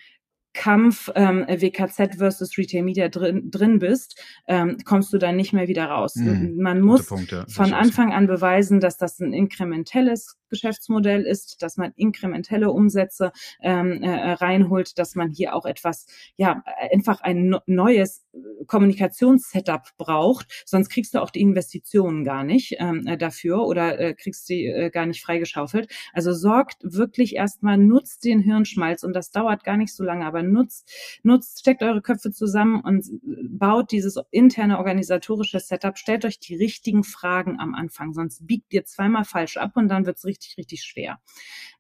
Kampf 0.54 1.10
ähm, 1.16 1.46
WKZ 1.48 2.18
versus 2.18 2.58
Retail 2.58 2.84
Media 2.84 3.08
drin, 3.08 3.50
drin 3.50 3.80
bist, 3.80 4.22
ähm, 4.48 4.78
kommst 4.84 5.14
du 5.14 5.18
dann 5.18 5.38
nicht 5.38 5.54
mehr 5.54 5.68
wieder 5.68 5.86
raus. 5.86 6.16
Mhm. 6.16 6.58
Man 6.58 6.82
muss 6.82 7.08
von 7.08 7.74
Anfang 7.74 8.12
an 8.12 8.28
beweisen, 8.28 8.80
dass 8.80 8.98
das 8.98 9.20
ein 9.20 9.34
inkrementelles 9.34 10.38
Geschäftsmodell 10.52 11.24
ist, 11.24 11.64
dass 11.64 11.78
man 11.78 11.94
inkrementelle 11.96 12.72
Umsätze 12.72 13.32
ähm, 13.62 14.04
äh, 14.04 14.34
reinholt, 14.34 15.00
dass 15.00 15.16
man 15.16 15.32
hier 15.32 15.56
auch 15.56 15.66
etwas, 15.66 16.06
ja, 16.36 16.64
einfach 16.92 17.22
ein 17.22 17.56
neues 17.66 18.24
Kommunikationssetup 18.68 19.98
braucht, 19.98 20.64
sonst 20.66 20.90
kriegst 20.90 21.14
du 21.14 21.22
auch 21.22 21.32
die 21.32 21.42
Investitionen 21.42 22.24
gar 22.24 22.44
nicht 22.44 22.76
ähm, 22.80 23.06
äh, 23.08 23.18
dafür 23.18 23.66
oder 23.66 24.00
äh, 24.00 24.14
kriegst 24.14 24.48
die 24.50 24.66
äh, 24.66 24.90
gar 24.90 25.06
nicht 25.06 25.24
freigeschaufelt. 25.24 25.92
Also 26.14 26.34
sorgt 26.34 26.78
wirklich 26.82 27.36
erstmal, 27.36 27.78
nutzt 27.78 28.24
den 28.24 28.40
Hirnschmalz 28.40 29.04
und 29.04 29.14
das 29.14 29.32
dauert 29.32 29.64
gar 29.64 29.78
nicht 29.78 29.94
so 29.94 30.04
lange, 30.04 30.26
aber 30.26 30.44
nutzt, 30.44 30.92
nutzt, 31.24 31.60
steckt 31.60 31.84
eure 31.84 32.02
Köpfe 32.02 32.32
zusammen 32.32 32.82
und 32.82 33.06
baut 33.50 33.92
dieses 33.92 34.18
interne 34.32 34.78
organisatorische 34.78 35.60
Setup, 35.60 35.98
stellt 35.98 36.26
euch 36.26 36.40
die 36.40 36.56
richtigen 36.56 37.04
Fragen 37.04 37.60
am 37.60 37.74
Anfang, 37.74 38.14
sonst 38.14 38.46
biegt 38.46 38.74
ihr 38.74 38.86
zweimal 38.86 39.26
falsch 39.26 39.58
ab 39.58 39.72
und 39.76 39.88
dann 39.88 40.06
wird's 40.06 40.26
richtig 40.26 40.41
richtig, 40.42 40.58
richtig 40.58 40.84
schwer. 40.84 41.20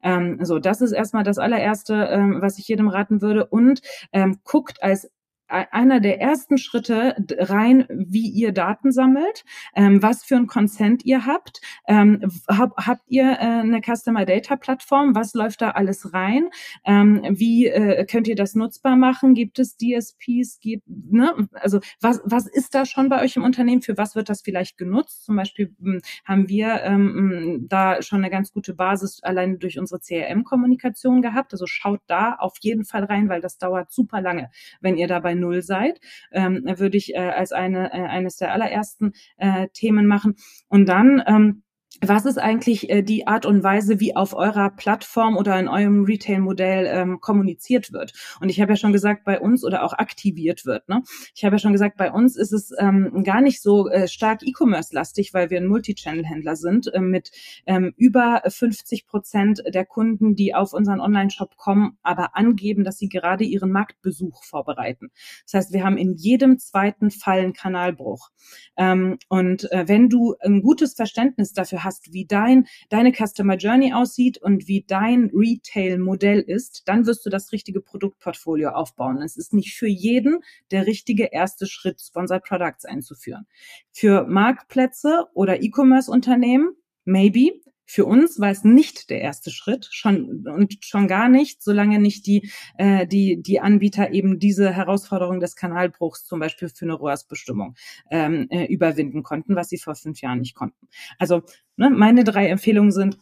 Ähm, 0.04 0.39
so, 0.41 0.60
das 0.60 0.82
ist 0.82 0.91
erstmal 0.91 1.24
das 1.24 1.38
allererste, 1.38 1.93
ähm, 2.12 2.41
was 2.41 2.58
ich 2.58 2.67
jedem 2.67 2.88
raten 2.88 3.21
würde. 3.21 3.45
Und 3.45 3.82
ähm, 4.13 4.39
guckt 4.43 4.84
als 4.84 5.10
einer 5.51 5.99
der 5.99 6.21
ersten 6.21 6.57
Schritte 6.57 7.15
rein, 7.37 7.85
wie 7.89 8.29
ihr 8.29 8.53
Daten 8.53 8.91
sammelt, 8.91 9.43
ähm, 9.75 10.01
was 10.01 10.23
für 10.23 10.35
ein 10.35 10.47
Consent 10.47 11.05
ihr 11.05 11.25
habt. 11.25 11.61
Ähm, 11.87 12.31
hab, 12.47 12.77
habt 12.77 13.03
ihr 13.07 13.23
äh, 13.23 13.61
eine 13.61 13.81
Customer 13.81 14.25
Data 14.25 14.55
Plattform? 14.55 15.13
Was 15.13 15.33
läuft 15.33 15.61
da 15.61 15.71
alles 15.71 16.13
rein? 16.13 16.49
Ähm, 16.85 17.21
wie 17.29 17.67
äh, 17.67 18.05
könnt 18.05 18.27
ihr 18.27 18.35
das 18.35 18.55
nutzbar 18.55 18.95
machen? 18.95 19.33
Gibt 19.33 19.59
es 19.59 19.75
DSPs? 19.75 20.59
Gibt, 20.61 20.83
ne? 20.87 21.49
Also 21.53 21.79
was, 21.99 22.21
was 22.23 22.47
ist 22.47 22.73
da 22.73 22.85
schon 22.85 23.09
bei 23.09 23.21
euch 23.21 23.35
im 23.35 23.43
Unternehmen? 23.43 23.81
Für 23.81 23.97
was 23.97 24.15
wird 24.15 24.29
das 24.29 24.41
vielleicht 24.41 24.77
genutzt? 24.77 25.25
Zum 25.25 25.35
Beispiel 25.35 25.75
hm, 25.81 26.01
haben 26.23 26.47
wir 26.47 26.81
ähm, 26.83 27.13
hm, 27.13 27.67
da 27.67 28.01
schon 28.01 28.19
eine 28.19 28.29
ganz 28.29 28.53
gute 28.53 28.73
Basis 28.73 29.21
allein 29.21 29.59
durch 29.59 29.77
unsere 29.77 29.99
CRM-Kommunikation 29.99 31.21
gehabt. 31.21 31.51
Also 31.51 31.67
schaut 31.67 32.01
da 32.07 32.35
auf 32.35 32.55
jeden 32.61 32.85
Fall 32.85 33.03
rein, 33.03 33.27
weil 33.27 33.41
das 33.41 33.57
dauert 33.57 33.91
super 33.91 34.21
lange, 34.21 34.49
wenn 34.79 34.97
ihr 34.97 35.07
dabei 35.07 35.35
Null 35.41 35.62
seid, 35.62 35.99
ähm, 36.32 36.63
würde 36.65 36.97
ich 36.97 37.13
äh, 37.13 37.17
als 37.17 37.51
eine, 37.51 37.91
äh, 37.93 38.08
eines 38.08 38.38
der 38.38 38.54
allerersten 38.54 39.12
äh, 39.38 39.67
Themen 39.73 40.08
machen. 40.08 40.36
Und 40.69 40.88
dann 40.88 41.21
ähm, 41.27 41.63
was 42.03 42.25
ist 42.25 42.39
eigentlich 42.39 42.89
äh, 42.89 43.03
die 43.03 43.27
Art 43.27 43.45
und 43.45 43.63
Weise, 43.63 43.99
wie 43.99 44.15
auf 44.15 44.33
eurer 44.33 44.71
Plattform 44.71 45.37
oder 45.37 45.59
in 45.59 45.67
eurem 45.67 46.03
Retail-Modell 46.03 46.87
ähm, 46.87 47.19
kommuniziert 47.19 47.93
wird? 47.93 48.13
Und 48.39 48.49
ich 48.49 48.59
habe 48.59 48.71
ja 48.71 48.75
schon 48.75 48.91
gesagt, 48.91 49.23
bei 49.23 49.39
uns 49.39 49.63
oder 49.63 49.83
auch 49.83 49.93
aktiviert 49.93 50.65
wird. 50.65 50.89
Ne? 50.89 51.03
Ich 51.35 51.45
habe 51.45 51.55
ja 51.55 51.59
schon 51.59 51.73
gesagt, 51.73 51.97
bei 51.97 52.11
uns 52.11 52.35
ist 52.35 52.53
es 52.53 52.71
ähm, 52.79 53.23
gar 53.23 53.41
nicht 53.41 53.62
so 53.62 53.87
äh, 53.87 54.08
stark 54.08 54.41
E-Commerce-lastig, 54.41 55.33
weil 55.33 55.52
wir 55.52 55.60
ein 55.60 55.67
Multi-Channel-Händler 55.67 56.56
sind 56.56 56.91
äh, 56.93 56.99
mit 56.99 57.31
ähm, 57.67 57.93
über 57.97 58.41
50 58.47 59.06
Prozent 59.06 59.63
der 59.67 59.85
Kunden, 59.85 60.35
die 60.35 60.56
auf 60.56 60.73
unseren 60.73 61.02
Online-Shop 61.02 61.56
kommen, 61.56 61.97
aber 62.02 62.35
angeben, 62.35 62.83
dass 62.83 62.97
sie 62.97 63.10
gerade 63.10 63.43
ihren 63.43 63.71
Marktbesuch 63.71 64.43
vorbereiten. 64.43 65.12
Das 65.45 65.54
heißt, 65.54 65.73
wir 65.73 65.83
haben 65.83 65.97
in 65.97 66.15
jedem 66.15 66.58
zweiten 66.58 67.12
Fall 67.12 67.39
einen 67.39 67.54
Kanalbruch. 67.54 68.29
Ähm, 68.75 69.19
und 69.27 69.71
äh, 69.71 69.87
wenn 69.87 70.10
du 70.10 70.35
ein 70.39 70.63
gutes 70.63 70.95
Verständnis 70.95 71.54
dafür 71.54 71.83
hast, 71.83 71.90
hast, 71.92 72.13
wie 72.13 72.25
dein, 72.25 72.67
deine 72.89 73.12
Customer 73.12 73.56
Journey 73.58 73.94
aussieht 73.94 74.37
und 74.37 74.67
wie 74.67 74.83
dein 74.87 75.29
Retail-Modell 75.33 76.39
ist, 76.39 76.83
dann 76.85 77.06
wirst 77.06 77.25
du 77.25 77.29
das 77.29 77.52
richtige 77.52 77.81
Produktportfolio 77.81 78.69
aufbauen. 78.69 79.21
Es 79.21 79.35
ist 79.37 79.54
nicht 79.54 79.75
für 79.75 79.87
jeden 79.87 80.39
der 80.71 80.87
richtige 80.87 81.25
erste 81.31 81.67
Schritt, 81.67 82.02
Sponsored 82.02 82.44
Products 82.44 82.85
einzuführen. 82.85 83.46
Für 83.92 84.25
Marktplätze 84.25 85.25
oder 85.33 85.62
E-Commerce-Unternehmen, 85.62 86.75
maybe. 87.04 87.52
Für 87.86 88.06
uns 88.06 88.40
war 88.40 88.50
es 88.52 88.63
nicht 88.63 89.10
der 89.10 89.21
erste 89.21 89.52
Schritt, 89.52 89.88
schon 89.92 90.48
und 90.48 90.77
schon 90.82 91.08
gar 91.08 91.27
nicht, 91.29 91.62
solange 91.62 92.00
nicht 92.00 92.25
die 92.25 92.50
äh, 92.77 93.06
die 93.06 93.42
die 93.42 93.60
Anbieter 93.60 94.12
eben 94.12 94.40
diese 94.40 94.71
Herausforderung 94.71 95.40
des 95.40 95.56
Kanalbruchs 95.56 96.25
zum 96.25 96.40
Beispiel 96.40 96.69
für 96.69 96.86
eine 96.86 96.94
ROAS-Bestimmung 96.94 97.75
ähm, 98.10 98.48
äh, 98.50 98.65
überwinden 98.65 99.23
konnten, 99.23 99.56
was 99.56 99.69
sie 99.69 99.77
vor 99.77 99.96
fünf 99.96 100.21
Jahren 100.21 100.40
nicht 100.40 100.56
konnten. 100.56 100.88
Also 101.19 101.44
ne, 101.75 101.90
meine 101.90 102.23
drei 102.23 102.48
Empfehlungen 102.48 102.92
sind 102.92 103.17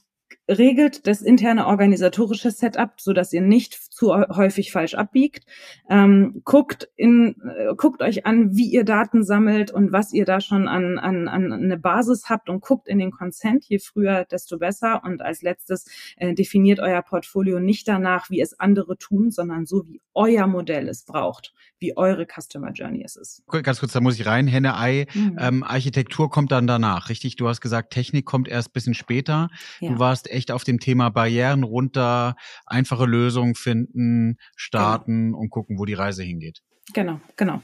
regelt 0.49 1.05
das 1.07 1.21
interne 1.21 1.67
organisatorische 1.67 2.51
Setup, 2.51 2.99
so 2.99 3.13
dass 3.13 3.31
ihr 3.33 3.41
nicht 3.41 3.73
zu 3.73 4.13
häufig 4.13 4.71
falsch 4.71 4.95
abbiegt. 4.95 5.45
Ähm, 5.89 6.41
guckt 6.43 6.89
in, 6.95 7.35
äh, 7.43 7.75
guckt 7.75 8.01
euch 8.01 8.25
an, 8.25 8.55
wie 8.55 8.69
ihr 8.69 8.83
Daten 8.83 9.23
sammelt 9.23 9.71
und 9.71 9.91
was 9.91 10.11
ihr 10.11 10.25
da 10.25 10.41
schon 10.41 10.67
an, 10.67 10.97
an, 10.97 11.27
an 11.27 11.53
eine 11.53 11.77
Basis 11.77 12.29
habt 12.29 12.49
und 12.49 12.61
guckt 12.61 12.87
in 12.87 12.97
den 12.97 13.11
Consent. 13.11 13.65
Je 13.67 13.79
früher, 13.79 14.25
desto 14.25 14.57
besser. 14.57 15.01
Und 15.03 15.21
als 15.21 15.41
letztes 15.41 15.85
äh, 16.17 16.33
definiert 16.33 16.79
euer 16.79 17.01
Portfolio 17.01 17.59
nicht 17.59 17.87
danach, 17.87 18.29
wie 18.29 18.41
es 18.41 18.59
andere 18.59 18.97
tun, 18.97 19.31
sondern 19.31 19.65
so, 19.65 19.83
wie 19.87 20.01
euer 20.13 20.47
Modell 20.47 20.89
es 20.89 21.05
braucht, 21.05 21.53
wie 21.79 21.95
eure 21.95 22.25
Customer 22.25 22.71
Journey 22.71 23.03
es 23.05 23.15
ist. 23.15 23.43
Ganz 23.47 23.79
kurz, 23.79 23.93
da 23.93 24.01
muss 24.01 24.19
ich 24.19 24.25
rein. 24.25 24.47
Henne, 24.47 24.77
Ei, 24.77 25.05
mhm. 25.13 25.37
ähm, 25.39 25.63
Architektur 25.63 26.29
kommt 26.29 26.51
dann 26.51 26.67
danach, 26.67 27.09
richtig? 27.09 27.35
Du 27.35 27.47
hast 27.47 27.61
gesagt, 27.61 27.91
Technik 27.91 28.25
kommt 28.25 28.47
erst 28.47 28.73
bisschen 28.73 28.93
später. 28.93 29.49
Ja. 29.79 29.91
Du 29.91 29.99
warst 29.99 30.29
echt 30.39 30.51
auf 30.51 30.63
dem 30.63 30.79
Thema 30.79 31.09
Barrieren 31.09 31.63
runter, 31.63 32.35
einfache 32.65 33.05
Lösungen 33.05 33.55
finden, 33.55 34.37
starten 34.55 35.27
genau. 35.27 35.37
und 35.37 35.49
gucken, 35.49 35.77
wo 35.77 35.85
die 35.85 35.93
Reise 35.93 36.23
hingeht. 36.23 36.61
Genau, 36.93 37.19
genau. 37.35 37.61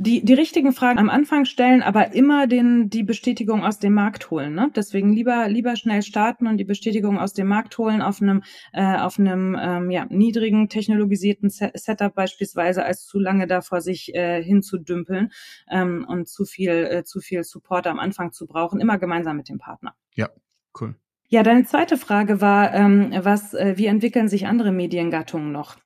Die, 0.00 0.24
die 0.24 0.34
richtigen 0.34 0.72
Fragen 0.72 1.00
am 1.00 1.10
Anfang 1.10 1.44
stellen, 1.44 1.82
aber 1.82 2.14
immer 2.14 2.46
den, 2.46 2.88
die 2.88 3.02
Bestätigung 3.02 3.64
aus 3.64 3.80
dem 3.80 3.94
Markt 3.94 4.30
holen. 4.30 4.54
Ne? 4.54 4.70
Deswegen 4.76 5.12
lieber, 5.12 5.48
lieber 5.48 5.74
schnell 5.74 6.02
starten 6.02 6.46
und 6.46 6.58
die 6.58 6.64
Bestätigung 6.64 7.18
aus 7.18 7.32
dem 7.32 7.48
Markt 7.48 7.76
holen 7.78 8.00
auf 8.00 8.22
einem, 8.22 8.44
äh, 8.72 8.96
auf 8.96 9.18
einem 9.18 9.56
ähm, 9.60 9.90
ja, 9.90 10.06
niedrigen 10.08 10.68
technologisierten 10.68 11.50
Setup 11.50 12.14
beispielsweise, 12.14 12.84
als 12.84 13.06
zu 13.06 13.18
lange 13.18 13.48
da 13.48 13.60
vor 13.60 13.80
sich 13.80 14.14
äh, 14.14 14.40
hinzudümpeln 14.40 15.32
ähm, 15.68 16.06
und 16.08 16.28
zu 16.28 16.44
viel, 16.44 16.70
äh, 16.70 17.04
zu 17.04 17.18
viel 17.20 17.42
Support 17.42 17.88
am 17.88 17.98
Anfang 17.98 18.30
zu 18.30 18.46
brauchen. 18.46 18.80
Immer 18.80 18.98
gemeinsam 18.98 19.36
mit 19.36 19.48
dem 19.48 19.58
Partner. 19.58 19.96
Ja, 20.14 20.28
cool. 20.80 20.94
Ja, 21.30 21.42
deine 21.42 21.64
zweite 21.64 21.98
Frage 21.98 22.40
war, 22.40 22.72
ähm, 22.74 23.12
was, 23.22 23.52
äh, 23.54 23.74
wie 23.76 23.86
entwickeln 23.86 24.28
sich 24.28 24.46
andere 24.46 24.72
Mediengattungen 24.72 25.52
noch? 25.52 25.76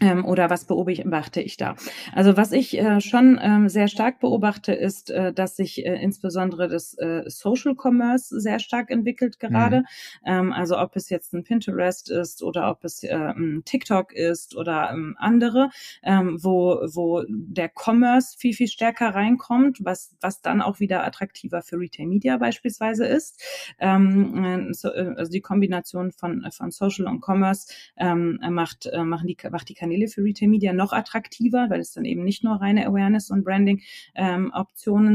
Ähm, 0.00 0.24
oder 0.24 0.48
was 0.48 0.64
beobachte 0.64 1.42
ich 1.42 1.58
da? 1.58 1.76
Also 2.14 2.36
was 2.36 2.52
ich 2.52 2.78
äh, 2.78 3.00
schon 3.00 3.38
ähm, 3.42 3.68
sehr 3.68 3.88
stark 3.88 4.18
beobachte, 4.20 4.72
ist, 4.72 5.10
äh, 5.10 5.32
dass 5.32 5.56
sich 5.56 5.84
äh, 5.84 6.02
insbesondere 6.02 6.68
das 6.68 6.94
äh, 6.94 7.22
Social 7.26 7.74
Commerce 7.76 8.40
sehr 8.40 8.60
stark 8.60 8.90
entwickelt 8.90 9.38
gerade. 9.38 9.80
Mhm. 9.80 9.84
Ähm, 10.24 10.52
also 10.52 10.78
ob 10.78 10.96
es 10.96 11.10
jetzt 11.10 11.34
ein 11.34 11.44
Pinterest 11.44 12.10
ist 12.10 12.42
oder 12.42 12.70
ob 12.70 12.84
es 12.84 13.02
äh, 13.02 13.14
ein 13.14 13.62
TikTok 13.66 14.12
ist 14.14 14.56
oder 14.56 14.90
ähm, 14.90 15.16
andere, 15.18 15.68
ähm, 16.02 16.38
wo, 16.42 16.80
wo 16.94 17.22
der 17.28 17.70
Commerce 17.74 18.36
viel, 18.38 18.54
viel 18.54 18.68
stärker 18.68 19.14
reinkommt, 19.14 19.84
was, 19.84 20.16
was 20.22 20.40
dann 20.40 20.62
auch 20.62 20.80
wieder 20.80 21.04
attraktiver 21.04 21.60
für 21.60 21.78
Retail 21.78 22.06
Media 22.06 22.38
beispielsweise 22.38 23.04
ist. 23.04 23.42
Ähm, 23.78 24.72
so, 24.72 24.88
äh, 24.88 25.14
also 25.16 25.30
die 25.30 25.42
Kombination 25.42 26.12
von, 26.12 26.48
von 26.50 26.70
Social 26.70 27.06
und 27.06 27.22
Commerce 27.22 27.68
macht, 27.96 28.90
machen 28.96 29.26
die, 29.26 29.36
macht 29.50 29.68
die 29.68 29.74
Kanäle 29.74 29.89
Kanäle 29.90 30.08
für 30.08 30.22
Retail 30.22 30.48
Media 30.48 30.72
noch 30.72 30.92
attraktiver, 30.92 31.66
weil 31.68 31.80
es 31.80 31.92
dann 31.92 32.04
eben 32.04 32.22
nicht 32.22 32.44
nur 32.44 32.60
reine 32.60 32.86
Awareness 32.86 33.30
und 33.30 33.44
Branding 33.44 33.80
ähm, 34.14 34.52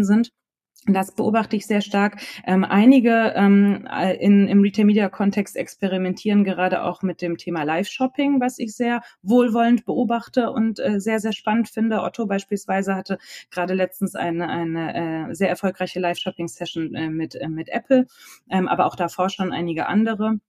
sind. 0.04 0.32
Das 0.88 1.16
beobachte 1.16 1.56
ich 1.56 1.66
sehr 1.66 1.82
stark. 1.82 2.22
Ähm, 2.46 2.64
einige 2.64 3.34
ähm, 3.36 3.88
in, 4.20 4.48
im 4.48 4.62
Retail 4.62 4.86
Media 4.86 5.10
Kontext 5.10 5.56
experimentieren 5.56 6.44
gerade 6.44 6.84
auch 6.84 7.02
mit 7.02 7.24
dem 7.24 7.38
Thema 7.38 7.64
Live-Shopping, 7.64 8.40
was 8.40 8.60
ich 8.60 8.76
sehr 8.76 9.02
wohlwollend 9.24 9.86
beobachte 9.86 10.52
und 10.52 10.80
äh, 10.80 11.00
sehr, 11.00 11.20
sehr 11.20 11.32
spannend 11.32 11.70
finde. 11.70 12.04
Otto 12.04 12.28
beispielsweise 12.28 12.94
hatte 12.94 13.18
gerade 13.50 13.74
letztens 13.74 14.14
eine, 14.16 14.48
eine 14.48 15.30
äh, 15.30 15.34
sehr 15.34 15.50
erfolgreiche 15.50 16.00
Live-Shopping-Session 16.00 16.94
äh, 16.94 17.10
mit, 17.10 17.34
äh, 17.34 17.48
mit 17.48 17.70
Apple, 17.70 18.06
ähm, 18.52 18.68
aber 18.68 18.86
auch 18.86 18.96
davor 18.96 19.30
schon 19.30 19.54
einige 19.54 19.88
andere. 19.88 20.40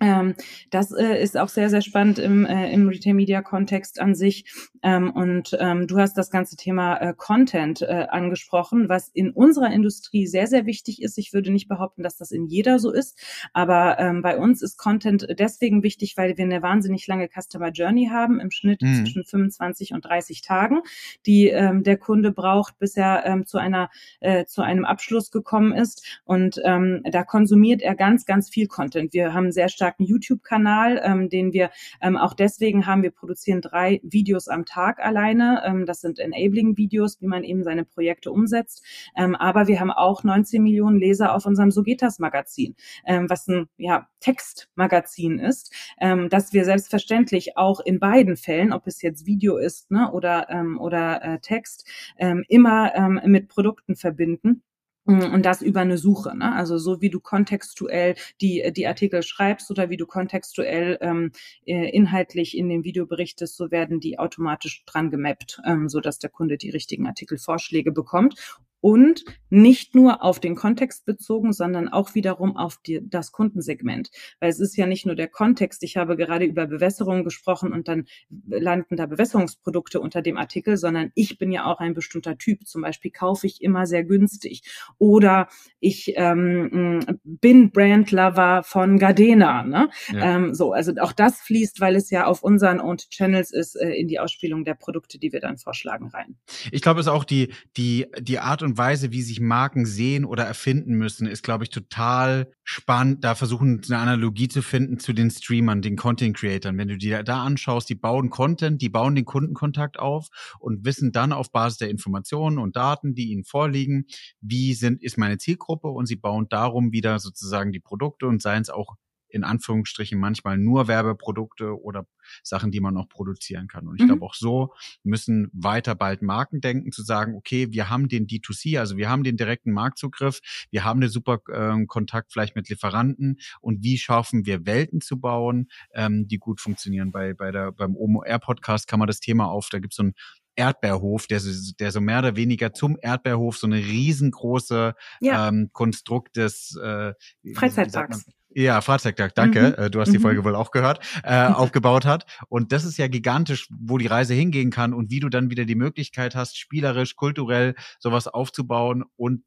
Ähm, 0.00 0.34
das 0.70 0.92
äh, 0.92 1.22
ist 1.22 1.36
auch 1.36 1.48
sehr, 1.48 1.70
sehr 1.70 1.82
spannend 1.82 2.18
im, 2.18 2.44
äh, 2.44 2.72
im 2.72 2.88
Retail-Media-Kontext 2.88 4.00
an 4.00 4.14
sich. 4.14 4.44
Ähm, 4.82 5.10
und 5.10 5.56
ähm, 5.58 5.86
du 5.86 5.98
hast 5.98 6.14
das 6.14 6.30
ganze 6.30 6.56
Thema 6.56 6.96
äh, 6.96 7.14
Content 7.16 7.82
äh, 7.82 8.06
angesprochen, 8.08 8.88
was 8.88 9.08
in 9.08 9.30
unserer 9.30 9.72
Industrie 9.72 10.26
sehr, 10.26 10.46
sehr 10.46 10.66
wichtig 10.66 11.02
ist. 11.02 11.18
Ich 11.18 11.32
würde 11.32 11.50
nicht 11.50 11.68
behaupten, 11.68 12.02
dass 12.02 12.16
das 12.16 12.30
in 12.30 12.46
jeder 12.46 12.78
so 12.78 12.92
ist, 12.92 13.18
aber 13.52 13.98
ähm, 13.98 14.22
bei 14.22 14.38
uns 14.38 14.62
ist 14.62 14.76
Content 14.76 15.26
deswegen 15.38 15.82
wichtig, 15.82 16.16
weil 16.16 16.36
wir 16.36 16.44
eine 16.44 16.62
wahnsinnig 16.62 17.06
lange 17.06 17.28
Customer 17.28 17.70
Journey 17.70 18.08
haben, 18.12 18.38
im 18.38 18.50
Schnitt 18.50 18.82
mhm. 18.82 18.96
zwischen 18.96 19.24
25 19.24 19.92
und 19.92 20.04
30 20.04 20.42
Tagen, 20.42 20.80
die 21.24 21.48
ähm, 21.48 21.82
der 21.82 21.96
Kunde 21.96 22.32
braucht, 22.32 22.78
bis 22.78 22.96
er 22.96 23.24
ähm, 23.26 23.46
zu 23.46 23.58
einer 23.58 23.88
äh, 24.20 24.44
zu 24.44 24.62
einem 24.62 24.84
Abschluss 24.84 25.30
gekommen 25.30 25.72
ist. 25.72 26.20
Und 26.24 26.56
da 26.56 27.24
konsumiert 27.24 27.82
er 27.82 27.94
ganz, 27.94 28.24
ganz 28.24 28.50
viel 28.50 28.66
Content. 28.66 29.12
Wir 29.12 29.32
haben 29.34 29.52
sehr 29.52 29.68
starken 29.86 30.04
YouTube-Kanal, 30.04 31.00
ähm, 31.04 31.28
den 31.28 31.52
wir 31.52 31.70
ähm, 32.02 32.16
auch 32.16 32.34
deswegen 32.34 32.86
haben. 32.86 33.04
Wir 33.04 33.12
produzieren 33.12 33.60
drei 33.60 34.00
Videos 34.02 34.48
am 34.48 34.64
Tag 34.64 34.98
alleine. 34.98 35.62
Ähm, 35.64 35.86
das 35.86 36.00
sind 36.00 36.18
Enabling-Videos, 36.18 37.20
wie 37.20 37.28
man 37.28 37.44
eben 37.44 37.62
seine 37.62 37.84
Projekte 37.84 38.32
umsetzt. 38.32 38.84
Ähm, 39.16 39.36
aber 39.36 39.68
wir 39.68 39.78
haben 39.78 39.92
auch 39.92 40.24
19 40.24 40.60
Millionen 40.60 40.98
Leser 40.98 41.34
auf 41.34 41.46
unserem 41.46 41.70
Sogetas-Magazin, 41.70 42.74
ähm, 43.06 43.30
was 43.30 43.46
ein 43.46 43.68
ja, 43.76 44.08
Textmagazin 44.18 45.38
ist, 45.38 45.72
ähm, 46.00 46.28
dass 46.28 46.52
wir 46.52 46.64
selbstverständlich 46.64 47.56
auch 47.56 47.78
in 47.78 48.00
beiden 48.00 48.36
Fällen, 48.36 48.72
ob 48.72 48.88
es 48.88 49.02
jetzt 49.02 49.24
Video 49.26 49.56
ist 49.56 49.90
ne, 49.92 50.10
oder, 50.10 50.50
ähm, 50.50 50.80
oder 50.80 51.22
äh, 51.22 51.38
Text, 51.38 51.86
ähm, 52.18 52.44
immer 52.48 52.92
ähm, 52.96 53.20
mit 53.26 53.48
Produkten 53.48 53.94
verbinden. 53.94 54.62
Mm, 55.06 55.32
und 55.32 55.46
das 55.46 55.62
über 55.62 55.80
eine 55.80 55.98
Suche. 55.98 56.36
Ne? 56.36 56.52
Also 56.54 56.78
so 56.78 57.00
wie 57.00 57.10
du 57.10 57.20
kontextuell 57.20 58.16
die, 58.40 58.72
die 58.74 58.86
Artikel 58.86 59.22
schreibst 59.22 59.70
oder 59.70 59.88
wie 59.88 59.96
du 59.96 60.06
kontextuell 60.06 60.98
ähm, 61.00 61.32
äh, 61.64 61.88
inhaltlich 61.90 62.56
in 62.56 62.68
dem 62.68 62.84
Video 62.84 63.06
berichtest, 63.06 63.56
so 63.56 63.70
werden 63.70 64.00
die 64.00 64.18
automatisch 64.18 64.84
dran 64.84 65.10
gemappt, 65.10 65.60
ähm, 65.64 65.88
so 65.88 66.00
dass 66.00 66.18
der 66.18 66.30
Kunde 66.30 66.58
die 66.58 66.70
richtigen 66.70 67.06
Artikelvorschläge 67.06 67.92
bekommt 67.92 68.34
und 68.80 69.24
nicht 69.48 69.94
nur 69.94 70.22
auf 70.22 70.40
den 70.40 70.56
Kontext 70.56 71.06
bezogen, 71.06 71.52
sondern 71.52 71.88
auch 71.88 72.14
wiederum 72.14 72.56
auf 72.56 72.78
die, 72.84 73.00
das 73.02 73.32
Kundensegment. 73.32 74.10
Weil 74.40 74.50
es 74.50 74.60
ist 74.60 74.76
ja 74.76 74.86
nicht 74.86 75.06
nur 75.06 75.14
der 75.14 75.28
Kontext. 75.28 75.82
Ich 75.82 75.96
habe 75.96 76.16
gerade 76.16 76.44
über 76.44 76.66
Bewässerung 76.66 77.24
gesprochen 77.24 77.72
und 77.72 77.88
dann 77.88 78.06
landen 78.48 78.96
da 78.96 79.06
Bewässerungsprodukte 79.06 80.00
unter 80.00 80.22
dem 80.22 80.36
Artikel, 80.36 80.76
sondern 80.76 81.10
ich 81.14 81.38
bin 81.38 81.52
ja 81.52 81.64
auch 81.64 81.78
ein 81.78 81.94
bestimmter 81.94 82.38
Typ. 82.38 82.66
Zum 82.66 82.82
Beispiel 82.82 83.10
kaufe 83.10 83.46
ich 83.46 83.62
immer 83.62 83.86
sehr 83.86 84.04
günstig 84.04 84.62
oder 84.98 85.48
ich 85.80 86.12
ähm, 86.16 87.18
bin 87.24 87.70
Brandlover 87.70 88.62
von 88.64 88.98
Gardena. 88.98 89.62
Ne? 89.62 89.90
Ja. 90.12 90.36
Ähm, 90.36 90.54
so, 90.54 90.72
also 90.72 90.92
auch 91.00 91.12
das 91.12 91.40
fließt, 91.40 91.80
weil 91.80 91.96
es 91.96 92.10
ja 92.10 92.26
auf 92.26 92.42
unseren 92.42 92.80
Owned 92.80 93.10
Channels 93.10 93.52
ist, 93.52 93.76
äh, 93.76 93.90
in 93.90 94.08
die 94.08 94.18
Ausspielung 94.18 94.64
der 94.64 94.74
Produkte, 94.74 95.18
die 95.18 95.32
wir 95.32 95.40
dann 95.40 95.56
vorschlagen, 95.56 96.08
rein. 96.08 96.36
Ich 96.72 96.82
glaube, 96.82 97.00
es 97.00 97.06
ist 97.06 97.12
auch 97.12 97.24
die, 97.24 97.52
die, 97.76 98.06
die 98.20 98.38
Art 98.38 98.62
und 98.66 98.76
Weise, 98.76 99.12
wie 99.12 99.22
sich 99.22 99.40
Marken 99.40 99.86
sehen 99.86 100.24
oder 100.24 100.44
erfinden 100.44 100.94
müssen, 100.94 101.26
ist, 101.26 101.42
glaube 101.42 101.64
ich, 101.64 101.70
total 101.70 102.52
spannend. 102.64 103.24
Da 103.24 103.34
versuchen, 103.34 103.80
eine 103.86 103.98
Analogie 103.98 104.48
zu 104.48 104.60
finden 104.60 104.98
zu 104.98 105.12
den 105.12 105.30
Streamern, 105.30 105.80
den 105.80 105.96
Content 105.96 106.36
Creatern. 106.36 106.76
Wenn 106.76 106.88
du 106.88 106.98
dir 106.98 107.22
da 107.22 107.42
anschaust, 107.42 107.88
die 107.88 107.94
bauen 107.94 108.28
Content, 108.28 108.82
die 108.82 108.88
bauen 108.88 109.14
den 109.14 109.24
Kundenkontakt 109.24 109.98
auf 109.98 110.28
und 110.58 110.84
wissen 110.84 111.12
dann 111.12 111.32
auf 111.32 111.50
Basis 111.50 111.78
der 111.78 111.90
Informationen 111.90 112.58
und 112.58 112.76
Daten, 112.76 113.14
die 113.14 113.30
ihnen 113.30 113.44
vorliegen, 113.44 114.06
wie 114.40 114.74
sind, 114.74 115.02
ist 115.02 115.16
meine 115.16 115.38
Zielgruppe 115.38 115.88
und 115.88 116.06
sie 116.06 116.16
bauen 116.16 116.46
darum 116.50 116.92
wieder 116.92 117.18
sozusagen 117.18 117.72
die 117.72 117.80
Produkte 117.80 118.26
und 118.26 118.42
seien 118.42 118.62
es 118.62 118.70
auch 118.70 118.96
in 119.28 119.44
Anführungsstrichen 119.44 120.18
manchmal 120.18 120.58
nur 120.58 120.88
Werbeprodukte 120.88 121.80
oder 121.80 122.06
Sachen, 122.42 122.70
die 122.70 122.80
man 122.80 122.94
noch 122.94 123.08
produzieren 123.08 123.68
kann. 123.68 123.86
Und 123.86 123.96
ich 123.96 124.02
mhm. 124.02 124.08
glaube, 124.08 124.24
auch 124.24 124.34
so 124.34 124.74
müssen 125.02 125.48
weiter 125.52 125.94
bald 125.94 126.22
Marken 126.22 126.60
denken, 126.60 126.92
zu 126.92 127.02
sagen, 127.02 127.34
okay, 127.34 127.68
wir 127.70 127.90
haben 127.90 128.08
den 128.08 128.26
D2C, 128.26 128.78
also 128.78 128.96
wir 128.96 129.08
haben 129.08 129.22
den 129.22 129.36
direkten 129.36 129.72
Marktzugriff, 129.72 130.40
wir 130.70 130.84
haben 130.84 131.00
den 131.00 131.10
super 131.10 131.40
äh, 131.48 131.84
Kontakt 131.86 132.32
vielleicht 132.32 132.56
mit 132.56 132.68
Lieferanten 132.68 133.38
und 133.60 133.82
wie 133.82 133.98
schaffen 133.98 134.46
wir 134.46 134.66
Welten 134.66 135.00
zu 135.00 135.20
bauen, 135.20 135.68
ähm, 135.94 136.26
die 136.28 136.38
gut 136.38 136.60
funktionieren. 136.60 137.12
Bei, 137.12 137.34
bei 137.34 137.50
der, 137.50 137.72
beim 137.72 137.96
OMR-Podcast 137.96 138.88
kann 138.88 138.98
man 138.98 139.08
das 139.08 139.20
Thema 139.20 139.46
auf, 139.46 139.68
da 139.70 139.78
gibt 139.78 139.92
es 139.92 139.96
so 139.96 140.04
ein 140.04 140.14
Erdbeerhof, 140.56 141.26
der, 141.26 141.40
der 141.78 141.92
so 141.92 142.00
mehr 142.00 142.18
oder 142.20 142.34
weniger 142.34 142.72
zum 142.72 142.96
Erdbeerhof 143.00 143.58
so 143.58 143.66
eine 143.66 143.76
riesengroße 143.76 144.94
ja. 145.20 145.48
ähm, 145.48 145.70
Konstrukt 145.72 146.36
des 146.36 146.76
äh, 146.76 147.12
Freizeitparks. 147.54 148.24
Ja, 148.58 148.80
Fahrzeugtag, 148.80 149.34
danke. 149.34 149.74
Mhm. 149.76 149.84
Äh, 149.84 149.90
du 149.90 150.00
hast 150.00 150.12
die 150.14 150.18
Folge 150.18 150.40
mhm. 150.40 150.46
wohl 150.46 150.56
auch 150.56 150.70
gehört, 150.70 151.00
äh, 151.22 151.44
aufgebaut 151.46 152.06
hat. 152.06 152.24
Und 152.48 152.72
das 152.72 152.86
ist 152.86 152.96
ja 152.96 153.06
gigantisch, 153.06 153.68
wo 153.70 153.98
die 153.98 154.06
Reise 154.06 154.32
hingehen 154.32 154.70
kann 154.70 154.94
und 154.94 155.10
wie 155.10 155.20
du 155.20 155.28
dann 155.28 155.50
wieder 155.50 155.66
die 155.66 155.74
Möglichkeit 155.74 156.34
hast, 156.34 156.56
spielerisch, 156.56 157.16
kulturell 157.16 157.74
sowas 157.98 158.28
aufzubauen 158.28 159.04
und 159.16 159.42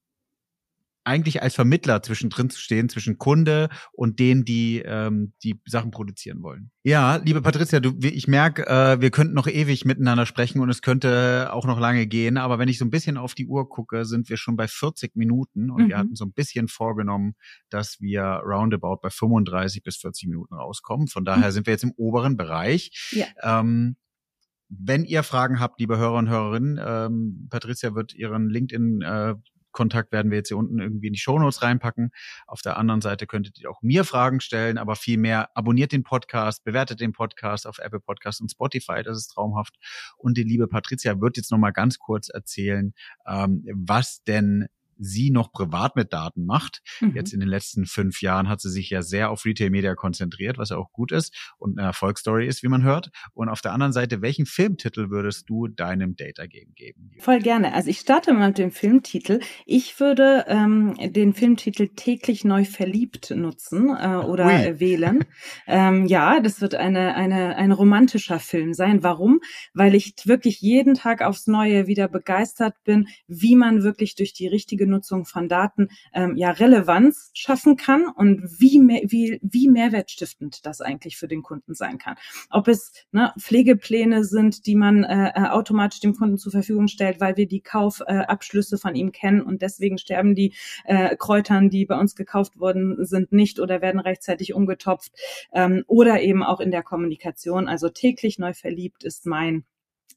eigentlich 1.10 1.42
als 1.42 1.56
Vermittler 1.56 2.04
zwischendrin 2.04 2.52
zu 2.52 2.60
stehen, 2.60 2.88
zwischen 2.88 3.18
Kunde 3.18 3.70
und 3.92 4.20
denen, 4.20 4.46
die 4.46 4.84
ähm, 4.86 5.34
die 5.44 5.60
Sachen 5.66 5.90
produzieren 5.90 6.44
wollen. 6.44 6.70
Ja, 6.84 7.16
liebe 7.18 7.42
Patricia, 7.42 7.80
du, 7.80 7.94
ich 8.02 8.28
merke, 8.28 8.68
äh, 8.68 9.02
wir 9.02 9.10
könnten 9.10 9.34
noch 9.34 9.48
ewig 9.48 9.86
miteinander 9.86 10.28
sprechen 10.28 10.60
und 10.60 10.70
es 10.70 10.84
könnte 10.84 11.50
auch 11.52 11.66
noch 11.66 11.80
lange 11.80 12.06
gehen. 12.06 12.38
Aber 12.38 12.60
wenn 12.60 12.70
ich 12.70 12.78
so 12.78 12.86
ein 12.86 12.92
bisschen 12.92 13.18
auf 13.18 13.34
die 13.34 13.48
Uhr 13.48 13.68
gucke, 13.68 14.06
sind 14.06 14.30
wir 14.30 14.38
schon 14.38 14.56
bei 14.56 14.68
40 14.68 15.16
Minuten 15.16 15.72
und 15.72 15.86
mhm. 15.86 15.90
wir 15.90 15.98
hatten 15.98 16.16
so 16.16 16.26
ein 16.26 16.32
bisschen 16.32 16.68
vorgenommen, 16.68 17.34
dass 17.70 18.00
wir 18.00 18.22
roundabout 18.22 19.00
bei 19.02 19.10
35 19.10 19.82
bis 19.82 19.98
40 19.98 20.30
Minuten 20.30 20.54
rauskommen. 20.54 21.08
Von 21.08 21.26
daher 21.26 21.48
mhm. 21.48 21.52
sind 21.52 21.66
wir 21.66 21.74
jetzt 21.74 21.84
im 21.84 21.94
oberen 21.98 22.38
Bereich. 22.38 23.10
Ja. 23.12 23.26
Ähm, 23.42 23.96
wenn 24.70 25.04
ihr 25.04 25.24
Fragen 25.24 25.60
habt, 25.60 25.80
liebe 25.80 25.98
Hörer 25.98 26.20
und 26.20 26.30
Hörerinnen, 26.30 26.80
ähm, 26.84 27.48
Patricia 27.50 27.96
wird 27.96 28.14
ihren 28.14 28.50
LinkedIn 28.50 29.02
äh, 29.02 29.34
Kontakt 29.80 30.12
werden 30.12 30.30
wir 30.30 30.40
jetzt 30.40 30.50
hier 30.50 30.58
unten 30.58 30.80
irgendwie 30.80 31.08
in 31.08 31.14
die 31.14 31.20
Shownotes 31.20 31.62
reinpacken. 31.62 32.12
Auf 32.48 32.62
der 32.62 32.76
anderen 32.76 33.00
Seite 33.00 33.28
könntet 33.28 33.58
ihr 33.60 33.72
auch 33.72 33.82
mir 33.82 34.04
Fragen 34.04 34.42
stellen, 34.42 34.78
aber 34.78 34.98
vielmehr 34.98 35.56
abonniert 35.56 35.94
den 35.94 36.04
Podcast, 36.04 36.66
bewertet 36.66 37.00
den 37.00 37.14
Podcast 37.14 37.66
auf 37.66 37.80
Apple 37.80 38.02
Podcast 38.02 38.42
und 38.42 38.52
Spotify, 38.52 39.04
das 39.04 39.18
ist 39.18 39.30
traumhaft. 39.30 39.76
Und 40.18 40.36
die 40.38 40.44
liebe 40.44 40.68
Patricia 40.68 41.22
wird 41.22 41.38
jetzt 41.38 41.50
nochmal 41.50 41.72
ganz 41.72 41.98
kurz 41.98 42.28
erzählen, 42.28 42.94
ähm, 43.26 43.64
was 43.74 44.22
denn 44.24 44.68
sie 45.00 45.32
noch 45.32 45.52
privat 45.52 45.96
mit 45.96 46.14
Daten 46.14 46.46
macht. 46.46 46.82
Mhm. 47.00 47.16
Jetzt 47.16 47.34
in 47.34 47.40
den 47.40 47.50
letzten 47.50 47.86
fünf 47.86 48.22
Jahren 48.22 48.50
hat 48.50 48.62
sie 48.62 48.70
sich 48.70 48.90
ja 48.90 49.02
sehr 49.02 49.32
auf 49.32 49.46
Retail 49.46 49.70
Media 49.70 49.96
konzentriert, 49.96 50.58
was 50.58 50.70
ja 50.70 50.78
auch 50.78 50.92
gut 50.92 51.12
ist 51.12 51.36
und 51.58 51.78
eine 51.78 51.88
Erfolgsstory 51.88 52.46
ist, 52.46 52.62
wie 52.64 52.68
man 52.68 52.84
hört. 52.84 53.10
Und 53.34 53.50
auf 53.50 53.62
der 53.62 53.74
anderen 53.74 53.94
Seite, 53.94 54.22
welchen 54.22 54.46
Filmtitel 54.46 55.10
würdest 55.10 55.50
du 55.50 55.68
deinem 55.68 56.16
Data 56.16 56.46
Game 56.46 56.74
geben? 56.76 57.12
Voll 57.20 57.40
gerne. 57.40 57.74
Also 57.74 57.90
ich 57.90 58.00
starte 58.00 58.34
mal 58.34 58.50
mit 58.50 58.58
dem 58.58 58.72
Filmtitel. 58.72 59.40
Ich 59.66 60.00
würde 60.00 60.46
ähm, 60.48 60.96
den 61.00 61.34
Filmtitel 61.34 61.88
täglich 61.96 62.44
neu 62.44 62.66
verliebt 62.66 63.32
nutzen 63.32 63.90
äh, 63.90 64.18
oder 64.18 64.48
Ui. 64.48 64.80
wählen. 64.80 65.26
ähm, 65.68 66.06
ja, 66.06 66.40
das 66.42 66.62
wird 66.62 66.76
eine, 66.76 67.16
eine, 67.16 67.56
ein 67.56 67.72
romantischer 67.72 68.40
Film 68.40 68.74
sein. 68.74 69.04
Warum? 69.04 69.40
Weil 69.74 69.96
ich 69.96 70.14
wirklich 70.26 70.60
jeden 70.62 70.96
Tag 70.96 71.22
aufs 71.22 71.48
Neue 71.48 71.88
wieder 71.88 72.08
begeistert 72.08 72.76
bin, 72.84 73.08
wie 73.28 73.56
man 73.56 73.84
wirklich 73.84 74.16
durch 74.16 74.34
die 74.34 74.48
richtige 74.48 74.88
Nutzung 74.90 75.26
von 75.26 75.48
Daten 75.48 75.90
ähm, 76.14 76.36
ja 76.36 76.52
Relevanz 76.52 77.32
schaffen 77.34 77.78
kann 77.78 78.06
und 78.08 78.44
wie, 78.60 78.80
mehr, 78.80 79.02
wie, 79.06 79.40
wie 79.42 79.70
mehrwertstiftend 79.70 80.66
das 80.66 80.82
eigentlich 80.82 81.18
für 81.18 81.28
den 81.28 81.44
Kunden 81.44 81.74
sein 81.74 81.98
kann. 81.98 82.16
Ob 82.50 82.68
es 82.68 82.94
ne, 83.12 83.34
Pflegepläne 83.40 84.24
sind, 84.24 84.66
die 84.66 84.76
man 84.76 85.04
äh, 85.04 85.32
äh, 85.36 85.50
automatisch 85.50 86.00
dem 86.00 86.16
Kunden 86.16 86.38
zur 86.38 86.52
Verfügung 86.52 86.88
stellt, 86.88 87.20
weil 87.20 87.38
wir 87.38 87.48
die 87.48 87.62
Kaufabschlüsse 87.62 88.76
äh, 88.76 88.80
von 88.80 88.96
ihm 88.96 89.12
kennen 89.12 89.42
und 89.42 89.62
deswegen 89.62 89.98
sterben 89.98 90.36
die 90.36 90.54
äh, 90.86 91.16
Kräutern, 91.16 91.70
die 91.70 91.86
bei 91.86 91.98
uns 91.98 92.16
gekauft 92.16 92.60
worden 92.60 93.04
sind, 93.06 93.32
nicht 93.32 93.60
oder 93.60 93.82
werden 93.82 94.00
rechtzeitig 94.00 94.54
umgetopft 94.54 95.14
ähm, 95.54 95.84
oder 95.88 96.22
eben 96.22 96.44
auch 96.44 96.60
in 96.60 96.72
der 96.72 96.84
Kommunikation. 96.84 97.68
Also 97.68 97.90
täglich 97.90 98.40
neu 98.40 98.54
verliebt 98.54 99.04
ist 99.04 99.26
mein 99.26 99.64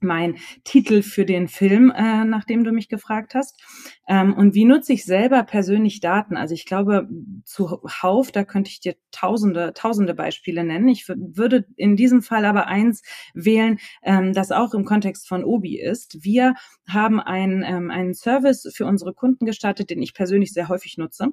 mein 0.02 0.36
Titel 0.64 1.02
für 1.02 1.24
den 1.24 1.48
Film, 1.48 1.90
äh, 1.90 2.24
nachdem 2.24 2.64
du 2.64 2.72
mich 2.72 2.88
gefragt 2.88 3.34
hast. 3.34 3.60
Ähm, 4.08 4.34
und 4.34 4.54
wie 4.54 4.64
nutze 4.64 4.92
ich 4.92 5.04
selber 5.04 5.42
persönlich 5.44 6.00
Daten? 6.00 6.36
Also 6.36 6.54
ich 6.54 6.66
glaube, 6.66 7.08
zuhauf, 7.44 8.32
da 8.32 8.44
könnte 8.44 8.70
ich 8.70 8.80
dir 8.80 8.94
tausende, 9.10 9.72
tausende 9.74 10.14
Beispiele 10.14 10.64
nennen. 10.64 10.88
Ich 10.88 11.08
würde 11.08 11.66
in 11.76 11.96
diesem 11.96 12.22
Fall 12.22 12.44
aber 12.44 12.66
eins 12.66 13.02
wählen, 13.34 13.78
ähm, 14.02 14.32
das 14.32 14.52
auch 14.52 14.74
im 14.74 14.84
Kontext 14.84 15.28
von 15.28 15.44
Obi 15.44 15.80
ist. 15.80 16.24
Wir 16.24 16.54
haben 16.88 17.20
einen, 17.20 17.62
ähm, 17.62 17.90
einen 17.90 18.14
Service 18.14 18.70
für 18.74 18.86
unsere 18.86 19.14
Kunden 19.14 19.46
gestartet, 19.46 19.90
den 19.90 20.02
ich 20.02 20.14
persönlich 20.14 20.52
sehr 20.52 20.68
häufig 20.68 20.98
nutze 20.98 21.32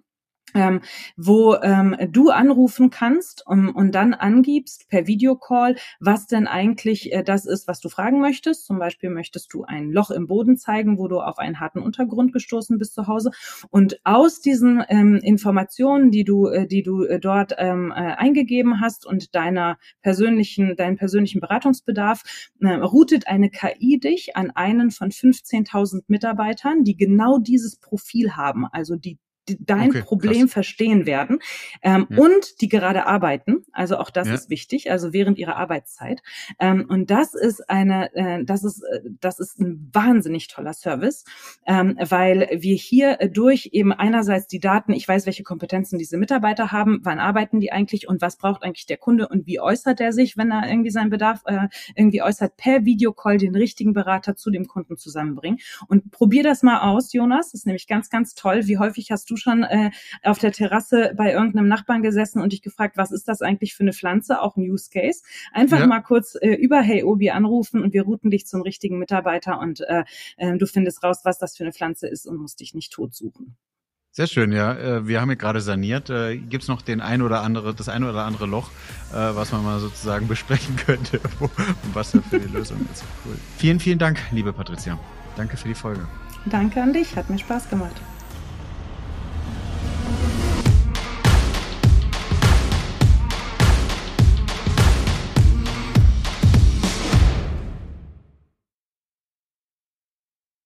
ähm, 0.54 0.82
wo 1.18 1.56
ähm, 1.56 1.96
du 2.10 2.30
anrufen 2.30 2.90
kannst 2.90 3.44
um, 3.46 3.70
und 3.76 3.94
dann 3.94 4.14
angibst 4.14 4.90
per 4.90 5.08
Videocall, 5.08 5.76
was 6.00 6.28
denn 6.28 6.48
eigentlich 6.48 7.12
äh, 7.12 7.24
das 7.24 7.46
ist, 7.46 7.68
was 7.68 7.80
du 7.80 7.90
fragen 7.90 8.20
möchtest. 8.20 8.66
Zum 8.66 8.80
Beispiel 8.80 9.10
möchtest 9.10 9.54
du 9.54 9.64
ein 9.64 9.92
Loch 9.92 10.12
im 10.12 10.28
Boden 10.28 10.58
zeigen, 10.58 10.98
wo 10.98 11.08
du 11.08 11.20
auf 11.20 11.38
einen 11.38 11.60
harten 11.60 11.80
Untergrund 11.80 12.34
gestoßen 12.34 12.78
bist 12.78 12.94
zu 12.94 13.08
Hause. 13.08 13.32
Und 13.70 14.00
aus 14.04 14.42
diesen 14.42 14.84
ähm, 14.90 15.20
Informationen, 15.24 16.12
die 16.12 16.24
du, 16.24 16.48
äh, 16.48 16.68
die 16.68 16.84
du 16.84 17.04
äh, 17.04 17.20
dort 17.20 17.54
ähm, 17.58 17.92
äh, 17.92 18.16
eingegeben 18.16 18.82
hast 18.82 19.06
und 19.06 19.36
deiner 19.36 19.78
persönlichen, 20.02 20.76
deinen 20.76 20.98
persönlichen 20.98 21.42
Beratungsbedarf, 21.42 22.24
äh, 22.62 22.74
routet 22.74 23.28
eine 23.28 23.50
KI 23.50 24.00
dich 24.00 24.36
an 24.36 24.52
einen 24.52 24.92
von 24.92 25.10
15.000 25.12 26.04
Mitarbeitern, 26.08 26.84
die 26.84 26.96
genau 26.96 27.38
dieses 27.40 27.78
Profil 27.78 28.36
haben, 28.36 28.66
also 28.66 28.96
die 28.96 29.18
dein 29.60 29.90
okay, 29.90 30.02
Problem 30.02 30.42
krass. 30.42 30.54
verstehen 30.54 31.06
werden 31.06 31.40
ähm, 31.82 32.08
ja. 32.10 32.18
und 32.18 32.62
die 32.62 32.70
gerade 32.70 33.06
arbeiten. 33.06 33.66
Also 33.72 33.98
auch 33.98 34.10
das 34.10 34.28
ja. 34.28 34.34
ist 34.34 34.50
wichtig, 34.50 34.92
also 34.92 35.14
während 35.14 35.38
ihrer 35.38 35.56
Arbeitszeit. 35.56 36.22
Ähm, 36.60 36.86
und 36.90 37.10
das 37.12 37.34
ist 37.34 37.70
eine, 37.70 38.14
äh, 38.16 38.44
das 38.44 38.64
ist, 38.64 38.84
äh, 38.84 39.02
das 39.20 39.40
ist 39.40 39.60
ein 39.60 39.90
wahnsinnig 39.94 40.48
toller 40.48 40.74
Service, 40.74 41.24
ähm, 41.66 41.98
weil 42.00 42.48
wir 42.52 42.76
hier 42.76 43.18
durch 43.32 43.70
eben 43.72 43.92
einerseits 43.92 44.48
die 44.48 44.60
Daten, 44.60 44.94
ich 44.94 45.08
weiß, 45.08 45.26
welche 45.26 45.44
Kompetenzen 45.44 45.98
diese 45.98 46.18
Mitarbeiter 46.18 46.72
haben, 46.72 47.00
wann 47.04 47.20
arbeiten 47.20 47.60
die 47.60 47.72
eigentlich 47.72 48.08
und 48.08 48.22
was 48.22 48.38
braucht 48.38 48.64
eigentlich 48.64 48.86
der 48.86 48.98
Kunde 48.98 49.28
und 49.28 49.48
wie 49.48 49.60
äußert 49.60 50.00
er 50.00 50.14
sich, 50.14 50.38
wenn 50.38 50.52
er 50.52 50.70
irgendwie 50.70 50.90
seinen 50.90 51.10
Bedarf 51.10 51.42
äh, 51.46 51.68
irgendwie 51.96 52.22
äußert, 52.22 52.58
per 52.58 52.86
Videocall 52.86 53.38
den 53.38 53.56
richtigen 53.56 53.94
Berater 53.94 54.36
zu 54.36 54.52
dem 54.52 54.68
Kunden 54.68 54.98
zusammenbringen. 54.98 55.60
Und 55.88 56.12
probier 56.12 56.44
das 56.44 56.64
mal 56.64 56.82
aus, 56.82 57.14
Jonas. 57.14 57.52
Das 57.52 57.62
ist 57.62 57.66
nämlich 57.66 57.88
ganz, 57.88 58.10
ganz 58.10 58.36
toll. 58.36 58.68
Wie 58.68 58.78
häufig 58.78 59.12
hast 59.12 59.30
du 59.30 59.38
schon 59.40 59.64
äh, 59.64 59.92
auf 60.24 60.40
der 60.40 60.52
Terrasse 60.52 61.14
bei 61.16 61.32
irgendeinem 61.32 61.68
Nachbarn 61.68 62.04
gesessen 62.04 62.42
und 62.42 62.54
dich 62.54 62.62
gefragt, 62.62 62.98
was 62.98 63.12
ist 63.12 63.28
das 63.28 63.42
eigentlich 63.42 63.74
für 63.74 63.84
eine 63.84 63.94
Pflanze, 63.94 64.42
auch 64.42 64.58
ein 64.58 64.70
Use 64.70 64.90
Case. 64.92 65.22
Einfach 65.52 65.80
ja. 65.80 65.88
mal 65.88 66.02
kurz 66.02 66.36
äh, 66.36 66.54
über 66.54 66.82
Hey 66.82 67.04
Obi 67.04 67.32
anrufen 67.32 67.82
und 67.82 67.94
wir 67.94 68.04
routen 68.04 68.30
dich 68.30 68.46
zum 68.46 68.62
richtigen 68.62 69.00
Mitarbeiter 69.00 69.60
und 69.60 69.82
äh, 69.82 70.04
äh, 70.38 70.58
du 70.58 70.66
findest 70.66 71.04
raus, 71.04 71.22
was 71.24 71.40
das 71.40 71.58
für 71.58 71.64
eine 71.64 71.74
Pflanze 71.74 72.08
ist 72.08 72.26
und 72.26 72.38
musst 72.38 72.60
dich 72.60 72.74
nicht 72.74 72.94
tot 72.94 73.16
suchen. 73.16 73.58
Sehr 74.12 74.28
schön, 74.28 74.52
ja. 74.52 74.74
Äh, 74.74 75.08
wir 75.08 75.22
haben 75.22 75.30
ja 75.30 75.36
gerade 75.36 75.62
saniert. 75.62 76.10
Äh, 76.10 76.38
Gibt 76.38 76.64
es 76.64 76.68
noch 76.68 76.82
den 76.82 77.00
ein 77.00 77.22
oder 77.22 77.42
andere, 77.42 77.76
das 77.76 77.90
ein 77.90 78.04
oder 78.04 78.26
andere 78.26 78.48
Loch, 78.48 78.70
äh, 79.12 79.16
was 79.16 79.52
man 79.52 79.64
mal 79.64 79.80
sozusagen 79.80 80.28
besprechen 80.28 80.76
könnte 80.76 81.20
und 81.40 81.52
was 81.94 82.12
da 82.12 82.22
für 82.22 82.40
die 82.40 82.52
Lösung 82.52 82.80
ist? 82.92 83.04
Cool. 83.26 83.36
Vielen, 83.58 83.80
vielen 83.80 84.00
Dank, 84.00 84.20
liebe 84.32 84.52
Patricia. 84.52 85.00
Danke 85.36 85.58
für 85.58 85.68
die 85.68 85.76
Folge. 85.76 86.08
Danke 86.46 86.82
an 86.82 86.94
dich, 86.94 87.16
hat 87.16 87.30
mir 87.30 87.38
Spaß 87.38 87.70
gemacht. 87.70 87.96